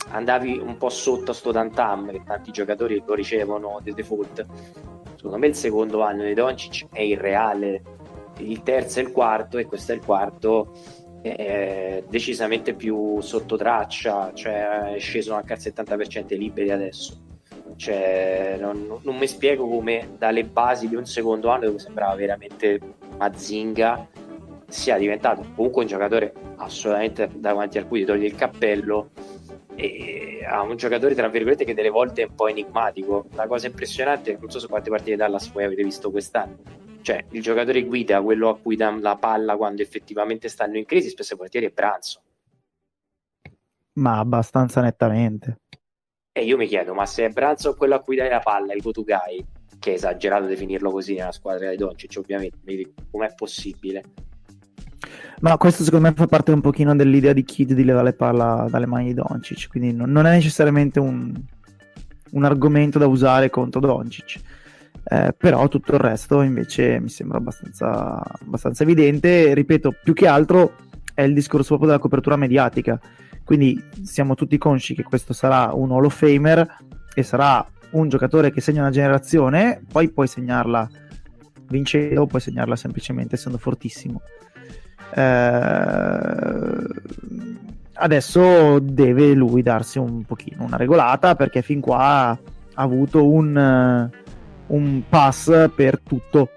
[0.10, 4.46] andavi un po' sotto a sto tantam, che tanti giocatori lo ricevono di default,
[5.16, 7.82] secondo me il secondo anno di Doncic è irreale.
[8.38, 10.74] Il terzo e il quarto e questo è il quarto
[11.22, 17.24] è decisamente più sotto traccia cioè è sceso anche al 70% dei liberi adesso.
[17.78, 22.80] Cioè, non, non mi spiego come dalle basi di un secondo anno dove sembrava veramente
[23.18, 24.08] Mazinga
[24.68, 29.12] sia diventato comunque un giocatore assolutamente davanti al cui ti togli il cappello
[29.76, 33.28] e ha un giocatore tra virgolette che delle volte è un po' enigmatico.
[33.34, 37.42] La cosa impressionante non so se quante partite Dallas voi avete visto quest'anno cioè il
[37.44, 41.36] giocatore guida quello a cui dà la palla quando effettivamente stanno in crisi spesso e
[41.36, 42.22] volentieri è Branzo
[43.98, 45.62] ma abbastanza nettamente.
[46.32, 48.82] E io mi chiedo ma se è Branzo quello a cui dai la palla il
[48.82, 49.46] go to guy
[49.80, 54.04] che è esagerato definirlo così nella squadra di Doncic ovviamente dico, com'è possibile
[55.42, 58.86] Ma questo secondo me fa parte un pochino dell'idea di Kid di levare palla dalle
[58.86, 61.34] mani di Doncic, quindi non, non è necessariamente un,
[62.32, 64.40] un argomento da usare contro Doncic.
[65.08, 69.54] Eh, però tutto il resto invece mi sembra abbastanza, abbastanza evidente.
[69.54, 70.76] Ripeto, più che altro
[71.14, 73.00] è il discorso proprio della copertura mediatica.
[73.44, 76.78] Quindi siamo tutti consci che questo sarà un Hall of Famer
[77.14, 80.90] e sarà un giocatore che segna una generazione, poi puoi segnarla
[81.68, 84.22] vincendo, puoi segnarla semplicemente essendo fortissimo.
[85.14, 86.78] Eh,
[87.94, 92.40] adesso deve lui darsi un pochino una regolata perché fin qua ha
[92.74, 94.10] avuto un,
[94.68, 96.50] un pass per tutto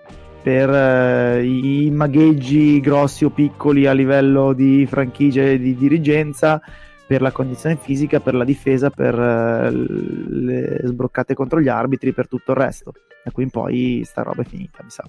[0.42, 6.60] per eh, i magheggi grossi o piccoli a livello di franchigia e di dirigenza
[7.08, 12.28] per la condizione fisica, per la difesa, per eh, le sbroccate contro gli arbitri, per
[12.28, 12.92] tutto il resto.
[13.24, 15.04] Da qui in poi sta roba è finita, mi sa.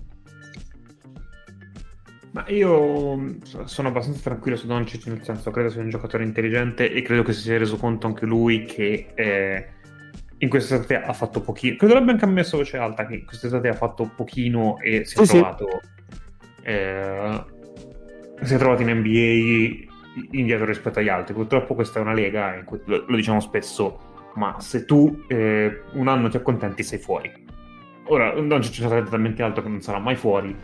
[2.32, 6.90] Ma io mh, sono abbastanza tranquillo su Doncic, nel senso credo sia un giocatore intelligente
[6.92, 9.66] e credo che si sia reso conto anche lui che eh,
[10.38, 11.76] in quest'estate ha fatto pochino.
[11.76, 15.20] Credo l'abbia anche ammesso voce alta che in quest'estate ha fatto pochino e si è
[15.20, 15.32] Sì, sì.
[15.34, 15.68] trovato.
[16.64, 17.44] eh,
[18.44, 19.89] si è trovato in NBA
[20.32, 21.34] indietro rispetto agli altri.
[21.34, 25.82] Purtroppo questa è una lega in cui lo, lo diciamo spesso, ma se tu eh,
[25.94, 27.32] un anno ti accontenti sei fuori.
[28.06, 30.56] Ora, non ci sarà talmente alto che non sarà mai fuori,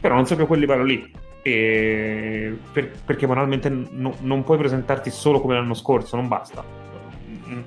[0.00, 1.12] però non sei più a quel livello lì.
[1.42, 6.64] E per- perché banalmente no- non puoi presentarti solo come l'anno scorso, non basta.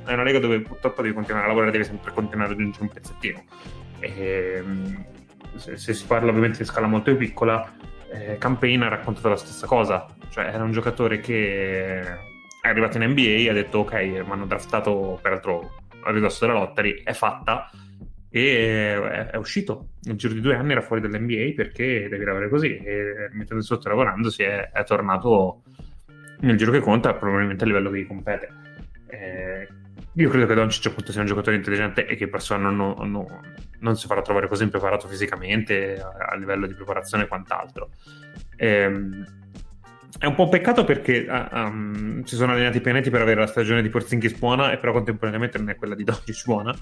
[0.03, 2.89] È una lega dove purtroppo devi continuare a lavorare, devi sempre continuare ad aggiungere un
[2.89, 3.43] pezzettino.
[3.99, 4.63] E,
[5.55, 7.71] se, se si parla ovviamente di scala molto più piccola,
[8.11, 12.01] eh, Campaign ha raccontato la stessa cosa, cioè era un giocatore che
[12.61, 16.59] è arrivato in NBA e ha detto ok, mi hanno draftato peraltro a ridosso della
[16.59, 17.69] lottery, è fatta.
[18.31, 19.89] E è, è uscito.
[20.03, 22.77] Nel giro di due anni era fuori dall'NBA perché devi lavorare così.
[22.77, 25.63] E mettendo sotto lavorando si è, è tornato
[26.41, 28.49] nel giro che conta probabilmente a livello che gli compete.
[29.07, 29.67] Eh,
[30.13, 33.25] io credo che Doncic appunto sia un giocatore intelligente e che sua non, non-
[33.79, 37.89] non- si farà trovare così impreparato fisicamente a, a livello di preparazione e quant'altro.
[38.57, 39.25] Ehm,
[40.17, 43.47] è un po' un peccato perché um, si sono allenati i pianeti per avere la
[43.47, 46.75] stagione di Porzingis buona e però contemporaneamente non è quella di Doncic buona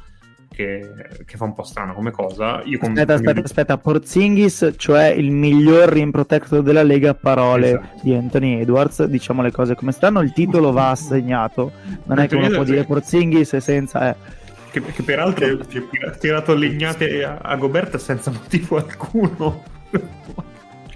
[0.58, 0.90] che,
[1.24, 2.62] che fa un po' strano come cosa.
[2.66, 3.78] Io con- Aspetta, aspetta, aspetta.
[3.78, 8.00] Porzingis, cioè il miglior rim protector della Lega, parole Esatto.
[8.02, 9.04] di Anthony Edwards.
[9.04, 10.22] Diciamo le cose come stanno.
[10.22, 11.72] Il titolo va assegnato.
[12.06, 14.10] Non è che Anthony uno può dire Porzingis e senza.
[14.10, 14.16] Eh.
[14.72, 19.64] Che, che peraltro ha tirato legnate a, a Gobert senza motivo alcuno.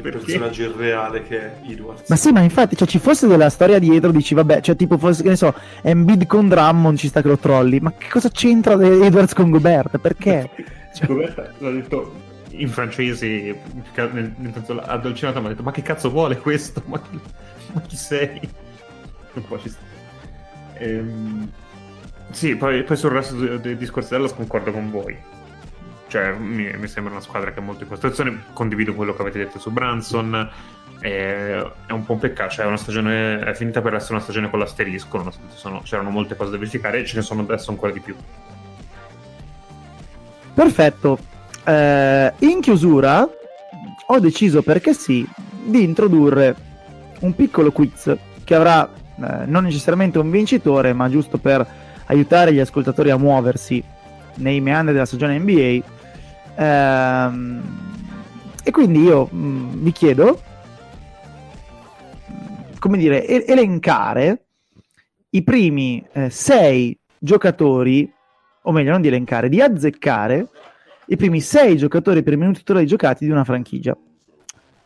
[0.01, 0.25] Che Perché?
[0.25, 2.09] personaggio irreale che è Edwards.
[2.09, 5.21] Ma sì, ma infatti, cioè, ci fosse della storia dietro, dici, vabbè, cioè, tipo, fosse,
[5.23, 7.79] che ne so, Embiid con Drummond ci sta che lo trolli.
[7.79, 9.97] Ma che cosa c'entra Edwards con Gobert?
[9.99, 10.49] Perché?
[10.93, 12.13] Cioè- Gobert l'ha detto
[12.49, 13.25] in francese,
[13.95, 16.83] nel, nel senso l'ha addolcinato, ma ha detto ma che cazzo vuole questo?
[16.85, 17.17] Ma chi,
[17.71, 18.39] ma chi sei?
[19.33, 19.79] Un po' ci sta.
[20.79, 21.49] Ehm,
[22.31, 25.17] sì, poi, poi sul resto dei, dei discorsi della concordo con voi.
[26.11, 28.37] Cioè, mi, mi sembra una squadra che ha molte costruzioni.
[28.51, 30.49] Condivido quello che avete detto su Branson.
[30.99, 32.51] eh, È un po' un peccato.
[32.51, 35.31] Cioè, è stagione è finita per essere una stagione con l'asterisco.
[35.55, 38.13] Sono- c'erano molte cose da verificare e ce ne sono adesso ancora di più.
[40.53, 41.17] Perfetto.
[41.63, 43.25] Eh, in chiusura
[44.07, 45.25] ho deciso perché sì
[45.63, 46.55] di introdurre
[47.19, 48.13] un piccolo quiz
[48.43, 51.65] che avrà eh, non necessariamente un vincitore, ma giusto per
[52.07, 53.81] aiutare gli ascoltatori a muoversi
[54.35, 55.99] nei meandri della stagione NBA.
[56.55, 57.61] Ehm,
[58.63, 60.41] e quindi io mh, vi chiedo
[62.27, 64.45] mh, come dire, elencare
[65.31, 68.11] i primi eh, sei giocatori
[68.63, 70.49] o meglio non di elencare, di azzeccare
[71.07, 73.97] i primi sei giocatori per minuti totali giocati di una franchigia.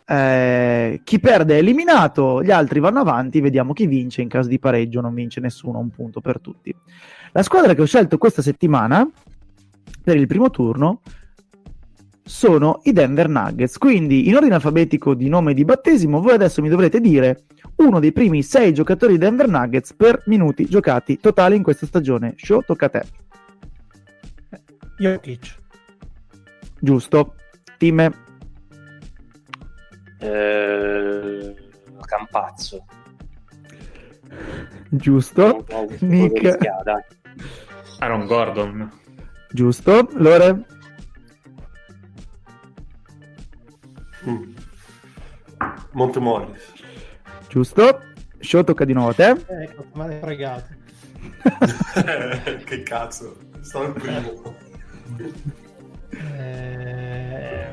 [0.07, 4.21] Eh, chi perde è eliminato, gli altri vanno avanti, vediamo chi vince.
[4.21, 6.73] In caso di pareggio non vince nessuno, un punto per tutti.
[7.31, 9.07] La squadra che ho scelto questa settimana
[10.03, 11.01] per il primo turno
[12.27, 13.77] sono i Denver Nuggets.
[13.77, 17.43] Quindi, in ordine alfabetico di nome e di battesimo, voi adesso mi dovrete dire
[17.77, 22.33] uno dei primi sei giocatori di Denver Nuggets per minuti giocati totali in questa stagione.
[22.35, 23.03] Show, tocca a te.
[24.97, 25.55] Jokic.
[26.79, 27.35] Giusto.
[27.77, 28.11] Team
[30.19, 31.55] Eh,
[32.05, 32.85] Campazzo.
[34.89, 35.65] giusto.
[35.99, 36.57] Nick.
[37.99, 38.91] Aaron Gordon.
[39.51, 40.09] Giusto.
[40.13, 40.65] Lore.
[44.27, 44.55] Mm.
[45.91, 46.73] Montemorris.
[47.47, 48.01] Giusto.
[48.39, 49.29] Show tocca di nuovo a te.
[49.29, 50.73] Ecco, me l'hai fregato.
[52.65, 54.55] che cazzo, stavo il primo.
[56.09, 57.67] Eh,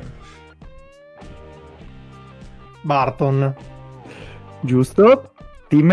[2.81, 3.55] Barton.
[4.61, 5.33] Giusto.
[5.67, 5.91] Team.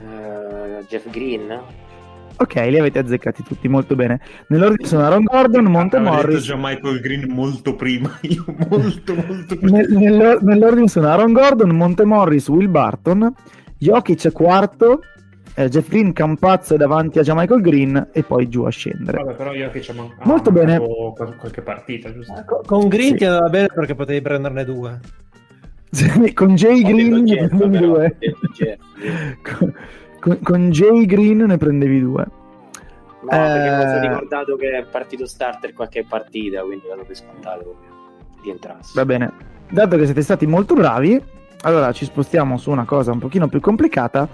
[0.00, 1.83] Eh, Jeff Green.
[2.36, 4.20] Ok, li avete azzeccati tutti molto bene.
[4.48, 6.44] Nell'ordine sono Aaron Gordon, Monte Avevo detto Morris.
[6.44, 8.18] già Michael Green molto prima.
[8.22, 9.76] Io molto, molto prima.
[9.78, 13.32] Nel- nell'or- nell'ordine sono Aaron Gordon, Monte Morris, Will Barton,
[13.78, 15.00] Jokic quarto,
[15.54, 19.18] eh, Jeff Green Campazzo è davanti a Michael Green e poi giù a scendere.
[19.22, 20.78] Vabbè, però io che c'è man- ha Molto bene.
[20.78, 22.42] mancato qual- qualche partita, giusto?
[22.44, 23.16] Co- Con Green Sì.
[23.18, 24.98] ti andava bene perché potevi prenderne due.
[26.34, 28.16] con Jay Green detto però, ho due.
[28.18, 28.78] detto Jeff.
[29.58, 29.72] con,
[30.24, 32.24] con- con Jay Green ne prendevi due.
[33.20, 33.88] No, perché mi Eh.
[33.88, 37.76] sono ricordato che è partito starter qualche partita, quindi dato per scontato
[38.42, 38.92] di entrarsi.
[38.94, 39.30] Va bene.
[39.70, 41.22] Dato che siete stati molto bravi,
[41.62, 44.28] allora ci spostiamo su una cosa un pochino più complicata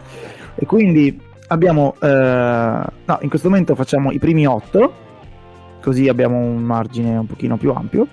[0.54, 4.92] e quindi abbiamo eh, no, in questo momento facciamo i primi otto,
[5.80, 8.06] così abbiamo un margine un pochino più ampio.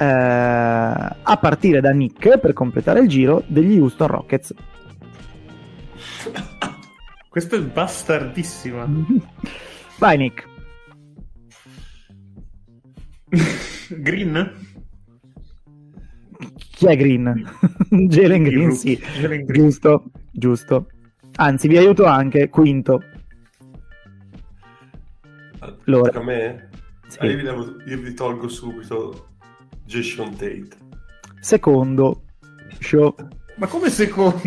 [0.00, 4.54] eh, a partire da Nick per completare il giro degli Houston Rockets.
[7.28, 8.88] Questa è bastardissima.
[9.98, 10.46] Vai Nick.
[13.90, 14.66] Green?
[16.56, 17.44] Chi è Green?
[17.90, 18.96] Jalen Green, sì.
[18.96, 19.64] Jalen Green.
[19.64, 20.88] Giusto, giusto.
[21.36, 22.48] Anzi, vi aiuto anche.
[22.48, 23.02] Quinto.
[25.84, 26.68] Tocca a me?
[27.08, 27.18] Sì.
[27.20, 29.28] Ah, io, vi levo- io vi tolgo subito
[29.84, 30.68] Jason Tate.
[31.40, 32.24] Secondo.
[32.78, 33.14] Show.
[33.58, 34.40] Ma come secondo?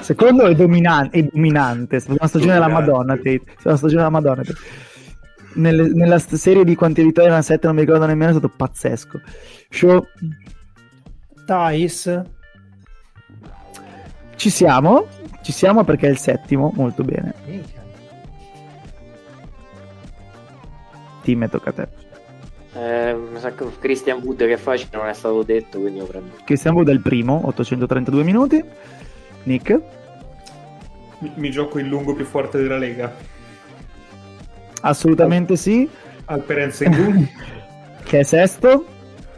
[0.00, 1.96] Secondo è, dominan- è dominante.
[1.96, 2.90] È stata una stagione della Dominante.
[2.90, 3.42] Madonna, Tate.
[3.64, 4.42] Una stagione della Madonna.
[4.42, 4.58] Tate.
[5.54, 9.20] Nelle- nella serie di quante vittorie erano 7, non mi ricordo nemmeno, è stato pazzesco.
[9.68, 10.06] Show.
[11.44, 12.22] Thais,
[14.36, 15.06] Ci siamo.
[15.42, 16.72] Ci siamo perché è il settimo.
[16.74, 17.34] Molto bene.
[17.46, 17.82] minchia.
[21.22, 21.88] Team, tocca a te.
[22.76, 26.04] Eh, mi sa che Christian Wood che è facile non è stato detto, quindi lo
[26.04, 26.36] prendo.
[26.44, 28.62] Cristian Wood è il primo, 832 minuti.
[29.44, 29.80] Nick.
[31.20, 33.14] Mi, mi gioco il lungo più forte della Lega.
[34.82, 35.88] Assolutamente sì.
[36.26, 37.28] Alperen Sengun.
[38.06, 38.86] Che è sesto.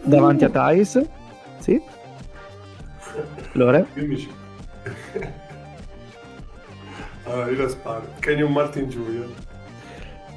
[0.03, 1.01] Davanti a Thais.
[1.59, 1.81] Sì.
[3.53, 3.87] Lore.
[7.25, 8.09] Allora, io la sparo.
[8.19, 9.27] Kenyon Martin Jr.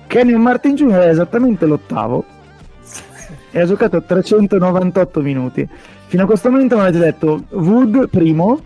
[0.07, 0.99] Kenyon Martin Jr.
[0.99, 2.39] è esattamente l'ottavo.
[3.51, 5.67] E ha giocato 398 minuti.
[6.07, 8.61] Fino a questo momento mi avete detto Wood primo,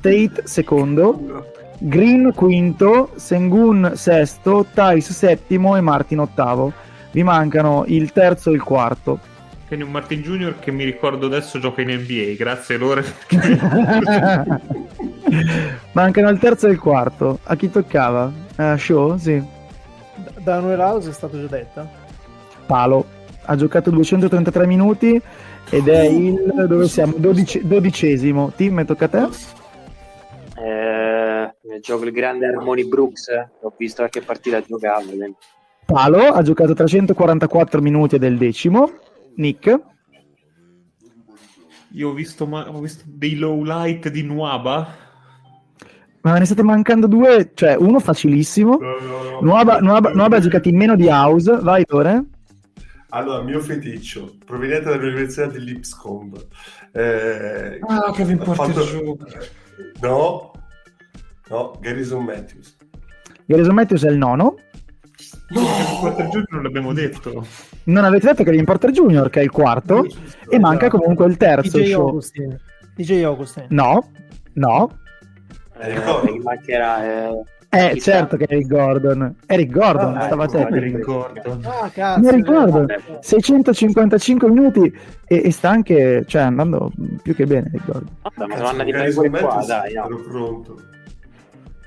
[0.00, 1.46] Tate secondo,
[1.78, 6.72] Green quinto, Sengun sesto, Thais settimo e Martin ottavo.
[7.10, 9.20] Vi mancano il terzo e il quarto.
[9.68, 10.58] Kenyon Martin Jr.
[10.58, 12.34] che mi ricordo adesso gioca in NBA.
[12.36, 13.04] Grazie Lore.
[15.92, 17.38] mancano il terzo e il quarto.
[17.44, 18.32] A chi toccava?
[18.56, 19.16] Eh, show?
[19.18, 19.38] Sì.
[19.38, 21.86] D- Daniel House è stato già detto?
[22.66, 23.16] Palo.
[23.50, 25.18] Ha giocato 233 minuti
[25.70, 27.14] ed è il dove siamo?
[27.16, 28.52] Dodici- dodicesimo.
[28.54, 29.28] Team, tocca a te?
[30.60, 33.48] Eh, gioco il grande Harmony Brooks, eh.
[33.62, 35.00] ho visto qualche partita giocava.
[35.02, 35.34] quindi-
[35.86, 38.90] Palo ha giocato 344 minuti ed è il decimo.
[39.36, 39.80] Nick.
[41.92, 44.86] Io ho visto, ma- ho visto dei low light di Nuaba.
[46.20, 48.78] Ma ne state mancando due, cioè uno facilissimo.
[49.40, 51.58] Nuova, Nuova, Nuova ha giocato in meno di House.
[51.62, 52.24] Vai, Tore.
[53.10, 56.36] Allora, mio feticcio, proveniente dall'Università di Lipscomb.
[56.92, 59.48] Eh, Ah, ha Porter fatto- Jr.
[60.02, 60.52] No,
[61.48, 62.76] no, Garrison Matthews.
[63.46, 64.56] Garrison Matthews è il nono.
[65.48, 65.64] Kevin
[66.00, 66.44] Porter Jr.
[66.50, 67.46] non l'abbiamo detto.
[67.84, 70.06] Non avete detto che Kevin Porter Jr., che è il quarto.
[70.50, 71.78] E manca comunque il terzo.
[71.78, 72.06] DJ show.
[72.08, 72.60] Augustin.
[72.94, 73.66] DJ Augustin.
[73.70, 74.10] No,
[74.54, 74.98] no.
[75.78, 75.94] Eh,
[76.30, 77.04] mi mancherà.
[77.30, 78.12] Eh, Eh, Chissà.
[78.12, 79.34] certo che è Eric Gordon.
[79.46, 80.58] Eric Gordon, Ah, stava a te.
[80.60, 81.40] ecco, Mi Eric ricordo.
[81.68, 82.20] Ah, cazzo.
[82.20, 82.70] Mi ricordo.
[82.72, 82.98] vabbè.
[83.20, 86.90] 655 minuti e, e sta anche, cioè, andando
[87.22, 88.08] più che bene Eric Gordon.
[88.22, 89.92] Vabbè, ma siamo andati bene pure qua, dai.
[89.94, 90.04] no.
[90.06, 90.80] Ero pronto.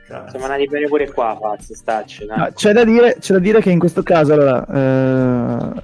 [0.08, 0.30] Cazzo.
[0.30, 2.26] Siamo andati bene pure qua, Faz, stacci.
[2.30, 5.82] Ah, c'è, da dire, c'è da dire che in questo caso allora, eh,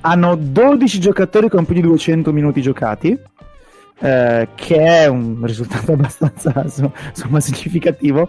[0.00, 3.16] hanno 12 giocatori con più di 200 minuti giocati,
[4.00, 8.28] eh, che è un risultato abbastanza insomma, significativo.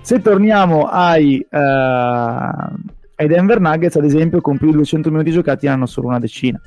[0.00, 5.66] Se torniamo ai, eh, ai Denver Nuggets, ad esempio, con più di 200 minuti giocati
[5.66, 6.60] hanno solo una decina.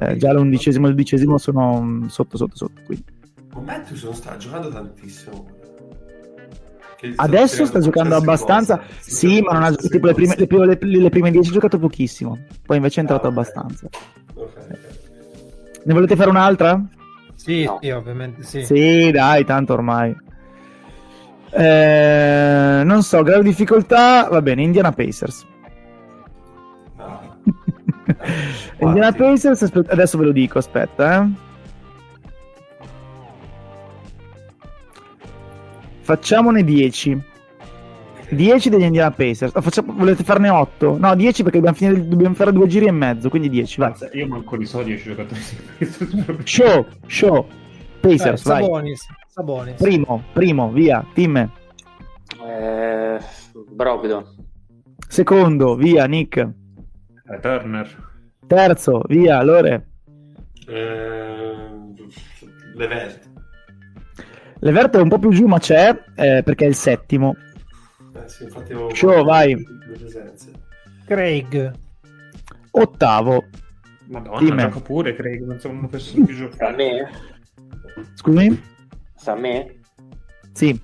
[0.00, 2.80] Eh, già l'undicesimo e il dodicesimo sono mm, sotto, sotto, sotto.
[2.86, 3.04] Quindi.
[3.54, 5.46] Ma Matthews non sta giocando tantissimo.
[7.16, 8.80] Adesso sta giocando abbastanza.
[9.00, 11.48] Sta Sì, ma non ha, qualsiasi tipo le prime, le, prime- le- le prime 10
[11.50, 12.38] ha giocato pochissimo.
[12.64, 13.36] Poi invece è entrato Ah, ok.
[13.36, 13.88] abbastanza.
[14.34, 15.80] Ok, ok.
[15.84, 16.80] Ne volete fare un'altra?
[17.42, 17.78] Sì, No.
[17.82, 18.64] sì, ovviamente sì.
[18.64, 20.14] Sì, dai, tanto ormai.
[21.50, 24.28] Eh, non so, di difficoltà.
[24.30, 25.46] Va bene, Indiana Pacers.
[28.78, 28.86] Ah.
[28.86, 31.28] Indiana Pacers, aspe- adesso ve lo dico, aspetta, eh.
[36.00, 37.22] Facciamone 10.
[38.34, 39.52] 10 degli Indiana Pacers.
[39.54, 40.96] Oh, facciamo- volete farne 8?
[40.98, 43.90] No, 10 perché dobbiamo, finire- dobbiamo fare due giri e mezzo, quindi 10, vai.
[43.90, 45.40] Mazza, Io manco di so 10 giocatori.
[46.44, 47.46] Show, show.
[47.48, 48.62] Eh, Pacers, vai.
[48.62, 49.06] Sabonis.
[49.28, 49.80] Sabonis.
[49.80, 51.36] Primo, primo, via, team.
[51.36, 53.18] Eh,
[53.70, 54.24] Brogdon.
[55.08, 56.36] Secondo, via, Nick.
[56.38, 58.10] Eh, Turner.
[58.46, 59.88] Terzo, via, Lore.
[60.66, 61.54] Eh,
[62.74, 63.30] Levert.
[64.60, 67.36] Levert è un po' più giù, ma c'è eh, perché è il settimo.
[68.32, 69.54] Eh, sì, infatti avevo Show, vai.
[69.54, 70.50] le presenze.
[71.04, 71.72] Craig.
[72.70, 73.44] Ottavo.
[74.06, 75.46] Madonna, gioca pure, credo.
[75.46, 76.76] Non sono una persona più Sta a giocare.
[76.76, 77.10] me?
[78.14, 78.62] Scusami?
[79.14, 79.80] Sta a me?
[80.52, 80.80] Sì.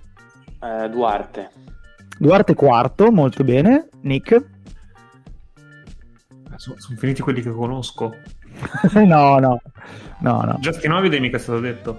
[0.60, 1.50] Eh, Duarte.
[2.18, 3.88] Duarte quarto, molto bene.
[4.02, 4.44] Nick?
[6.56, 8.14] Sono, finiti quelli che conosco.
[8.94, 9.60] no, no.
[10.20, 10.56] No, no.
[10.60, 11.98] Justin Holiday mica è stato detto.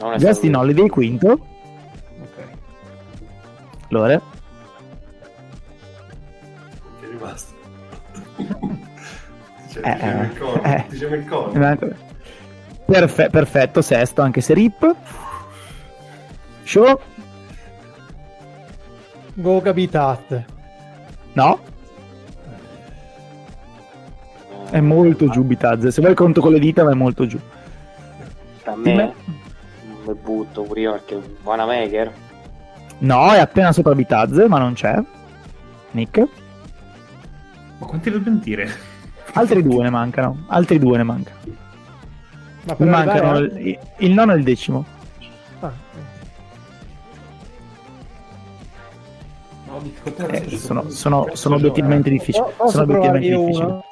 [0.00, 1.46] Non è Justin stato- Holiday quinto.
[3.88, 4.20] Lore?
[7.00, 7.54] è rimasto.
[9.72, 10.84] cioè, Eh, diciamo il corno, eh.
[10.88, 11.78] diciamo il corno.
[12.84, 14.94] Perfe- perfetto, sesto, anche se rip.
[16.64, 17.00] Show?
[19.34, 20.44] Go Gabitat.
[21.32, 21.60] No,
[24.70, 25.90] è molto giù Bitazze.
[25.90, 27.38] Se vuoi conto con le dita va molto giù.
[28.74, 28.94] Dimmi.
[28.96, 29.14] me
[30.04, 32.12] mi butto pure io perché Wanamaker
[33.00, 35.00] No, è appena sopra Bitazze, ma non c'è.
[35.92, 36.18] Nick.
[37.78, 38.68] Ma quanti dobbiamo dire?
[39.34, 40.44] Altri due ne mancano.
[40.48, 41.36] Altri due ne mancano.
[42.64, 44.84] Ma per Mi mancano arrivare il, il nono e il decimo.
[45.60, 45.72] Ah,
[49.66, 52.44] No, difficoltà Eh, sono, sono, sono obiettivamente difficili.
[52.44, 53.64] Po- posso Sono obiettivamente difficili.
[53.64, 53.84] uno?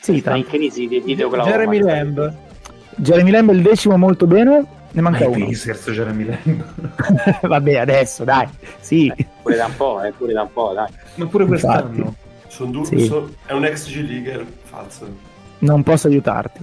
[0.00, 1.50] Sì, in crisi di, Oklahoma.
[1.50, 2.34] Jeremy Lamb.
[2.96, 4.78] Jeremy Lamb è il decimo molto bene.
[4.92, 5.52] Ne manca Ma uno.
[5.52, 6.64] scherzo Jeremy Lamb.
[7.46, 8.48] Vabbè, adesso dai.
[8.80, 9.12] Sì.
[9.14, 10.88] Eh, pure da un po', eh, pure da un po', dai.
[11.16, 12.14] Ma pure quest'anno.
[12.48, 13.04] Sono due, Sì.
[13.06, 15.06] sono- è un ex G-Leaguer falso.
[15.60, 16.60] Non posso aiutarti.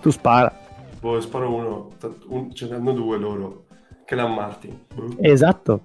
[0.00, 0.52] Tu spara.
[1.00, 1.90] Boh, sparo uno,
[2.28, 3.64] un- ce ne hanno due loro.
[4.06, 4.78] Che la Martin.
[5.20, 5.80] Esatto.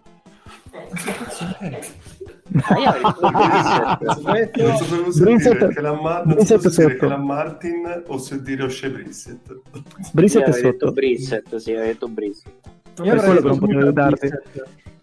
[6.41, 7.07] Se dire sotto.
[7.07, 9.60] la Martin o se dire O'Shea Brissett.
[10.11, 10.91] Brissett Io è sotto.
[10.91, 12.52] Brissett, sì, avevo detto Brissett.
[13.03, 14.30] Io Per quello che non potevo aiutarti.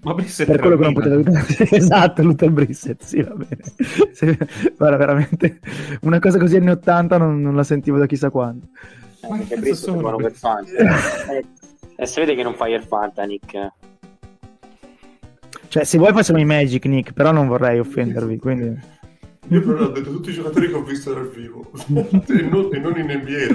[0.02, 1.68] Ma Brissett Per quello che non potevo aiutarti.
[1.74, 3.02] esatto, Luther Brissett.
[3.02, 3.62] Sì, va bene.
[4.12, 4.36] Sì,
[4.76, 5.60] guarda, veramente
[6.02, 8.66] una cosa così anni 80 non, non la sentivo da chissà quando.
[9.22, 10.70] Eh, Ma che perché cazzo Brissett è buono per Fanta.
[11.32, 11.44] Eh,
[11.96, 13.72] E si vede che non fai il Fanta, Nick.
[15.68, 18.96] Cioè, se vuoi facciamo i Magic, Nick, però non vorrei offendervi, quindi...
[19.50, 21.70] Io però ho detto tutti i giocatori che ho visto dal vivo.
[22.28, 23.54] e, non, e non in NBA.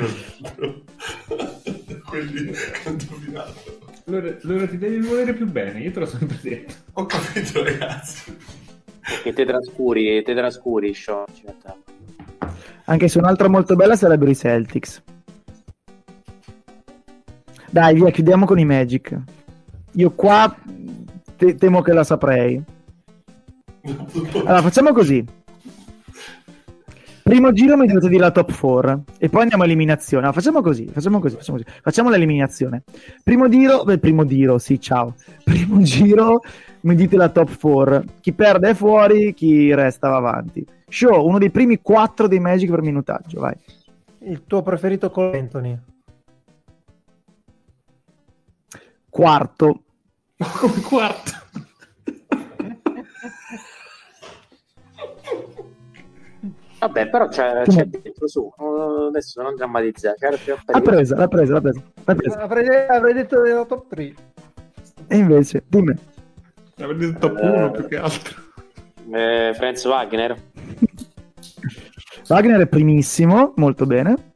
[2.06, 3.80] Quelli che ho indovinato.
[4.06, 6.74] Allora, allora ti devi volere più bene, io te l'ho sempre detto.
[6.94, 8.36] Ho capito ragazzi.
[9.24, 10.96] Che te trascuri, te trascuri,
[11.46, 11.84] mettiamo.
[12.86, 15.02] Anche se un'altra molto bella sarebbero i Celtics.
[17.70, 19.18] Dai, via, chiudiamo con i Magic.
[19.94, 20.56] Io qua
[21.44, 22.62] te- temo che la saprei.
[24.46, 25.26] Allora, facciamo così.
[27.24, 30.26] Primo giro mi dovete dire la top 4 e poi andiamo a eliminazione.
[30.26, 31.80] No, facciamo così, facciamo così, facciamo così.
[31.82, 32.84] Facciamo l'eliminazione.
[33.24, 35.16] Primo giro, beh, primo giro, sì, ciao.
[35.44, 36.42] Primo giro
[36.82, 38.04] mi dite la top 4.
[38.20, 40.66] Chi perde è fuori, chi resta va avanti.
[40.88, 43.56] Show, uno dei primi 4 dei Magic per minutaggio, vai.
[44.20, 45.78] Il tuo preferito con Anthony.
[49.10, 49.82] Quarto,
[50.38, 51.32] Come quarto.
[56.80, 58.52] Vabbè, però c'è, c'è dentro su.
[59.08, 60.18] Adesso non drammatizzare.
[60.66, 61.82] L'ha presa, l'ha presa, l'ha presa.
[62.04, 62.40] L'ha presa.
[62.42, 64.14] Avrei, avrei detto della top 3.
[65.08, 65.96] E invece, dimmi.
[66.80, 67.48] Avrei detto top Eh.
[67.48, 68.42] 1 più che altro.
[69.12, 70.36] Eh, Franz Wagner.
[72.28, 74.33] Wagner è primissimo, molto bene.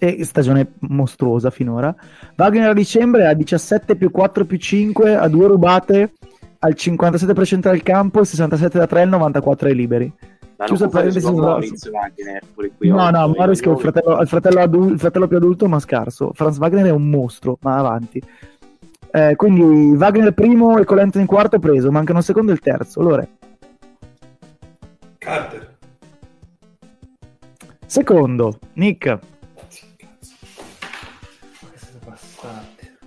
[0.00, 1.94] E stagione mostruosa finora.
[2.36, 6.12] Wagner a dicembre ha 17 più 4 più 5, a due rubate,
[6.60, 10.12] al 57% del campo, il 67 da 3 e il 94 ai liberi.
[10.58, 12.88] Ma Chiuso fare parentesi Moritz Wagner pure qui.
[12.88, 16.32] No, no, che è il fratello, il fratello adu- il fratello più adulto, ma scarso.
[16.34, 18.20] Franz Wagner è un mostro, ma avanti.
[19.10, 23.00] Eh, quindi Wagner primo e Colenton in quarto preso, mancano il secondo e il terzo.
[23.00, 23.26] Allora,
[25.18, 25.76] Carter.
[27.86, 29.18] secondo, Nick.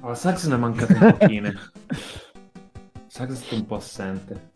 [0.02, 1.52] Oh, Sax ne è mancato un pochino.
[3.08, 4.50] Sax è stato un po' assente.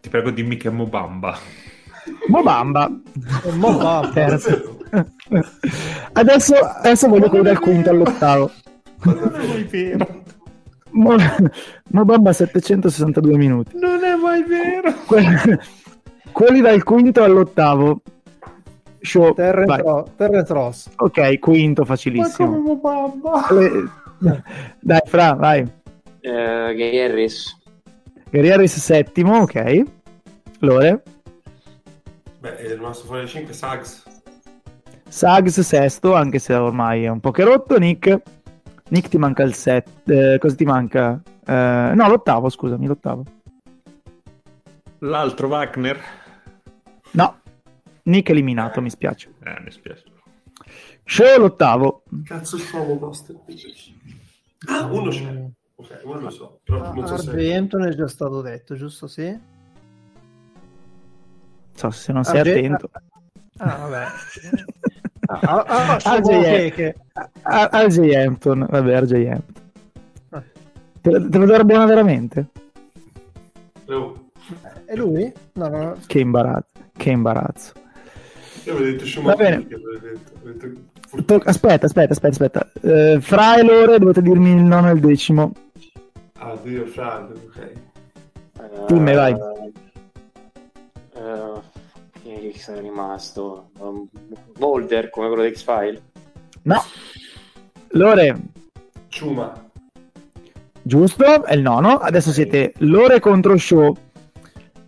[0.00, 1.36] Ti prego dimmi che è Mobamba.
[2.28, 2.90] Mobamba.
[3.54, 4.10] Mobamba.
[4.12, 4.78] Terzo.
[6.12, 8.50] adesso, adesso voglio quello dal quinto all'ottavo.
[9.04, 10.22] Non è mai vero.
[10.90, 11.16] Mo-
[11.90, 13.78] Mobamba 762 minuti.
[13.78, 14.92] Non è mai vero.
[15.06, 15.58] Que-
[16.32, 18.02] quelli dal quinto all'ottavo.
[19.02, 19.34] Show.
[19.34, 19.82] Terrence.
[19.82, 20.88] Ro- Terrence Ross.
[20.96, 22.80] Ok, quinto Ma come facilissimo.
[23.50, 23.90] Le-
[24.80, 25.60] Dai, Fra, vai.
[26.20, 27.58] Eh, Gay Harris.
[28.30, 29.82] Gary Harris settimo, ok.
[30.60, 31.02] Lore.
[32.38, 34.02] Beh, è rimasto fuori dai 5 Sags.
[35.08, 37.76] Sags sesto, anche se ormai è un po' che rotto.
[37.78, 38.20] Nick.
[38.88, 39.88] Nick ti manca il set.
[40.08, 41.20] eh, cosa ti manca?
[41.44, 43.24] Eh, no, l'ottavo, scusami, l'ottavo.
[45.00, 45.98] L'altro Wagner.
[47.12, 47.40] No.
[48.04, 49.32] Nick eliminato, mi spiace.
[49.44, 50.04] Eh, mi spiace.
[51.04, 52.02] Show l'ottavo.
[52.24, 53.36] Cazzo c'ho Buster.
[54.68, 55.44] Ah, uno c'è.
[55.74, 56.60] Ok, uno lo so.
[56.64, 57.58] Però non so se...
[57.58, 59.06] È già stato detto, giusto?
[59.06, 59.38] Sì.
[61.74, 62.90] So, se non sei Arge- attento.
[63.58, 64.06] Ah, vabbè.
[65.24, 66.70] Ah, ah, ah, Ah, eh.
[66.70, 66.96] Keke.
[67.42, 68.66] Ah, RJ Hampton.
[68.68, 69.62] Vabbè, RJ Hampton.
[70.30, 70.42] Ah.
[71.00, 72.48] Te, te lo buona veramente?
[74.84, 75.32] È lui?
[75.54, 75.96] No, no, no.
[76.06, 76.80] Che imbarazzo.
[76.92, 77.72] Che imbarazzo.
[78.64, 79.62] Io avevo detto Va Schumacher.
[79.64, 79.78] detto-
[80.42, 82.70] detto- To- aspetta, aspetta, aspetta, aspetta.
[82.80, 85.52] Eh, fra e loro dovete dirmi il nono e il decimo.
[86.38, 87.72] Ah, Dio, Frag, ok.
[88.86, 89.32] Dimmi, vai.
[91.14, 93.70] Eh, chi sarà rimasto?
[93.78, 94.08] Um,
[94.56, 96.02] Boulder come quello di X-File?
[96.62, 96.82] No.
[97.94, 98.40] Lore,
[99.08, 99.52] Ciuma.
[100.80, 101.44] giusto?
[101.44, 101.98] È il nono.
[101.98, 103.94] Adesso siete Lore contro Show.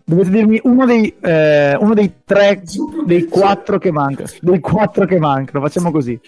[0.06, 2.62] Dovete dirmi uno dei, eh, uno dei tre,
[3.06, 4.28] dei quattro che mancano.
[4.40, 5.64] Dei quattro che mancano.
[5.64, 6.20] Facciamo così.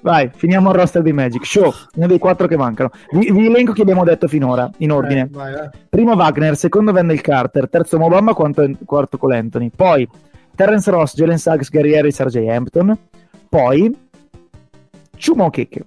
[0.00, 1.46] Vai, finiamo il roster di Magic.
[1.46, 2.90] Show, uno dei quattro che mancano.
[3.12, 5.22] Vi, vi elenco che abbiamo detto finora, in ordine.
[5.22, 5.68] Eh, vai, vai.
[5.88, 9.70] Primo Wagner, secondo Wendell Carter, terzo Mobamba, quarto, quarto Cole Anthony.
[9.74, 10.08] Poi
[10.56, 12.98] Terence Ross, Jalen Suggs, Gary Harris, RJ Hampton.
[13.48, 13.96] Poi
[15.16, 15.84] Chumo Keke.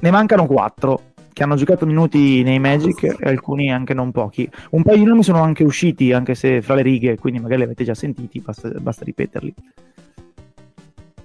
[0.00, 4.48] Ne mancano quattro che hanno giocato minuti nei Magic e alcuni anche non pochi.
[4.70, 7.66] Un paio di nomi sono anche usciti, anche se fra le righe, quindi magari li
[7.66, 9.54] avete già sentiti, basta, basta ripeterli.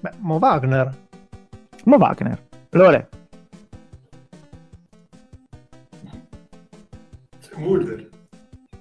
[0.02, 0.94] Beh, Mo Wagner.
[1.86, 2.42] Mo Wagner.
[2.72, 3.10] Lore,
[7.60, 8.10] Mulder.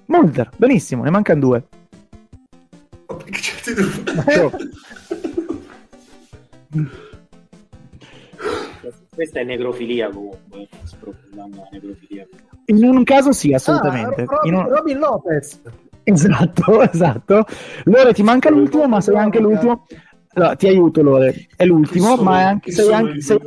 [0.05, 1.67] Mulder, benissimo, ne mancano due.
[3.07, 3.41] Ma perché?
[4.31, 4.51] Show.
[9.13, 10.67] Questa è necrofilia comunque.
[11.71, 12.27] Necrofilia.
[12.65, 14.21] In un caso sì, assolutamente.
[14.21, 15.61] Ah, Robin, In un- Robin Lopez.
[16.03, 17.45] Esatto, esatto.
[17.85, 19.85] Lore, ti manca l'ultimo, ma sei anche l'ultimo.
[20.33, 21.47] Allora, ti aiuto, Lore.
[21.55, 23.39] È l'ultimo, sono- ma è anche, sei anche, sei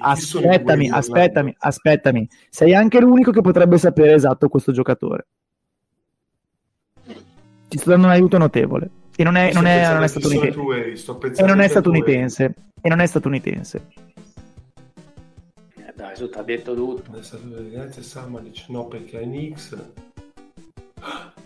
[0.00, 2.28] Aspettami, aspettami, aspettami.
[2.48, 5.26] Sei anche l'unico che potrebbe sapere esatto questo giocatore.
[7.68, 8.90] Ti sto dando un aiuto notevole.
[9.16, 10.58] E non è, non è, non è statunitense.
[11.36, 12.54] E non è statunitense.
[12.80, 13.86] E non è statunitense.
[16.04, 17.16] Eh, dai, su, ti ha detto tutto.
[17.18, 19.76] È stato Venezia e Samanic, no perché è Nix.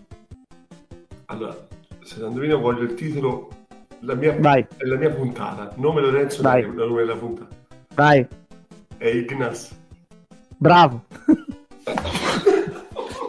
[1.30, 1.54] Allora,
[2.02, 3.50] se non indovino voglio il titolo,
[4.00, 6.62] la mia, Vai, è la mia puntata, nome Lorenzo Vai.
[6.62, 7.54] Il nome della puntata.
[7.94, 8.26] vai.
[8.96, 9.76] È Ignas.
[10.56, 11.04] Bravo.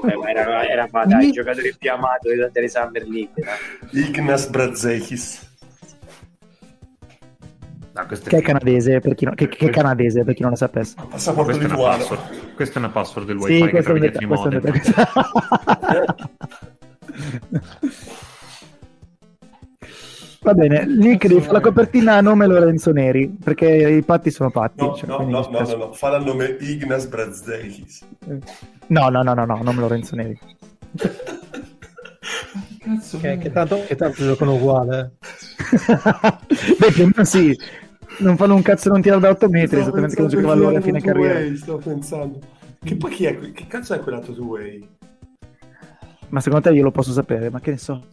[0.02, 3.34] Eh, ma era, era ma dai, il giocatore più amato delle Summer League.
[3.36, 4.06] dai.
[4.08, 5.49] Ignas Brazekis.
[7.92, 10.58] No, Che è canadese, per chi, no- che, che è canadese, per chi non lo
[10.58, 10.96] sapesse.
[11.10, 11.98] Passaporto Questa è, una lituano.
[11.98, 12.54] password.
[12.56, 14.62] questa è una password del wifi Sì, che trovi dietro i modem.
[20.42, 24.50] Va bene, Nick devi fare la copertina a nome Lorenzo Neri, perché i patti sono
[24.50, 24.86] patti.
[24.86, 28.06] No, cioè, no, no, no, no, no, fa il nome Ignas Brazekis.
[28.88, 30.40] no, no, no, no, no, nome Lorenzo Neri.
[32.80, 35.16] Cazzo, Che, che tanto, che tanto giocano uguale.
[36.80, 37.58] Beh, più o meno sì.
[38.20, 41.00] Non fanno un cazzo non tirare da 8 metri, esattamente come giocava lui alla fine
[41.02, 41.56] carriera.
[41.56, 42.40] Stavo pensando.
[42.82, 43.38] Che poi chi è?
[43.52, 44.88] Che cazzo è quell'altro two way?
[46.30, 47.50] Ma secondo te io lo posso sapere?
[47.50, 48.04] Ma che ne so?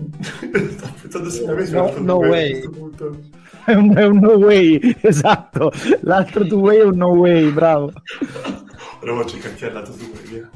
[0.20, 2.46] Stavo pensando seriamente No- no way.
[2.46, 3.18] a questo punto.
[3.64, 5.70] È un, è un no way, esatto.
[6.00, 7.92] L'altro two way è un no way, bravo.
[9.02, 10.50] Ora voglio cercare è l'altro two way, via.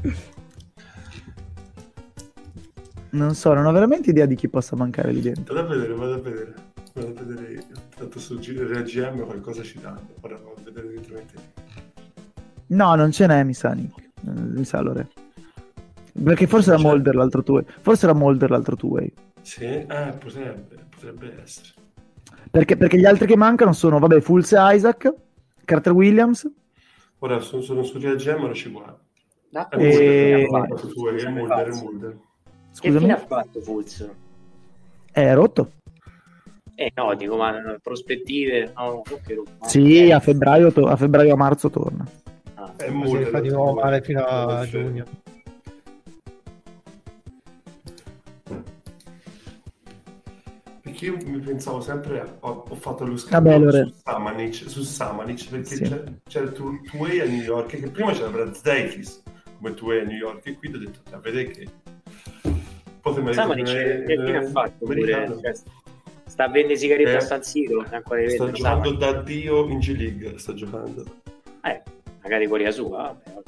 [3.15, 5.55] Non so, non ho veramente idea di chi possa mancare lì dentro.
[5.55, 6.55] Vado a vedere, vado a vedere.
[6.95, 7.65] Vado a vedere.
[7.97, 10.09] Tanto su G- RGM qualcosa ci danno.
[10.21, 11.23] Ora vado a vedere dentro.
[12.67, 14.01] No, non ce n'è, mi sa, Nick.
[14.01, 15.09] Eh, Mi sa, Lore.
[16.13, 16.81] Perché forse era.
[16.81, 17.65] Molder l'altro way.
[17.81, 19.13] Forse era Molder l'altro two way.
[19.43, 19.65] Sì?
[19.65, 21.69] Eh, potrebbe, potrebbe essere.
[22.51, 25.13] Perché, perché gli altri che mancano sono, vabbè, Fulse Isaac,
[25.65, 26.51] Carter Williams,
[27.19, 28.99] Ora sono, sono su RGM, ora ci guardo.
[29.51, 32.19] È E- è Mulder, è Mulder.
[32.81, 34.09] Che scusami, fine ha fatto Fulz?
[35.13, 35.71] è rotto.
[36.75, 38.73] Eh no, dico, ma prospettive...
[38.75, 39.51] No, che roba.
[39.69, 42.05] Sì, a febbraio, to- a febbraio a marzo torna.
[42.55, 43.29] Ah, È Così Mulder.
[43.29, 45.05] fa di nuovo male fino a giugno.
[50.83, 55.49] Perché io mi pensavo sempre, ho, ho fatto lo scambio allora- su Samanic, su Samanic
[55.49, 55.83] perché Sì.
[55.85, 59.23] c'è, c'è il tu- Two-Way a New York, che prima c'era Brazdeikis
[59.57, 61.69] come Two-Way a New York, e quindi ho detto, a vedere che...
[63.05, 65.39] Poi se mi ha detto Samanic, che- fine ha fatto pure?
[65.43, 65.53] Cioè,
[66.25, 67.17] sta a vendere sigarette Eh.
[67.17, 68.99] a San Siro, ancora Sta giocando Samanic.
[68.99, 71.05] da Dio in G-League, sta giocando.
[71.63, 71.83] Eh,
[72.23, 73.43] magari Corea sua, vabbè, vabbè.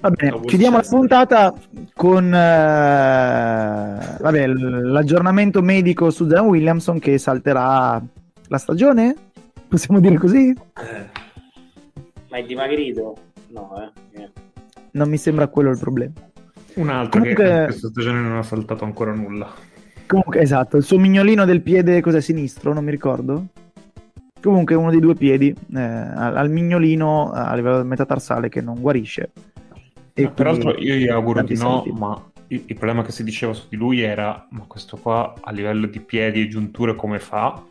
[0.00, 1.54] Va bene, A chiudiamo la puntata
[1.94, 8.02] con eh, vabbè, l'aggiornamento medico su Zion Williamson che salterà
[8.48, 9.14] la stagione?
[9.68, 10.48] Possiamo dire così?
[10.50, 11.22] Eh,
[12.30, 13.16] Ma è dimagrito?
[13.48, 14.20] No, eh.
[14.22, 14.30] eh.
[14.92, 16.12] Non mi sembra quello il problema.
[16.74, 19.52] Un altro Comunque- che questa stagione non ha saltato ancora nulla.
[20.06, 22.72] Comunque, esatto, il suo mignolino del piede, cos'è, sinistro?
[22.72, 23.46] Non mi ricordo.
[24.42, 28.80] Comunque uno dei due piedi, eh, al al mignolino a livello del metatarsale che non
[28.80, 29.30] guarisce.
[30.12, 31.92] E Ma peraltro io gli auguro di no, saluti.
[31.92, 35.50] ma il, il problema che si diceva su di lui era ma questo qua a
[35.50, 37.62] livello di piedi e giunture come fa?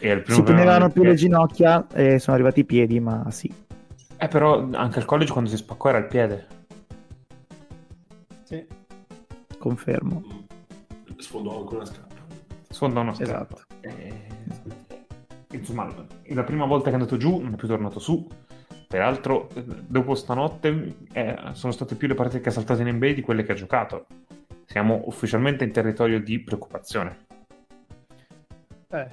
[0.00, 3.50] E il primo si tenevano più le ginocchia e sono arrivati i piedi, ma sì.
[4.16, 6.46] Eh, però anche al college quando si spaccò era il piede.
[8.48, 8.66] Sì.
[9.58, 10.22] Confermo.
[11.18, 12.14] Sfondò anche una scarpa.
[12.70, 13.34] Sfondò una scarpa.
[13.34, 13.62] Esatto.
[13.80, 14.26] E...
[15.50, 15.92] Insomma,
[16.28, 18.26] la prima volta che è andato giù non è più tornato su.
[18.86, 19.50] Peraltro,
[19.86, 23.42] dopo stanotte eh, sono state più le partite che ha saltato in NBA di quelle
[23.42, 24.06] che ha giocato.
[24.64, 27.26] Siamo ufficialmente in territorio di preoccupazione.
[28.88, 29.08] Eh,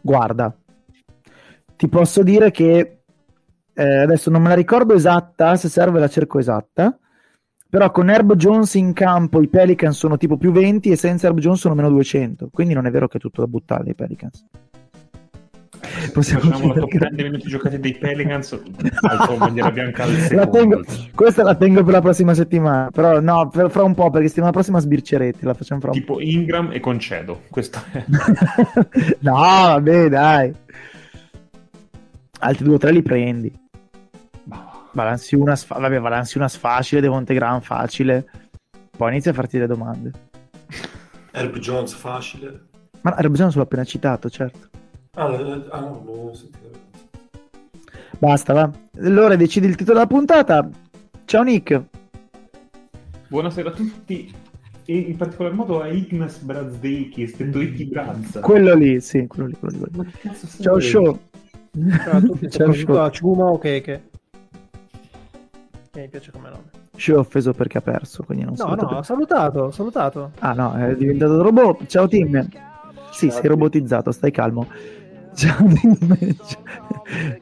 [0.00, 0.56] Guarda,
[1.74, 3.00] ti posso dire che
[3.72, 6.96] eh, adesso non me la ricordo esatta, se serve la cerco esatta,
[7.68, 11.38] però con Herb Jones in campo i Pelicans sono tipo più 20 e senza Herb
[11.38, 14.44] Jones sono meno 200, quindi non è vero che è tutto da buttare i Pelicans.
[16.12, 18.60] Possiamo Facciamo la top 10 dei minuti giocati dei Pelicans
[19.38, 20.82] bandiera bianca al la tengo,
[21.14, 24.52] questa la tengo per la prossima settimana però no, per, fra un po' perché settimana
[24.52, 28.04] prossima sbircerete la facciamo fra un tipo Ingram e Concedo questo è
[29.20, 30.54] no vabbè dai.
[32.38, 33.52] Altri due o tre li prendi
[34.96, 38.26] Balanzi una, sfa- vabbè, Balanzi una facile Devonte Gran facile
[38.96, 40.10] poi inizia a farti le domande
[41.32, 42.66] Herb Jones facile
[43.02, 44.68] ma Herb Jones l'ho appena citato certo
[45.18, 46.70] Ah, ah no, non ho sentito.
[48.18, 48.70] Basta, va.
[49.00, 50.68] Allora decidi il titolo della puntata.
[51.24, 51.82] Ciao Nick.
[53.28, 54.30] Buonasera a tutti.
[54.84, 58.40] E in particolar modo a Ignas Brazdeikis, detto Iggy Braz.
[58.42, 60.12] Quello lì, sì, quello lì, quello lì.
[60.60, 61.18] Ciao Show.
[62.04, 62.96] Ciao a tutti, Ciao Show.
[62.96, 64.10] a Ciuma o Keke.
[65.96, 66.64] Che mi piace come nome.
[66.94, 68.66] Show offeso perché ha perso, quindi non so.
[68.66, 70.32] No, no, ho salutato, ho salutato.
[70.40, 71.86] Ah no, è diventato robot.
[71.86, 72.46] Ciao team.
[73.12, 74.68] Sì, sei robotizzato, stai calmo.
[75.32, 75.66] Ciao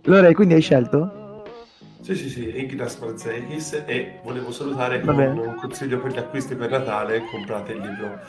[0.04, 1.42] Allora, quindi hai scelto?
[2.00, 6.70] Sì, sì, sì, Ignas Marzekis e volevo salutare con un consiglio per gli acquisti per
[6.70, 8.20] Natale, comprate il libro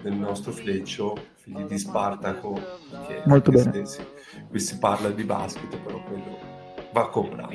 [0.00, 2.58] del nostro Fleccio, Figli di Spartaco,
[3.26, 3.84] Molto bene.
[3.84, 4.00] Si,
[4.48, 6.53] qui si parla di basket, però quello
[6.94, 7.52] va comprato.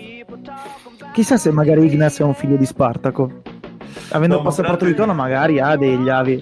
[1.13, 3.41] Chissà se magari Ignas è un figlio di Spartaco.
[4.09, 6.41] Avendo no, il passaporto di tono magari ha degli avi,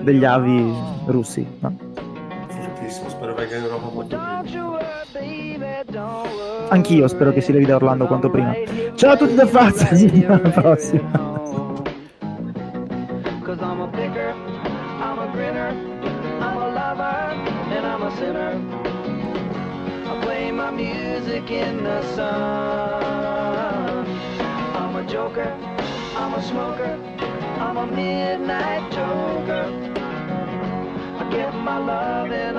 [0.00, 0.74] degli avi
[1.06, 1.90] russi, no?
[2.88, 4.40] spero venga in Europa molto prima.
[6.68, 8.54] Anch'io spero che si levi da Orlando quanto prima.
[8.94, 9.88] Ciao a tutti da Fazza,
[10.26, 11.71] alla prossima.
[27.82, 29.64] A midnight joker.
[31.18, 32.56] I get my love and